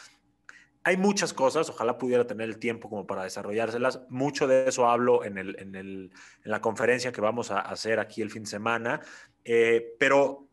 Hay 0.84 0.98
muchas 0.98 1.34
cosas, 1.34 1.70
ojalá 1.70 1.98
pudiera 1.98 2.28
tener 2.28 2.48
el 2.48 2.60
tiempo 2.60 2.90
como 2.90 3.08
para 3.08 3.24
desarrollárselas. 3.24 4.02
Mucho 4.10 4.46
de 4.46 4.68
eso 4.68 4.88
hablo 4.88 5.24
en, 5.24 5.40
el, 5.40 5.60
en, 5.60 5.74
el, 5.74 6.12
en 6.44 6.52
la 6.52 6.62
conferencia 6.62 7.12
que 7.12 7.22
vamos 7.22 7.50
a 7.50 7.60
hacer 7.60 8.00
aquí 8.00 8.22
el 8.22 8.30
fin 8.30 8.44
de 8.44 8.50
semana. 8.50 9.02
Eh, 9.46 9.96
pero, 10.00 10.48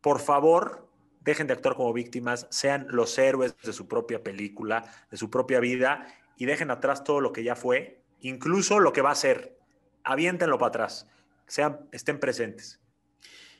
por 0.00 0.20
favor, 0.20 0.88
dejen 1.20 1.46
de 1.46 1.54
actuar 1.54 1.76
como 1.76 1.92
víctimas, 1.92 2.46
sean 2.50 2.86
los 2.90 3.16
héroes 3.16 3.56
de 3.62 3.72
su 3.72 3.88
propia 3.88 4.22
película, 4.22 4.84
de 5.10 5.16
su 5.16 5.30
propia 5.30 5.60
vida 5.60 6.06
y 6.36 6.46
dejen 6.46 6.70
atrás 6.70 7.04
todo 7.04 7.20
lo 7.20 7.32
que 7.32 7.44
ya 7.44 7.54
fue, 7.56 8.02
incluso 8.20 8.80
lo 8.80 8.92
que 8.92 9.02
va 9.02 9.12
a 9.12 9.14
ser. 9.14 9.56
Aviéntenlo 10.04 10.58
para 10.58 10.68
atrás, 10.68 11.06
sean, 11.46 11.88
estén 11.92 12.18
presentes. 12.18 12.81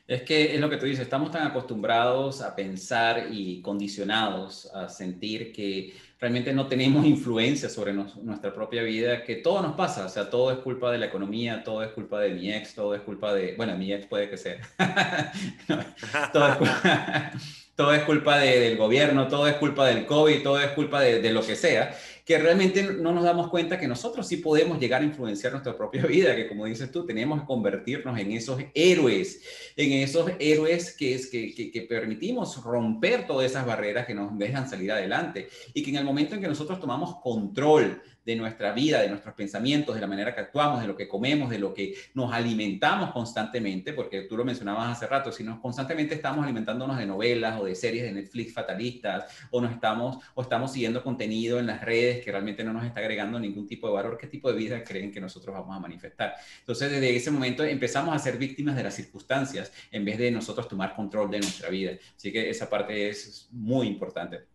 Es 0.05 0.23
que 0.23 0.53
es 0.53 0.59
lo 0.59 0.69
que 0.69 0.75
tú 0.75 0.85
dices, 0.85 1.03
estamos 1.03 1.31
tan 1.31 1.47
acostumbrados 1.47 2.41
a 2.41 2.53
pensar 2.53 3.27
y 3.31 3.61
condicionados 3.61 4.69
a 4.73 4.89
sentir 4.89 5.53
que 5.53 5.93
realmente 6.19 6.51
no 6.51 6.67
tenemos 6.67 7.05
influencia 7.05 7.69
sobre 7.69 7.93
nuestra 7.93 8.53
propia 8.53 8.83
vida, 8.83 9.23
que 9.23 9.37
todo 9.37 9.61
nos 9.61 9.75
pasa, 9.75 10.05
o 10.05 10.09
sea, 10.09 10.29
todo 10.29 10.51
es 10.51 10.57
culpa 10.59 10.91
de 10.91 10.97
la 10.97 11.05
economía, 11.05 11.63
todo 11.63 11.83
es 11.83 11.91
culpa 11.91 12.19
de 12.19 12.31
mi 12.31 12.51
ex, 12.51 12.75
todo 12.75 12.95
es 12.95 13.01
culpa 13.01 13.33
de, 13.33 13.55
bueno, 13.55 13.77
mi 13.77 13.93
ex 13.93 14.05
puede 14.05 14.29
que 14.29 14.37
sea, 14.37 14.59
todo 16.33 16.47
es 16.49 16.55
culpa, 16.57 17.31
todo 17.75 17.93
es 17.93 18.03
culpa 18.03 18.37
del 18.37 18.77
gobierno, 18.77 19.27
todo 19.27 19.47
es 19.47 19.55
culpa 19.55 19.87
del 19.87 20.05
COVID, 20.05 20.43
todo 20.43 20.59
es 20.59 20.71
culpa 20.71 21.01
de, 21.01 21.31
lo 21.31 21.41
que 21.41 21.55
sea 21.55 21.95
que 22.25 22.37
realmente 22.37 22.83
no 22.83 23.11
nos 23.11 23.25
damos 23.25 23.49
cuenta 23.49 23.77
que 23.77 23.85
nosotros 23.85 24.25
sí 24.25 24.37
podemos 24.37 24.79
llegar 24.79 25.01
a 25.01 25.05
influenciar 25.05 25.51
nuestra 25.51 25.75
propia 25.75 26.05
vida, 26.07 26.33
que 26.35 26.47
como 26.47 26.65
dices 26.65 26.89
tú, 26.89 27.05
tenemos 27.05 27.41
que 27.41 27.45
convertirnos 27.45 28.17
en 28.17 28.31
esos 28.31 28.61
héroes, 28.73 29.41
en 29.75 29.91
esos 29.91 30.31
héroes 30.39 30.95
que, 30.95 31.15
es, 31.15 31.27
que, 31.27 31.53
que 31.53 31.81
permitimos 31.81 32.63
romper 32.63 33.27
todas 33.27 33.51
esas 33.51 33.65
barreras 33.65 34.05
que 34.05 34.15
nos 34.15 34.37
dejan 34.37 34.69
salir 34.69 34.93
adelante. 34.93 35.49
Y 35.73 35.83
que 35.83 35.89
en 35.89 35.97
el 35.97 36.05
momento 36.05 36.35
en 36.35 36.41
que 36.41 36.47
nosotros 36.47 36.79
tomamos 36.79 37.17
control, 37.21 38.01
de 38.25 38.35
nuestra 38.35 38.71
vida, 38.71 39.01
de 39.01 39.09
nuestros 39.09 39.33
pensamientos, 39.33 39.95
de 39.95 40.01
la 40.01 40.07
manera 40.07 40.33
que 40.33 40.41
actuamos, 40.41 40.81
de 40.81 40.87
lo 40.87 40.95
que 40.95 41.07
comemos, 41.07 41.49
de 41.49 41.59
lo 41.59 41.73
que 41.73 41.95
nos 42.13 42.31
alimentamos 42.33 43.11
constantemente, 43.11 43.93
porque 43.93 44.21
tú 44.21 44.37
lo 44.37 44.45
mencionabas 44.45 44.97
hace 44.97 45.07
rato, 45.07 45.31
si 45.31 45.43
nos 45.43 45.59
constantemente 45.59 46.15
estamos 46.15 46.43
alimentándonos 46.43 46.97
de 46.97 47.05
novelas 47.05 47.59
o 47.59 47.65
de 47.65 47.75
series 47.75 48.03
de 48.03 48.11
Netflix 48.11 48.53
fatalistas, 48.53 49.25
o 49.51 49.61
nos 49.61 49.71
estamos, 49.71 50.17
o 50.33 50.41
estamos 50.41 50.71
siguiendo 50.71 51.03
contenido 51.03 51.59
en 51.59 51.67
las 51.67 51.81
redes 51.81 52.23
que 52.23 52.31
realmente 52.31 52.63
no 52.63 52.73
nos 52.73 52.85
está 52.85 52.99
agregando 52.99 53.39
ningún 53.39 53.67
tipo 53.67 53.87
de 53.87 53.93
valor, 53.93 54.17
¿qué 54.17 54.27
tipo 54.27 54.51
de 54.51 54.57
vida 54.57 54.83
creen 54.83 55.11
que 55.11 55.19
nosotros 55.19 55.53
vamos 55.53 55.75
a 55.75 55.79
manifestar? 55.79 56.35
Entonces, 56.59 56.91
desde 56.91 57.15
ese 57.15 57.31
momento 57.31 57.63
empezamos 57.63 58.15
a 58.15 58.19
ser 58.19 58.37
víctimas 58.37 58.75
de 58.75 58.83
las 58.83 58.95
circunstancias 58.95 59.71
en 59.91 60.05
vez 60.05 60.17
de 60.17 60.31
nosotros 60.31 60.67
tomar 60.67 60.95
control 60.95 61.29
de 61.29 61.39
nuestra 61.39 61.69
vida. 61.69 61.91
Así 62.15 62.31
que 62.31 62.49
esa 62.49 62.69
parte 62.69 63.09
es 63.09 63.47
muy 63.51 63.87
importante. 63.87 64.52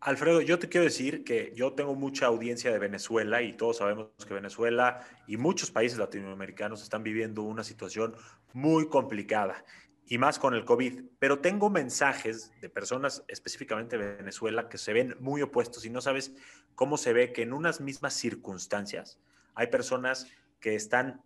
Alfredo, 0.00 0.40
yo 0.40 0.60
te 0.60 0.68
quiero 0.68 0.84
decir 0.84 1.24
que 1.24 1.52
yo 1.56 1.72
tengo 1.72 1.96
mucha 1.96 2.26
audiencia 2.26 2.70
de 2.70 2.78
Venezuela 2.78 3.42
y 3.42 3.54
todos 3.54 3.78
sabemos 3.78 4.10
que 4.26 4.32
Venezuela 4.32 5.00
y 5.26 5.36
muchos 5.36 5.72
países 5.72 5.98
latinoamericanos 5.98 6.82
están 6.82 7.02
viviendo 7.02 7.42
una 7.42 7.64
situación 7.64 8.14
muy 8.52 8.88
complicada 8.88 9.64
y 10.06 10.18
más 10.18 10.38
con 10.38 10.54
el 10.54 10.64
COVID. 10.64 11.02
Pero 11.18 11.40
tengo 11.40 11.68
mensajes 11.68 12.52
de 12.60 12.68
personas 12.68 13.24
específicamente 13.26 13.98
de 13.98 14.16
Venezuela 14.16 14.68
que 14.68 14.78
se 14.78 14.92
ven 14.92 15.16
muy 15.18 15.42
opuestos 15.42 15.84
y 15.84 15.90
no 15.90 16.00
sabes 16.00 16.32
cómo 16.76 16.96
se 16.96 17.12
ve 17.12 17.32
que 17.32 17.42
en 17.42 17.52
unas 17.52 17.80
mismas 17.80 18.14
circunstancias 18.14 19.18
hay 19.56 19.66
personas 19.66 20.28
que 20.60 20.76
están 20.76 21.22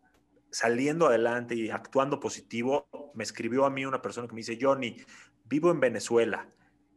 saliendo 0.50 1.06
adelante 1.06 1.54
y 1.54 1.68
actuando 1.68 2.20
positivo. 2.20 2.88
Me 3.12 3.22
escribió 3.22 3.66
a 3.66 3.70
mí 3.70 3.84
una 3.84 4.00
persona 4.00 4.26
que 4.28 4.34
me 4.34 4.40
dice, 4.40 4.58
Johnny, 4.58 4.96
vivo 5.44 5.70
en 5.70 5.80
Venezuela 5.80 6.48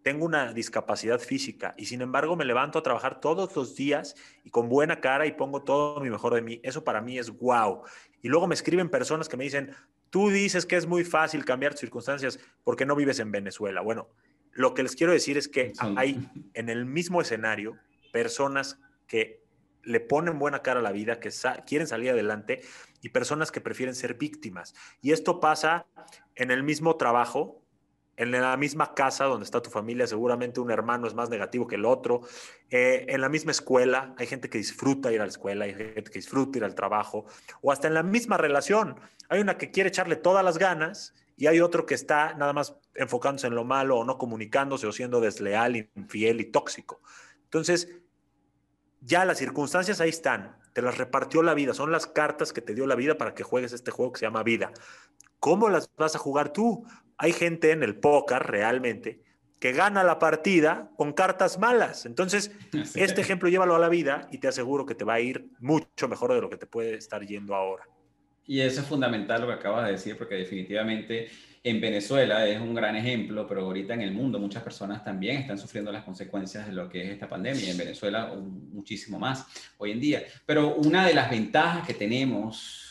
tengo 0.06 0.24
una 0.24 0.54
discapacidad 0.54 1.18
física 1.18 1.74
y 1.80 1.88
sin 1.88 2.00
embargo 2.00 2.36
me 2.36 2.46
levanto 2.46 2.78
a 2.78 2.84
trabajar 2.84 3.20
todos 3.20 3.56
los 3.56 3.76
días 3.76 4.15
y 4.44 4.52
con 4.52 4.70
buena 4.70 5.02
cara 5.02 5.26
y 5.26 5.32
pongo 5.32 5.63
todo 5.63 6.00
mi 6.00 6.12
mejor 6.12 6.36
de 6.36 6.44
mí. 6.44 6.60
Eso 6.62 6.84
para 6.84 7.02
mí 7.02 7.18
es 7.18 7.32
wow. 7.32 7.82
Y 8.22 8.28
luego 8.28 8.46
me 8.46 8.54
escriben 8.54 8.91
personas 8.91 9.28
que 9.28 9.36
me 9.36 9.46
dicen, 9.46 9.72
tú 10.12 10.30
dices 10.30 10.68
que 10.68 10.76
es 10.76 10.86
muy 10.86 11.04
fácil 11.04 11.44
cambiar 11.44 11.76
circunstancias 11.76 12.39
porque 12.63 12.86
no 12.86 12.96
vives 12.96 13.18
en 13.18 13.32
Venezuela. 13.32 13.82
Bueno, 13.82 14.08
lo 14.52 14.76
que 14.76 14.84
les 14.84 14.96
quiero 14.96 15.12
decir 15.12 15.39
es 15.39 15.48
que 15.48 15.74
hay 15.98 16.30
en 16.54 16.70
el 16.70 16.86
mismo 16.86 17.20
escenario 17.20 17.76
personas 18.13 18.78
que 19.08 19.41
le 19.82 20.02
ponen 20.02 20.38
buena 20.38 20.62
cara 20.62 20.82
a 20.82 20.84
la 20.84 20.91
vida, 20.91 21.20
que 21.20 21.32
quieren 21.65 21.88
salir 21.88 22.12
adelante 22.12 22.62
y 23.02 23.10
personas 23.10 23.52
que 23.52 23.60
prefieren 23.60 23.96
ser 23.96 24.13
víctimas. 24.13 24.76
Y 25.02 25.13
esto 25.13 25.39
pasa 25.39 25.88
en 26.36 26.52
el 26.52 26.62
mismo 26.62 26.96
trabajo, 26.96 27.64
en 28.17 28.32
la 28.32 28.56
misma 28.56 28.93
casa 28.93 29.25
donde 29.25 29.43
está 29.43 29.62
tu 29.62 29.69
familia, 29.69 30.08
seguramente 30.08 30.60
un 30.60 30.71
hermano 30.71 31.08
es 31.08 31.13
más 31.13 31.30
negativo 31.30 31.67
que 31.67 31.75
el 31.75 31.86
otro. 31.86 32.21
Eh, 32.69 33.06
en 33.10 33.21
la 33.21 33.30
misma 33.30 33.51
escuela, 33.51 34.13
hay 34.17 34.28
gente 34.28 34.49
que 34.49 34.58
disfruta 34.58 35.12
ir 35.12 35.19
a 35.19 35.25
la 35.25 35.30
escuela, 35.30 35.65
hay 35.65 35.73
gente 35.73 36.04
que 36.04 36.19
disfruta 36.19 36.58
ir 36.58 36.63
al 36.63 36.75
trabajo, 36.75 37.25
o 37.62 37.71
hasta 37.71 37.88
en 37.88 37.93
la 37.93 38.04
misma 38.04 38.38
relación. 38.38 38.99
Hay 39.30 39.41
una 39.41 39.58
que 39.58 39.71
quiere 39.71 39.89
echarle 39.89 40.15
todas 40.15 40.45
las 40.45 40.58
ganas 40.58 41.13
y 41.36 41.47
hay 41.47 41.60
otro 41.60 41.86
que 41.86 41.95
está 41.95 42.34
nada 42.36 42.54
más 42.54 42.75
enfocándose 42.93 43.47
en 43.47 43.56
lo 43.56 43.65
malo 43.65 43.97
o 43.97 44.06
no 44.06 44.17
comunicándose 44.17 44.88
o 44.88 44.91
siendo 44.91 45.19
desleal, 45.19 45.75
infiel 45.95 46.39
y 46.39 46.45
tóxico. 46.45 47.01
Entonces, 47.43 47.89
ya 49.01 49.25
las 49.25 49.38
circunstancias 49.38 49.99
ahí 49.99 50.10
están, 50.10 50.58
te 50.73 50.82
las 50.82 50.97
repartió 50.97 51.43
la 51.43 51.54
vida, 51.54 51.73
son 51.73 51.91
las 51.91 52.08
cartas 52.08 52.54
que 52.54 52.62
te 52.62 52.73
dio 52.73 52.88
la 52.88 52.95
vida 52.95 53.17
para 53.17 53.36
que 53.36 53.43
juegues 53.43 53.73
este 53.73 53.91
juego 53.91 54.13
que 54.13 54.19
se 54.19 54.25
llama 54.25 54.43
vida. 54.43 54.71
¿Cómo 55.39 55.69
las 55.69 55.89
vas 55.95 56.15
a 56.15 56.19
jugar 56.19 56.54
tú? 56.54 56.86
Hay 57.17 57.34
gente 57.34 57.71
en 57.71 57.84
el 57.84 57.95
póker 57.95 58.43
realmente 58.43 59.21
que 59.60 59.71
gana 59.71 60.04
la 60.04 60.19
partida 60.19 60.91
con 60.97 61.13
cartas 61.13 61.58
malas. 61.58 62.06
Entonces, 62.06 62.51
este 62.95 63.21
ejemplo 63.21 63.49
llévalo 63.49 63.75
a 63.75 63.80
la 63.80 63.89
vida 63.89 64.28
y 64.32 64.38
te 64.38 64.47
aseguro 64.47 64.86
que 64.86 64.95
te 64.95 65.06
va 65.06 65.15
a 65.15 65.19
ir 65.19 65.47
mucho 65.60 66.08
mejor 66.08 66.34
de 66.34 66.41
lo 66.41 66.49
que 66.49 66.58
te 66.58 66.67
puede 66.67 66.95
estar 66.95 67.25
yendo 67.25 67.56
ahora. 67.56 67.84
Y 68.47 68.60
eso 68.60 68.82
es 68.82 68.88
fundamental 68.88 69.41
lo 69.41 69.47
que 69.47 69.54
acabas 69.54 69.86
de 69.86 69.93
decir, 69.93 70.17
porque 70.17 70.36
definitivamente 70.36 71.30
en 71.63 71.82
Venezuela 71.82 72.47
es 72.47 72.62
un 72.62 72.75
gran 72.75 72.95
ejemplo, 72.95 73.47
pero 73.47 73.62
ahorita 73.62 73.95
en 73.95 74.01
el 74.01 74.12
mundo 74.12 74.38
muchas 74.38 74.62
personas 74.62 75.04
también 75.04 75.38
están 75.38 75.58
sufriendo 75.58 75.91
las 75.91 76.04
consecuencias 76.04 76.67
de 76.67 76.73
lo 76.73 76.88
que 76.88 77.01
es 77.04 77.10
esta 77.10 77.28
pandemia, 77.28 77.71
en 77.71 77.78
Venezuela 77.78 78.32
muchísimo 78.36 79.17
más 79.17 79.47
hoy 79.80 79.93
en 79.93 79.99
día. 79.99 80.23
Pero 80.45 80.75
una 80.75 81.08
de 81.08 81.15
las 81.15 81.28
ventajas 81.32 81.88
que 81.88 81.95
tenemos 81.95 82.85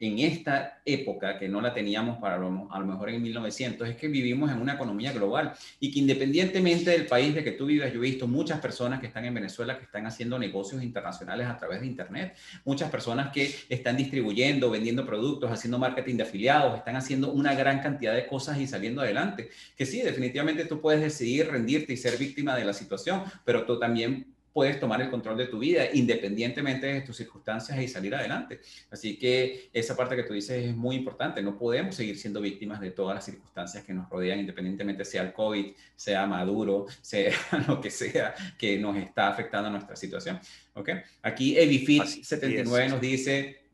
en 0.00 0.18
esta 0.18 0.80
época, 0.86 1.38
que 1.38 1.46
no 1.46 1.60
la 1.60 1.74
teníamos 1.74 2.18
para 2.18 2.38
lo, 2.38 2.50
mejor 2.50 3.10
en 3.10 3.22
1900, 3.22 3.86
es 3.86 3.96
que 3.96 4.08
vivimos 4.08 4.50
en 4.50 4.58
una 4.58 4.72
economía 4.72 5.12
global 5.12 5.52
y 5.78 5.92
que 5.92 5.98
independientemente 5.98 6.90
del 6.90 7.06
país 7.06 7.34
de 7.34 7.44
que 7.44 7.52
tú 7.52 7.66
vivas, 7.66 7.92
yo 7.92 7.98
he 7.98 8.02
visto 8.02 8.26
muchas 8.26 8.60
personas 8.60 8.98
que 8.98 9.06
están 9.06 9.26
en 9.26 9.34
Venezuela 9.34 9.76
que 9.76 9.84
están 9.84 10.06
haciendo 10.06 10.38
negocios 10.38 10.82
internacionales 10.82 11.46
a 11.46 11.58
través 11.58 11.82
de 11.82 11.86
Internet, 11.86 12.34
muchas 12.64 12.90
personas 12.90 13.30
que 13.30 13.54
están 13.68 13.98
distribuyendo, 13.98 14.70
vendiendo 14.70 15.04
productos, 15.04 15.50
haciendo 15.50 15.78
marketing 15.78 16.16
de 16.16 16.22
afiliados, 16.22 16.78
están 16.78 16.96
haciendo 16.96 17.32
una 17.32 17.54
gran 17.54 17.80
cantidad 17.80 18.14
de 18.14 18.26
cosas 18.26 18.58
y 18.58 18.66
saliendo 18.66 19.02
adelante. 19.02 19.50
Que 19.76 19.84
sí, 19.84 20.00
definitivamente 20.00 20.64
tú 20.64 20.80
puedes 20.80 21.02
decidir 21.02 21.50
rendirte 21.50 21.92
y 21.92 21.98
ser 21.98 22.16
víctima 22.16 22.56
de 22.56 22.64
la 22.64 22.72
situación, 22.72 23.22
pero 23.44 23.66
tú 23.66 23.78
también 23.78 24.34
puedes 24.52 24.80
tomar 24.80 25.00
el 25.00 25.10
control 25.10 25.36
de 25.36 25.46
tu 25.46 25.58
vida 25.58 25.84
independientemente 25.92 26.86
de 26.86 27.00
tus 27.02 27.16
circunstancias 27.16 27.78
y 27.80 27.88
salir 27.88 28.14
adelante. 28.14 28.60
Así 28.90 29.18
que 29.18 29.70
esa 29.72 29.96
parte 29.96 30.16
que 30.16 30.24
tú 30.24 30.34
dices 30.34 30.64
es 30.64 30.76
muy 30.76 30.96
importante. 30.96 31.42
No 31.42 31.56
podemos 31.56 31.94
seguir 31.94 32.18
siendo 32.18 32.40
víctimas 32.40 32.80
de 32.80 32.90
todas 32.90 33.14
las 33.14 33.24
circunstancias 33.24 33.84
que 33.84 33.92
nos 33.92 34.08
rodean, 34.08 34.40
independientemente 34.40 35.04
sea 35.04 35.22
el 35.22 35.32
COVID, 35.32 35.72
sea 35.94 36.26
Maduro, 36.26 36.86
sea 37.00 37.32
lo 37.68 37.80
que 37.80 37.90
sea 37.90 38.34
que 38.58 38.78
nos 38.78 38.96
está 38.96 39.28
afectando 39.28 39.68
a 39.68 39.72
nuestra 39.72 39.96
situación. 39.96 40.40
¿Okay? 40.74 40.96
Aquí 41.22 41.56
Evifit79 41.56 42.90
nos 42.90 43.00
dice, 43.00 43.64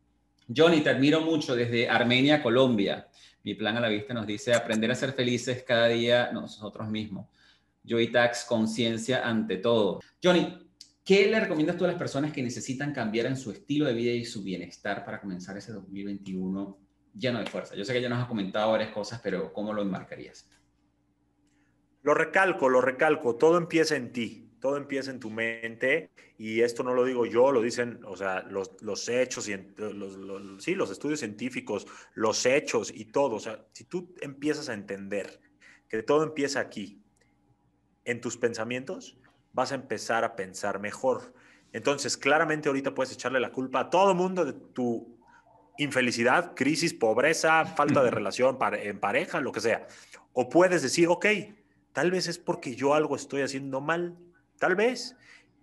Johnny, 0.55 0.81
te 0.81 0.91
admiro 0.91 1.21
mucho 1.21 1.57
desde 1.57 1.89
Armenia, 1.89 2.43
Colombia. 2.43 3.09
Mi 3.43 3.55
plan 3.55 3.77
a 3.77 3.81
la 3.81 3.89
vista 3.89 4.12
nos 4.12 4.27
dice 4.27 4.53
aprender 4.53 4.91
a 4.91 4.95
ser 4.95 5.12
felices 5.12 5.62
cada 5.62 5.89
día 5.89 6.31
nosotros 6.33 6.89
mismos. 6.89 7.27
Joy 7.87 8.09
Tax, 8.09 8.45
conciencia 8.45 9.27
ante 9.27 9.59
todo. 9.59 10.01
Johnny, 10.23 10.66
¿Qué 11.07 11.31
le 11.31 11.38
recomiendas 11.38 11.77
tú 11.77 11.85
a 11.85 11.87
las 11.87 11.97
personas 11.97 12.33
que 12.33 12.42
necesitan 12.42 12.92
cambiar 12.92 13.27
en 13.27 13.37
su 13.37 13.53
estilo 13.53 13.87
de 13.87 13.95
vida 13.95 14.11
y 14.11 14.25
su 14.25 14.42
bienestar 14.42 15.05
para 15.05 15.21
comenzar 15.21 15.57
ese 15.57 15.71
2021 15.71 16.79
lleno 17.14 17.38
de 17.38 17.47
fuerza? 17.47 17.77
Yo 17.77 17.85
sé 17.85 17.92
que 17.92 18.03
ya 18.03 18.09
nos 18.09 18.19
has 18.19 18.27
comentado 18.27 18.73
varias 18.73 18.90
cosas, 18.90 19.21
pero 19.23 19.53
¿cómo 19.53 19.73
lo 19.73 19.83
enmarcarías? 19.83 20.51
Lo 22.03 22.12
recalco, 22.12 22.69
lo 22.69 22.81
recalco. 22.81 23.37
Todo 23.37 23.57
empieza 23.57 23.95
en 23.95 24.11
ti, 24.12 24.51
todo 24.59 24.77
empieza 24.79 25.12
en 25.12 25.21
tu 25.21 25.31
mente 25.31 26.11
y 26.38 26.62
esto 26.62 26.83
no 26.83 26.92
lo 26.92 27.05
digo 27.05 27.25
yo, 27.25 27.53
lo 27.53 27.62
dicen, 27.62 28.01
o 28.05 28.16
sea, 28.16 28.42
los, 28.42 29.09
hechos, 29.09 29.49
y 29.49 29.57
los, 29.77 30.16
los, 30.16 30.64
sí, 30.64 30.75
los 30.75 30.90
estudios 30.90 31.21
científicos, 31.21 31.87
los 32.14 32.45
hechos 32.47 32.92
y 32.92 33.05
todo. 33.05 33.37
O 33.37 33.40
sea, 33.40 33.64
si 33.71 33.85
tú 33.85 34.12
empiezas 34.23 34.69
a 34.69 34.75
entender 34.75 35.40
que 35.89 36.03
todo 36.03 36.24
empieza 36.24 36.59
aquí, 36.59 37.01
en 38.05 38.20
tus 38.20 38.37
pensamientos, 38.37 39.18
vas 39.57 39.73
a 39.73 39.75
empezar 39.75 40.23
a 40.23 40.37
pensar 40.37 40.79
mejor. 40.81 41.33
Entonces, 41.73 42.19
claramente 42.19 42.69
ahorita 42.69 42.95
puedes 42.95 43.15
echarle 43.15 43.41
la 43.41 43.51
culpa 43.51 43.81
a 43.81 43.91
todo 43.91 44.15
mundo 44.15 44.45
de 44.45 44.53
tu 44.53 45.19
infelicidad, 45.79 46.53
crisis, 46.55 46.93
pobreza, 46.93 47.65
falta 47.65 48.03
de 48.03 48.11
relación 48.11 48.59
en 48.75 49.01
pareja, 49.01 49.41
lo 49.41 49.53
que 49.53 49.63
sea. 49.63 49.87
O 50.35 50.51
puedes 50.51 50.83
decir, 50.83 51.09
ok, 51.09 51.25
tal 51.93 52.11
vez 52.11 52.29
es 52.29 52.39
porque 52.39 52.77
yo 52.77 52.93
algo 52.93 53.17
estoy 53.17 53.41
haciendo 53.41 53.81
mal, 53.81 54.19
tal 54.59 54.77
vez. 54.77 55.17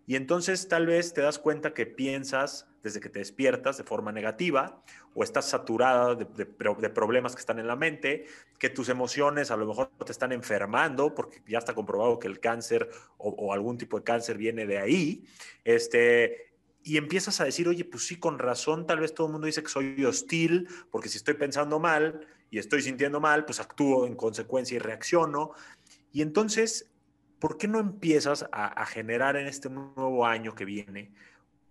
Y 0.08 0.16
entonces 0.16 0.68
tal 0.68 0.88
vez 0.88 1.14
te 1.14 1.22
das 1.22 1.38
cuenta 1.38 1.76
que 1.76 1.86
piensas 1.86 2.68
desde 2.84 3.00
que 3.00 3.10
te 3.10 3.20
despiertas 3.20 3.78
de 3.78 3.84
forma 3.84 4.12
negativa 4.12 4.84
o 5.16 5.24
estás 5.24 5.50
saturada 5.50 6.16
de, 6.16 6.46
problemas 6.46 7.34
que 7.34 7.40
están 7.40 7.60
en 7.60 7.68
la 7.68 7.78
mente, 7.78 8.26
que 8.60 8.70
tus 8.70 8.90
emociones 8.90 9.52
a 9.52 9.58
lo 9.58 9.66
mejor 9.66 9.90
te 10.06 10.12
están 10.12 10.34
enfermando 10.34 11.16
porque 11.16 11.42
ya 11.48 11.60
está 11.60 11.74
comprobado 11.74 12.20
que 12.20 12.28
el 12.28 12.40
cáncer 12.40 12.90
o, 13.18 13.54
algún 13.54 13.78
tipo 13.78 13.98
de 13.98 14.04
cáncer 14.04 14.38
viene 14.38 14.66
de 14.66 14.80
ahí. 14.80 15.26
Este, 15.64 16.54
y 16.84 16.98
empiezas 16.98 17.40
a 17.40 17.46
decir, 17.46 17.70
oye, 17.70 17.86
pues 17.86 18.06
sí, 18.06 18.20
con 18.20 18.38
razón, 18.38 18.86
tal 18.86 19.00
vez 19.00 19.14
todo 19.14 19.28
el 19.28 19.34
mundo 19.34 19.48
dice 19.48 19.64
que 19.64 19.70
soy 19.70 20.04
hostil, 20.04 20.68
porque 20.92 21.08
si 21.08 21.18
estoy 21.18 21.36
pensando 21.36 21.80
mal 21.80 22.28
y 22.52 22.60
estoy 22.60 22.82
sintiendo 22.82 23.22
mal, 23.22 23.46
pues 23.46 23.62
actúo 23.62 24.06
en 24.06 24.16
consecuencia 24.16 24.76
y 24.76 24.80
reacciono. 24.80 25.52
Y 26.12 26.22
entonces, 26.22 26.92
¿por 27.40 27.58
qué 27.58 27.70
no 27.70 27.80
empiezas 27.80 28.46
a, 28.52 28.86
generar 28.86 29.38
en 29.38 29.48
este 29.48 29.70
nuevo 29.70 30.26
año 30.26 30.54
que 30.54 30.66
viene 30.66 31.14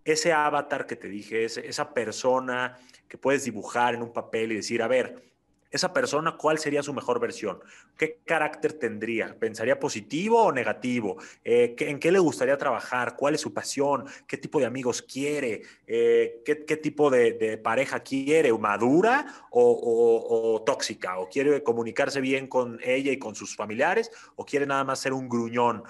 ese 0.05 0.33
avatar 0.33 0.87
que 0.87 0.97
te 0.97 1.09
dije, 1.09 1.45
esa 1.45 1.95
persona 1.95 2.79
que 3.09 3.19
puedes 3.19 3.45
dibujar 3.45 3.95
en 3.95 4.03
un 4.03 4.13
papel 4.13 4.53
y 4.53 4.57
decir, 4.57 4.83
a 4.83 4.89
ver, 4.89 5.33
esa 5.73 5.95
persona, 5.95 6.37
¿cuál 6.37 6.59
sería 6.59 6.83
su 6.83 6.93
mejor 6.93 7.19
versión? 7.19 7.59
¿Qué 7.97 8.21
carácter 8.27 8.75
tendría? 8.75 9.39
¿Pensaría 9.39 9.81
positivo 9.81 10.43
o 10.43 10.53
negativo? 10.53 11.17
Eh, 11.43 11.75
¿En 11.79 11.99
qué 11.99 12.13
le 12.13 12.19
gustaría 12.19 12.59
trabajar? 12.59 13.17
¿Cuál 13.17 13.37
es 13.37 13.41
su 13.41 13.55
pasión? 13.55 14.05
¿Qué 14.27 14.37
tipo 14.37 14.61
de 14.61 14.67
amigos 14.67 15.01
quiere? 15.01 15.63
Eh, 15.87 16.43
¿qué, 16.45 16.77
tipo 16.77 17.09
de, 17.09 17.59
pareja 17.65 18.01
quiere? 18.01 18.53
¿Madura 18.53 19.47
o, 19.51 20.63
tóxica? 20.67 21.19
¿O 21.19 21.31
quiere 21.31 21.63
comunicarse 21.63 22.21
bien 22.21 22.49
con 22.49 22.79
ella 22.85 23.11
y 23.11 23.19
con 23.19 23.35
sus 23.35 23.57
familiares? 23.57 24.11
¿O 24.37 24.45
quiere 24.45 24.67
nada 24.67 24.85
más 24.85 25.01
ser 25.01 25.15
un 25.15 25.27
gruñón? 25.27 25.85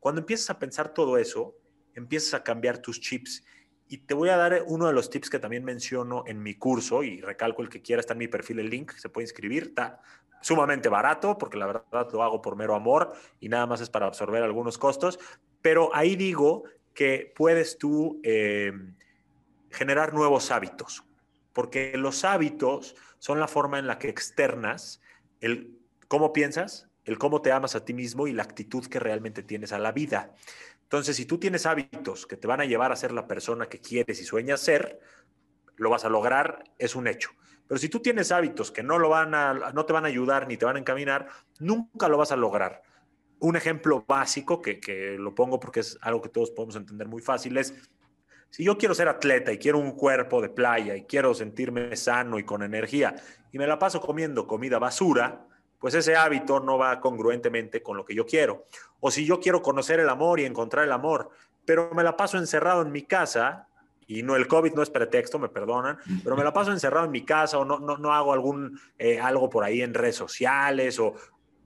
Cuando 0.00 0.20
empiezas 0.20 0.50
a 0.50 0.58
pensar 0.58 0.92
todo 0.92 1.16
eso, 1.16 1.54
empiezas 1.94 2.34
a 2.34 2.42
cambiar 2.42 2.78
tus 2.78 3.00
chips 3.00 3.44
y 3.88 3.98
te 3.98 4.14
voy 4.14 4.28
a 4.28 4.36
dar 4.36 4.64
uno 4.66 4.86
de 4.86 4.92
los 4.92 5.08
tips 5.08 5.30
que 5.30 5.38
también 5.38 5.64
menciono 5.64 6.24
en 6.26 6.42
mi 6.42 6.54
curso 6.54 7.02
y 7.02 7.20
recalco 7.20 7.62
el 7.62 7.68
que 7.68 7.80
quiera, 7.80 8.00
está 8.00 8.12
en 8.12 8.18
mi 8.18 8.28
perfil 8.28 8.60
el 8.60 8.68
link, 8.68 8.92
se 8.92 9.08
puede 9.08 9.24
inscribir, 9.24 9.64
está 9.64 10.00
sumamente 10.40 10.88
barato 10.88 11.38
porque 11.38 11.56
la 11.56 11.66
verdad 11.66 12.08
lo 12.12 12.22
hago 12.22 12.42
por 12.42 12.54
mero 12.54 12.74
amor 12.74 13.14
y 13.40 13.48
nada 13.48 13.66
más 13.66 13.80
es 13.80 13.90
para 13.90 14.06
absorber 14.06 14.42
algunos 14.42 14.78
costos, 14.78 15.18
pero 15.62 15.94
ahí 15.94 16.16
digo 16.16 16.64
que 16.94 17.32
puedes 17.34 17.78
tú 17.78 18.20
eh, 18.22 18.72
generar 19.70 20.12
nuevos 20.12 20.50
hábitos, 20.50 21.04
porque 21.52 21.96
los 21.96 22.24
hábitos 22.24 22.94
son 23.18 23.40
la 23.40 23.48
forma 23.48 23.78
en 23.78 23.86
la 23.86 23.98
que 23.98 24.08
externas 24.08 25.00
el 25.40 25.78
cómo 26.08 26.32
piensas, 26.32 26.88
el 27.04 27.18
cómo 27.18 27.40
te 27.40 27.52
amas 27.52 27.74
a 27.74 27.84
ti 27.84 27.94
mismo 27.94 28.26
y 28.26 28.32
la 28.32 28.42
actitud 28.42 28.86
que 28.86 29.00
realmente 29.00 29.42
tienes 29.42 29.72
a 29.72 29.78
la 29.78 29.92
vida. 29.92 30.34
Entonces, 30.88 31.16
si 31.16 31.26
tú 31.26 31.36
tienes 31.36 31.66
hábitos 31.66 32.26
que 32.26 32.38
te 32.38 32.48
van 32.48 32.62
a 32.62 32.64
llevar 32.64 32.92
a 32.92 32.96
ser 32.96 33.12
la 33.12 33.26
persona 33.26 33.66
que 33.66 33.78
quieres 33.78 34.22
y 34.22 34.24
sueñas 34.24 34.60
ser, 34.60 34.98
lo 35.76 35.90
vas 35.90 36.06
a 36.06 36.08
lograr, 36.08 36.64
es 36.78 36.96
un 36.96 37.06
hecho. 37.06 37.28
Pero 37.66 37.78
si 37.78 37.90
tú 37.90 38.00
tienes 38.00 38.32
hábitos 38.32 38.70
que 38.70 38.82
no, 38.82 38.98
lo 38.98 39.10
van 39.10 39.34
a, 39.34 39.52
no 39.74 39.84
te 39.84 39.92
van 39.92 40.06
a 40.06 40.08
ayudar 40.08 40.48
ni 40.48 40.56
te 40.56 40.64
van 40.64 40.76
a 40.76 40.78
encaminar, 40.78 41.28
nunca 41.58 42.08
lo 42.08 42.16
vas 42.16 42.32
a 42.32 42.36
lograr. 42.36 42.80
Un 43.38 43.54
ejemplo 43.56 44.02
básico, 44.08 44.62
que, 44.62 44.80
que 44.80 45.18
lo 45.18 45.34
pongo 45.34 45.60
porque 45.60 45.80
es 45.80 45.98
algo 46.00 46.22
que 46.22 46.30
todos 46.30 46.52
podemos 46.52 46.76
entender 46.76 47.06
muy 47.06 47.20
fácil, 47.20 47.58
es 47.58 47.74
si 48.48 48.64
yo 48.64 48.78
quiero 48.78 48.94
ser 48.94 49.08
atleta 49.08 49.52
y 49.52 49.58
quiero 49.58 49.76
un 49.76 49.92
cuerpo 49.92 50.40
de 50.40 50.48
playa 50.48 50.96
y 50.96 51.04
quiero 51.04 51.34
sentirme 51.34 51.94
sano 51.96 52.38
y 52.38 52.44
con 52.44 52.62
energía 52.62 53.14
y 53.52 53.58
me 53.58 53.66
la 53.66 53.78
paso 53.78 54.00
comiendo 54.00 54.46
comida 54.46 54.78
basura, 54.78 55.47
pues 55.78 55.94
ese 55.94 56.16
hábito 56.16 56.60
no 56.60 56.78
va 56.78 57.00
congruentemente 57.00 57.82
con 57.82 57.96
lo 57.96 58.04
que 58.04 58.14
yo 58.14 58.26
quiero. 58.26 58.66
O 59.00 59.10
si 59.10 59.24
yo 59.24 59.40
quiero 59.40 59.62
conocer 59.62 60.00
el 60.00 60.08
amor 60.08 60.40
y 60.40 60.44
encontrar 60.44 60.84
el 60.84 60.92
amor, 60.92 61.30
pero 61.64 61.90
me 61.94 62.02
la 62.02 62.16
paso 62.16 62.38
encerrado 62.38 62.82
en 62.82 62.92
mi 62.92 63.02
casa, 63.02 63.68
y 64.06 64.22
no 64.22 64.36
el 64.36 64.48
COVID 64.48 64.72
no 64.72 64.82
es 64.82 64.90
pretexto, 64.90 65.38
me 65.38 65.50
perdonan, 65.50 65.98
pero 66.24 66.34
me 66.34 66.42
la 66.42 66.52
paso 66.52 66.72
encerrado 66.72 67.04
en 67.04 67.12
mi 67.12 67.24
casa 67.24 67.58
o 67.58 67.64
no, 67.64 67.78
no, 67.78 67.98
no 67.98 68.14
hago 68.14 68.32
algún, 68.32 68.80
eh, 68.96 69.20
algo 69.20 69.50
por 69.50 69.64
ahí 69.64 69.82
en 69.82 69.92
redes 69.92 70.16
sociales 70.16 70.98
o 70.98 71.14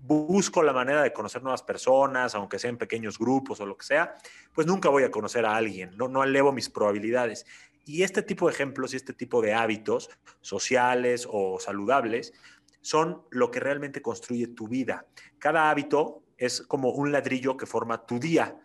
busco 0.04 0.62
la 0.64 0.72
manera 0.72 1.02
de 1.02 1.12
conocer 1.12 1.42
nuevas 1.42 1.62
personas, 1.62 2.34
aunque 2.34 2.58
sea 2.58 2.70
en 2.70 2.78
pequeños 2.78 3.16
grupos 3.16 3.60
o 3.60 3.66
lo 3.66 3.76
que 3.76 3.86
sea, 3.86 4.16
pues 4.52 4.66
nunca 4.66 4.88
voy 4.88 5.04
a 5.04 5.10
conocer 5.12 5.46
a 5.46 5.54
alguien, 5.54 5.96
no, 5.96 6.08
no 6.08 6.24
elevo 6.24 6.52
mis 6.52 6.68
probabilidades. 6.68 7.46
Y 7.84 8.02
este 8.02 8.22
tipo 8.22 8.48
de 8.48 8.54
ejemplos 8.54 8.92
y 8.92 8.96
este 8.96 9.12
tipo 9.12 9.40
de 9.40 9.54
hábitos 9.54 10.10
sociales 10.40 11.28
o 11.30 11.60
saludables 11.60 12.32
son 12.82 13.22
lo 13.30 13.50
que 13.50 13.60
realmente 13.60 14.02
construye 14.02 14.48
tu 14.48 14.68
vida. 14.68 15.06
Cada 15.38 15.70
hábito 15.70 16.22
es 16.36 16.60
como 16.62 16.90
un 16.90 17.12
ladrillo 17.12 17.56
que 17.56 17.66
forma 17.66 18.04
tu 18.04 18.18
día 18.18 18.58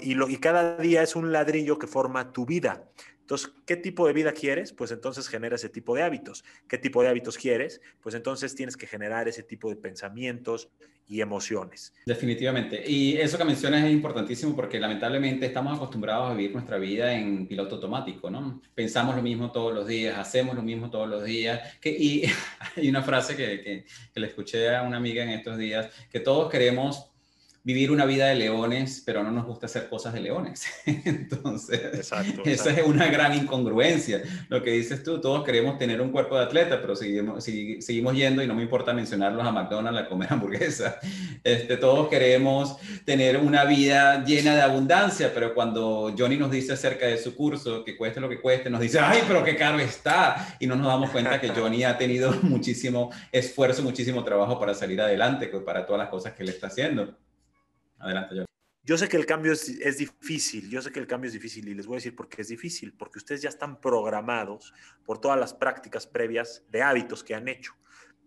y, 0.00 0.36
cada 0.36 0.76
día 0.76 1.02
es 1.02 1.16
un 1.16 1.32
ladrillo 1.32 1.78
que 1.78 1.86
forma 1.86 2.32
tu 2.32 2.46
vida. 2.46 2.84
Entonces, 3.24 3.52
¿qué 3.64 3.76
tipo 3.78 4.06
de 4.06 4.12
vida 4.12 4.32
quieres? 4.32 4.74
Pues 4.74 4.90
entonces 4.90 5.28
genera 5.28 5.56
ese 5.56 5.70
tipo 5.70 5.94
de 5.94 6.02
hábitos. 6.02 6.44
¿Qué 6.68 6.76
tipo 6.76 7.02
de 7.02 7.08
hábitos 7.08 7.38
quieres? 7.38 7.80
Pues 8.02 8.14
entonces 8.14 8.54
tienes 8.54 8.76
que 8.76 8.86
generar 8.86 9.28
ese 9.28 9.42
tipo 9.42 9.70
de 9.70 9.76
pensamientos 9.76 10.68
y 11.06 11.22
emociones. 11.22 11.94
Definitivamente. 12.04 12.82
Y 12.86 13.16
eso 13.16 13.38
que 13.38 13.46
mencionas 13.46 13.86
es 13.86 13.92
importantísimo 13.92 14.54
porque 14.54 14.78
lamentablemente 14.78 15.46
estamos 15.46 15.74
acostumbrados 15.74 16.30
a 16.30 16.34
vivir 16.34 16.52
nuestra 16.52 16.76
vida 16.76 17.14
en 17.14 17.46
piloto 17.46 17.76
automático, 17.76 18.28
¿no? 18.28 18.60
Pensamos 18.74 19.16
lo 19.16 19.22
mismo 19.22 19.50
todos 19.50 19.72
los 19.72 19.86
días, 19.86 20.18
hacemos 20.18 20.54
lo 20.54 20.62
mismo 20.62 20.90
todos 20.90 21.08
los 21.08 21.24
días. 21.24 21.78
Que, 21.80 21.96
y 21.98 22.24
hay 22.76 22.90
una 22.90 23.02
frase 23.02 23.34
que, 23.34 23.62
que, 23.62 23.86
que 24.12 24.20
le 24.20 24.26
escuché 24.26 24.76
a 24.76 24.82
una 24.82 24.98
amiga 24.98 25.22
en 25.22 25.30
estos 25.30 25.56
días, 25.56 25.88
que 26.10 26.20
todos 26.20 26.50
queremos 26.50 27.13
vivir 27.64 27.90
una 27.90 28.04
vida 28.04 28.26
de 28.26 28.34
leones, 28.34 29.02
pero 29.06 29.22
no 29.22 29.30
nos 29.30 29.46
gusta 29.46 29.64
hacer 29.64 29.88
cosas 29.88 30.12
de 30.12 30.20
leones. 30.20 30.66
Entonces, 30.86 31.80
esa 32.44 32.70
es 32.70 32.86
una 32.86 33.06
gran 33.06 33.34
incongruencia. 33.34 34.22
Lo 34.50 34.62
que 34.62 34.72
dices 34.72 35.02
tú, 35.02 35.18
todos 35.18 35.42
queremos 35.44 35.78
tener 35.78 36.02
un 36.02 36.10
cuerpo 36.10 36.36
de 36.36 36.44
atleta, 36.44 36.82
pero 36.82 36.94
seguimos, 36.94 37.42
seguimos 37.42 38.14
yendo 38.14 38.42
y 38.42 38.46
no 38.46 38.54
me 38.54 38.62
importa 38.62 38.92
mencionarlos 38.92 39.46
a 39.46 39.50
McDonald's 39.50 40.02
a 40.02 40.08
comer 40.08 40.28
hamburguesa. 40.32 40.98
Este, 41.42 41.78
todos 41.78 42.08
queremos 42.08 42.76
tener 43.06 43.38
una 43.38 43.64
vida 43.64 44.22
llena 44.22 44.54
de 44.54 44.60
abundancia, 44.60 45.32
pero 45.32 45.54
cuando 45.54 46.14
Johnny 46.16 46.36
nos 46.36 46.50
dice 46.50 46.74
acerca 46.74 47.06
de 47.06 47.16
su 47.16 47.34
curso, 47.34 47.82
que 47.82 47.96
cueste 47.96 48.20
lo 48.20 48.28
que 48.28 48.42
cueste, 48.42 48.68
nos 48.68 48.82
dice, 48.82 48.98
ay, 49.00 49.22
pero 49.26 49.42
qué 49.42 49.56
caro 49.56 49.78
está. 49.78 50.54
Y 50.60 50.66
no 50.66 50.76
nos 50.76 50.88
damos 50.88 51.08
cuenta 51.08 51.40
que 51.40 51.48
Johnny 51.48 51.82
ha 51.84 51.96
tenido 51.96 52.30
muchísimo 52.42 53.10
esfuerzo, 53.32 53.82
muchísimo 53.82 54.22
trabajo 54.22 54.60
para 54.60 54.74
salir 54.74 55.00
adelante, 55.00 55.46
para 55.46 55.86
todas 55.86 56.00
las 56.00 56.10
cosas 56.10 56.34
que 56.34 56.42
él 56.42 56.50
está 56.50 56.66
haciendo. 56.66 57.23
Adelante, 57.98 58.44
yo. 58.84 58.98
Sé 58.98 59.08
que 59.08 59.16
el 59.16 59.26
cambio 59.26 59.52
es, 59.52 59.68
es, 59.68 59.98
difícil, 59.98 60.68
yo 60.68 60.82
sé 60.82 60.92
que 60.92 61.00
el 61.00 61.06
cambio 61.06 61.28
es 61.28 61.32
difícil 61.32 61.68
y 61.68 61.74
les 61.74 61.86
voy 61.86 61.94
a 61.94 61.98
decir 61.98 62.14
por 62.14 62.28
qué 62.28 62.42
es 62.42 62.48
difícil, 62.48 62.92
porque 62.92 63.18
ustedes 63.18 63.40
ya 63.40 63.48
están 63.48 63.80
programados 63.80 64.74
por 65.04 65.18
todas 65.18 65.38
las 65.38 65.54
prácticas 65.54 66.06
previas 66.06 66.64
de 66.70 66.82
hábitos 66.82 67.24
que 67.24 67.34
han 67.34 67.48
hecho, 67.48 67.74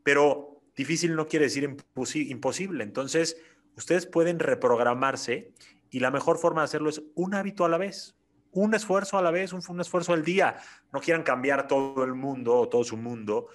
pero 0.04 0.64
difícil 0.76 1.16
no 1.16 1.28
quiere 1.28 1.46
decir 1.46 1.64
imposible, 1.64 2.84
entonces 2.84 3.38
ustedes 3.76 4.08
pueden 4.08 4.40
reprogramarse 4.40 5.54
y 5.90 6.00
la 6.00 6.12
mejor 6.12 6.38
forma 6.38 6.62
de 6.62 6.66
hacerlo 6.66 6.90
es 6.90 7.04
un 7.14 7.36
hábito 7.36 7.64
a 7.64 7.70
la 7.70 7.78
vez, 7.78 8.16
un 8.52 8.74
esfuerzo 8.74 9.18
a 9.18 9.22
la 9.22 9.32
vez, 9.32 9.54
un, 9.54 9.62
un 9.68 9.82
esfuerzo 9.82 10.14
al 10.14 10.24
día, 10.24 10.58
no 10.92 11.00
quieran 11.00 11.24
cambiar 11.24 11.68
todo 11.68 12.04
el 12.04 12.16
mundo 12.16 12.56
o 12.56 12.68
todo 12.68 12.84
su 12.84 12.98
mundo 12.98 13.48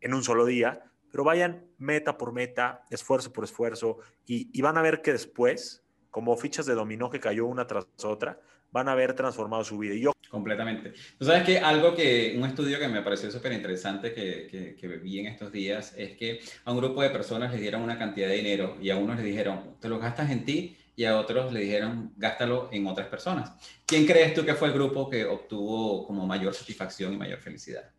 en 0.00 0.14
un 0.14 0.24
solo 0.24 0.44
día, 0.44 0.82
pero 1.10 1.24
vayan 1.24 1.66
meta 1.78 2.18
por 2.18 2.32
meta, 2.32 2.84
esfuerzo 2.90 3.32
por 3.32 3.44
esfuerzo, 3.44 3.98
y, 4.26 4.60
van 4.60 4.76
a 4.76 4.82
ver 4.82 5.02
que 5.02 5.12
después, 5.12 5.84
como 6.10 6.36
fichas 6.36 6.66
de 6.66 6.74
dominó 6.74 7.10
que 7.10 7.20
cayó 7.20 7.46
una 7.46 7.66
tras 7.66 7.86
otra, 8.04 8.40
van 8.70 8.88
a 8.88 8.94
ver 8.94 9.14
transformado 9.14 9.64
su 9.64 9.78
vida. 9.78 9.94
Y 9.94 10.00
yo... 10.00 10.12
Completamente. 10.28 10.92
Tú 11.18 11.24
sabes 11.24 11.44
que 11.44 11.58
algo 11.58 11.94
que, 11.94 12.34
un 12.36 12.44
estudio 12.44 12.78
que 12.78 12.88
me 12.88 13.00
pareció 13.00 13.30
súper 13.30 13.52
interesante 13.52 14.12
que, 14.12 14.76
que, 14.78 14.88
vi 14.88 15.20
en 15.20 15.26
estos 15.26 15.50
días 15.50 15.94
es 15.96 16.16
que 16.18 16.40
a 16.64 16.72
un 16.72 16.78
grupo 16.78 17.00
de 17.02 17.08
personas 17.08 17.50
les 17.50 17.60
dieron 17.60 17.80
una 17.80 17.98
cantidad 17.98 18.28
de 18.28 18.34
dinero 18.34 18.76
y 18.80 18.90
a 18.90 18.96
unos 18.96 19.16
les 19.16 19.24
dijeron, 19.24 19.76
te 19.80 19.88
lo 19.88 19.98
gastas 19.98 20.30
en 20.30 20.44
ti 20.44 20.76
y 20.98 21.04
a 21.04 21.16
otros 21.16 21.52
le 21.52 21.60
dijeron, 21.60 22.12
gástalo 22.16 22.68
en 22.72 22.86
otras 22.88 23.06
personas. 23.06 23.52
¿Quién 23.86 24.04
crees 24.04 24.34
tú 24.34 24.44
que 24.44 24.54
fue 24.54 24.68
el 24.68 24.74
grupo 24.74 25.08
que 25.08 25.24
obtuvo 25.24 26.04
como 26.04 26.26
mayor 26.26 26.52
satisfacción 26.52 27.14
y 27.14 27.16
mayor 27.16 27.38
felicidad? 27.38 27.90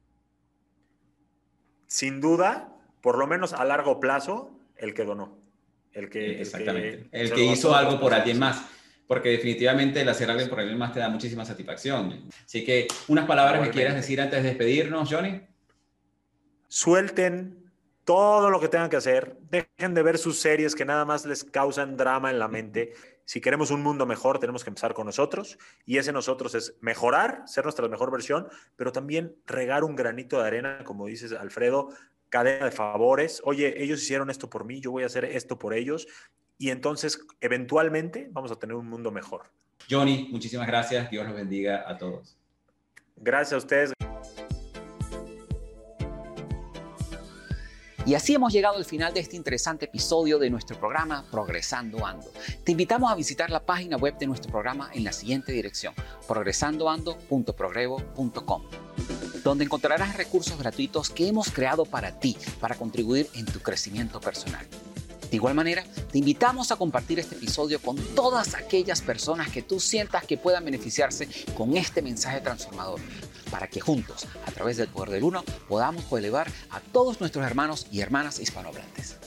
Sin 1.87 2.19
duda, 2.19 2.78
por 3.01 3.17
lo 3.17 3.27
menos 3.27 3.53
a 3.53 3.65
largo 3.65 3.99
plazo, 3.99 4.51
el 4.75 4.93
que 4.93 5.05
donó. 5.05 5.37
El 5.91 6.09
que, 6.09 6.41
Exactamente. 6.41 7.07
El 7.11 7.31
que, 7.31 7.43
hizo 7.43 7.75
algo 7.75 7.99
por 7.99 8.13
alguien 8.13 8.39
más. 8.39 8.63
Porque 9.07 9.29
definitivamente 9.29 10.01
el 10.01 10.09
hacer 10.09 10.29
algo 10.29 10.47
por 10.49 10.59
alguien 10.59 10.77
más 10.77 10.93
te 10.93 10.99
da 10.99 11.09
muchísima 11.09 11.43
satisfacción. 11.43 12.29
Así 12.45 12.63
que, 12.63 12.87
unas 13.07 13.25
palabras 13.25 13.65
que 13.67 13.71
quieras 13.71 13.95
decir 13.95 14.21
antes 14.21 14.43
de 14.43 14.49
despedirnos, 14.49 15.09
Johnny. 15.11 15.41
Suelten 16.67 17.59
todo 18.09 18.49
lo 18.49 18.59
que 18.59 18.67
tengan 18.67 18.89
que 18.89 18.95
hacer, 18.95 19.37
dejen 19.51 19.93
de 19.93 20.01
ver 20.01 20.17
sus 20.17 20.39
series 20.39 20.73
que 20.73 20.83
nada 20.83 21.05
más 21.05 21.27
les 21.27 21.43
causan 21.43 21.95
drama 21.95 22.31
en 22.31 22.39
la 22.39 22.47
mente. 22.47 22.93
Si 23.23 23.41
queremos 23.41 23.69
un 23.69 23.83
mundo 23.83 24.07
mejor, 24.07 24.39
tenemos 24.39 24.63
que 24.63 24.71
empezar 24.71 24.95
con 24.95 25.05
nosotros 25.05 25.59
y 25.85 25.99
ese 25.99 26.11
nosotros 26.11 26.55
es 26.55 26.75
mejorar, 26.81 27.43
ser 27.45 27.65
nuestra 27.65 27.87
mejor 27.87 28.11
versión, 28.11 28.47
pero 28.75 28.91
también 28.91 29.35
regar 29.45 29.83
un 29.83 29.95
granito 29.95 30.39
de 30.41 30.47
arena, 30.47 30.83
como 30.83 31.05
dices 31.05 31.33
Alfredo, 31.33 31.89
cadena 32.29 32.65
de 32.65 32.71
favores. 32.71 33.41
Oye, 33.43 33.83
ellos 33.83 34.01
hicieron 34.01 34.29
esto 34.29 34.49
por 34.49 34.65
mí, 34.65 34.79
yo 34.79 34.91
voy 34.91 35.03
a 35.03 35.07
hacer 35.07 35.25
esto 35.25 35.59
por 35.59 35.73
ellos 35.73 36.07
y 36.57 36.69
entonces 36.69 37.19
eventualmente 37.41 38.29
vamos 38.31 38.51
a 38.51 38.55
tener 38.57 38.75
un 38.75 38.87
mundo 38.87 39.11
mejor. 39.11 39.43
Johnny, 39.89 40.27
muchísimas 40.31 40.67
gracias. 40.67 41.09
Dios 41.09 41.25
los 41.25 41.35
bendiga 41.35 41.89
a 41.89 41.97
todos. 41.97 42.37
Gracias 43.15 43.53
a 43.53 43.57
ustedes. 43.57 43.93
Y 48.05 48.15
así 48.15 48.33
hemos 48.33 48.51
llegado 48.51 48.77
al 48.77 48.85
final 48.85 49.13
de 49.13 49.19
este 49.19 49.35
interesante 49.35 49.85
episodio 49.85 50.39
de 50.39 50.49
nuestro 50.49 50.79
programa 50.79 51.25
Progresando 51.29 52.03
Ando. 52.05 52.31
Te 52.63 52.71
invitamos 52.71 53.11
a 53.11 53.15
visitar 53.15 53.51
la 53.51 53.63
página 53.63 53.97
web 53.97 54.17
de 54.17 54.25
nuestro 54.25 54.51
programa 54.51 54.89
en 54.93 55.03
la 55.03 55.11
siguiente 55.11 55.51
dirección, 55.51 55.93
progresandoando.progrevo.com, 56.27 58.63
donde 59.43 59.65
encontrarás 59.65 60.17
recursos 60.17 60.57
gratuitos 60.57 61.09
que 61.09 61.27
hemos 61.27 61.51
creado 61.51 61.85
para 61.85 62.19
ti, 62.19 62.37
para 62.59 62.75
contribuir 62.75 63.29
en 63.33 63.45
tu 63.45 63.59
crecimiento 63.59 64.19
personal. 64.19 64.65
De 65.29 65.35
igual 65.35 65.53
manera, 65.53 65.83
te 66.11 66.17
invitamos 66.17 66.71
a 66.71 66.75
compartir 66.75 67.19
este 67.19 67.35
episodio 67.35 67.79
con 67.79 67.97
todas 68.15 68.55
aquellas 68.55 69.01
personas 69.01 69.49
que 69.49 69.61
tú 69.61 69.79
sientas 69.79 70.25
que 70.25 70.37
puedan 70.37 70.65
beneficiarse 70.65 71.27
con 71.55 71.77
este 71.77 72.01
mensaje 72.01 72.41
transformador, 72.41 72.99
para 73.51 73.67
que 73.67 73.79
juntos, 73.79 74.25
a 74.47 74.51
través 74.51 74.77
del 74.77 74.87
poder 74.87 75.11
del 75.11 75.23
uno, 75.23 75.43
podamos 75.67 76.11
elevar 76.11 76.51
a 76.71 76.79
todos 76.79 77.19
nuestros 77.19 77.45
hermanos 77.45 77.85
y 77.91 78.01
hermanas 78.01 78.39
hispanohablantes. 78.39 79.17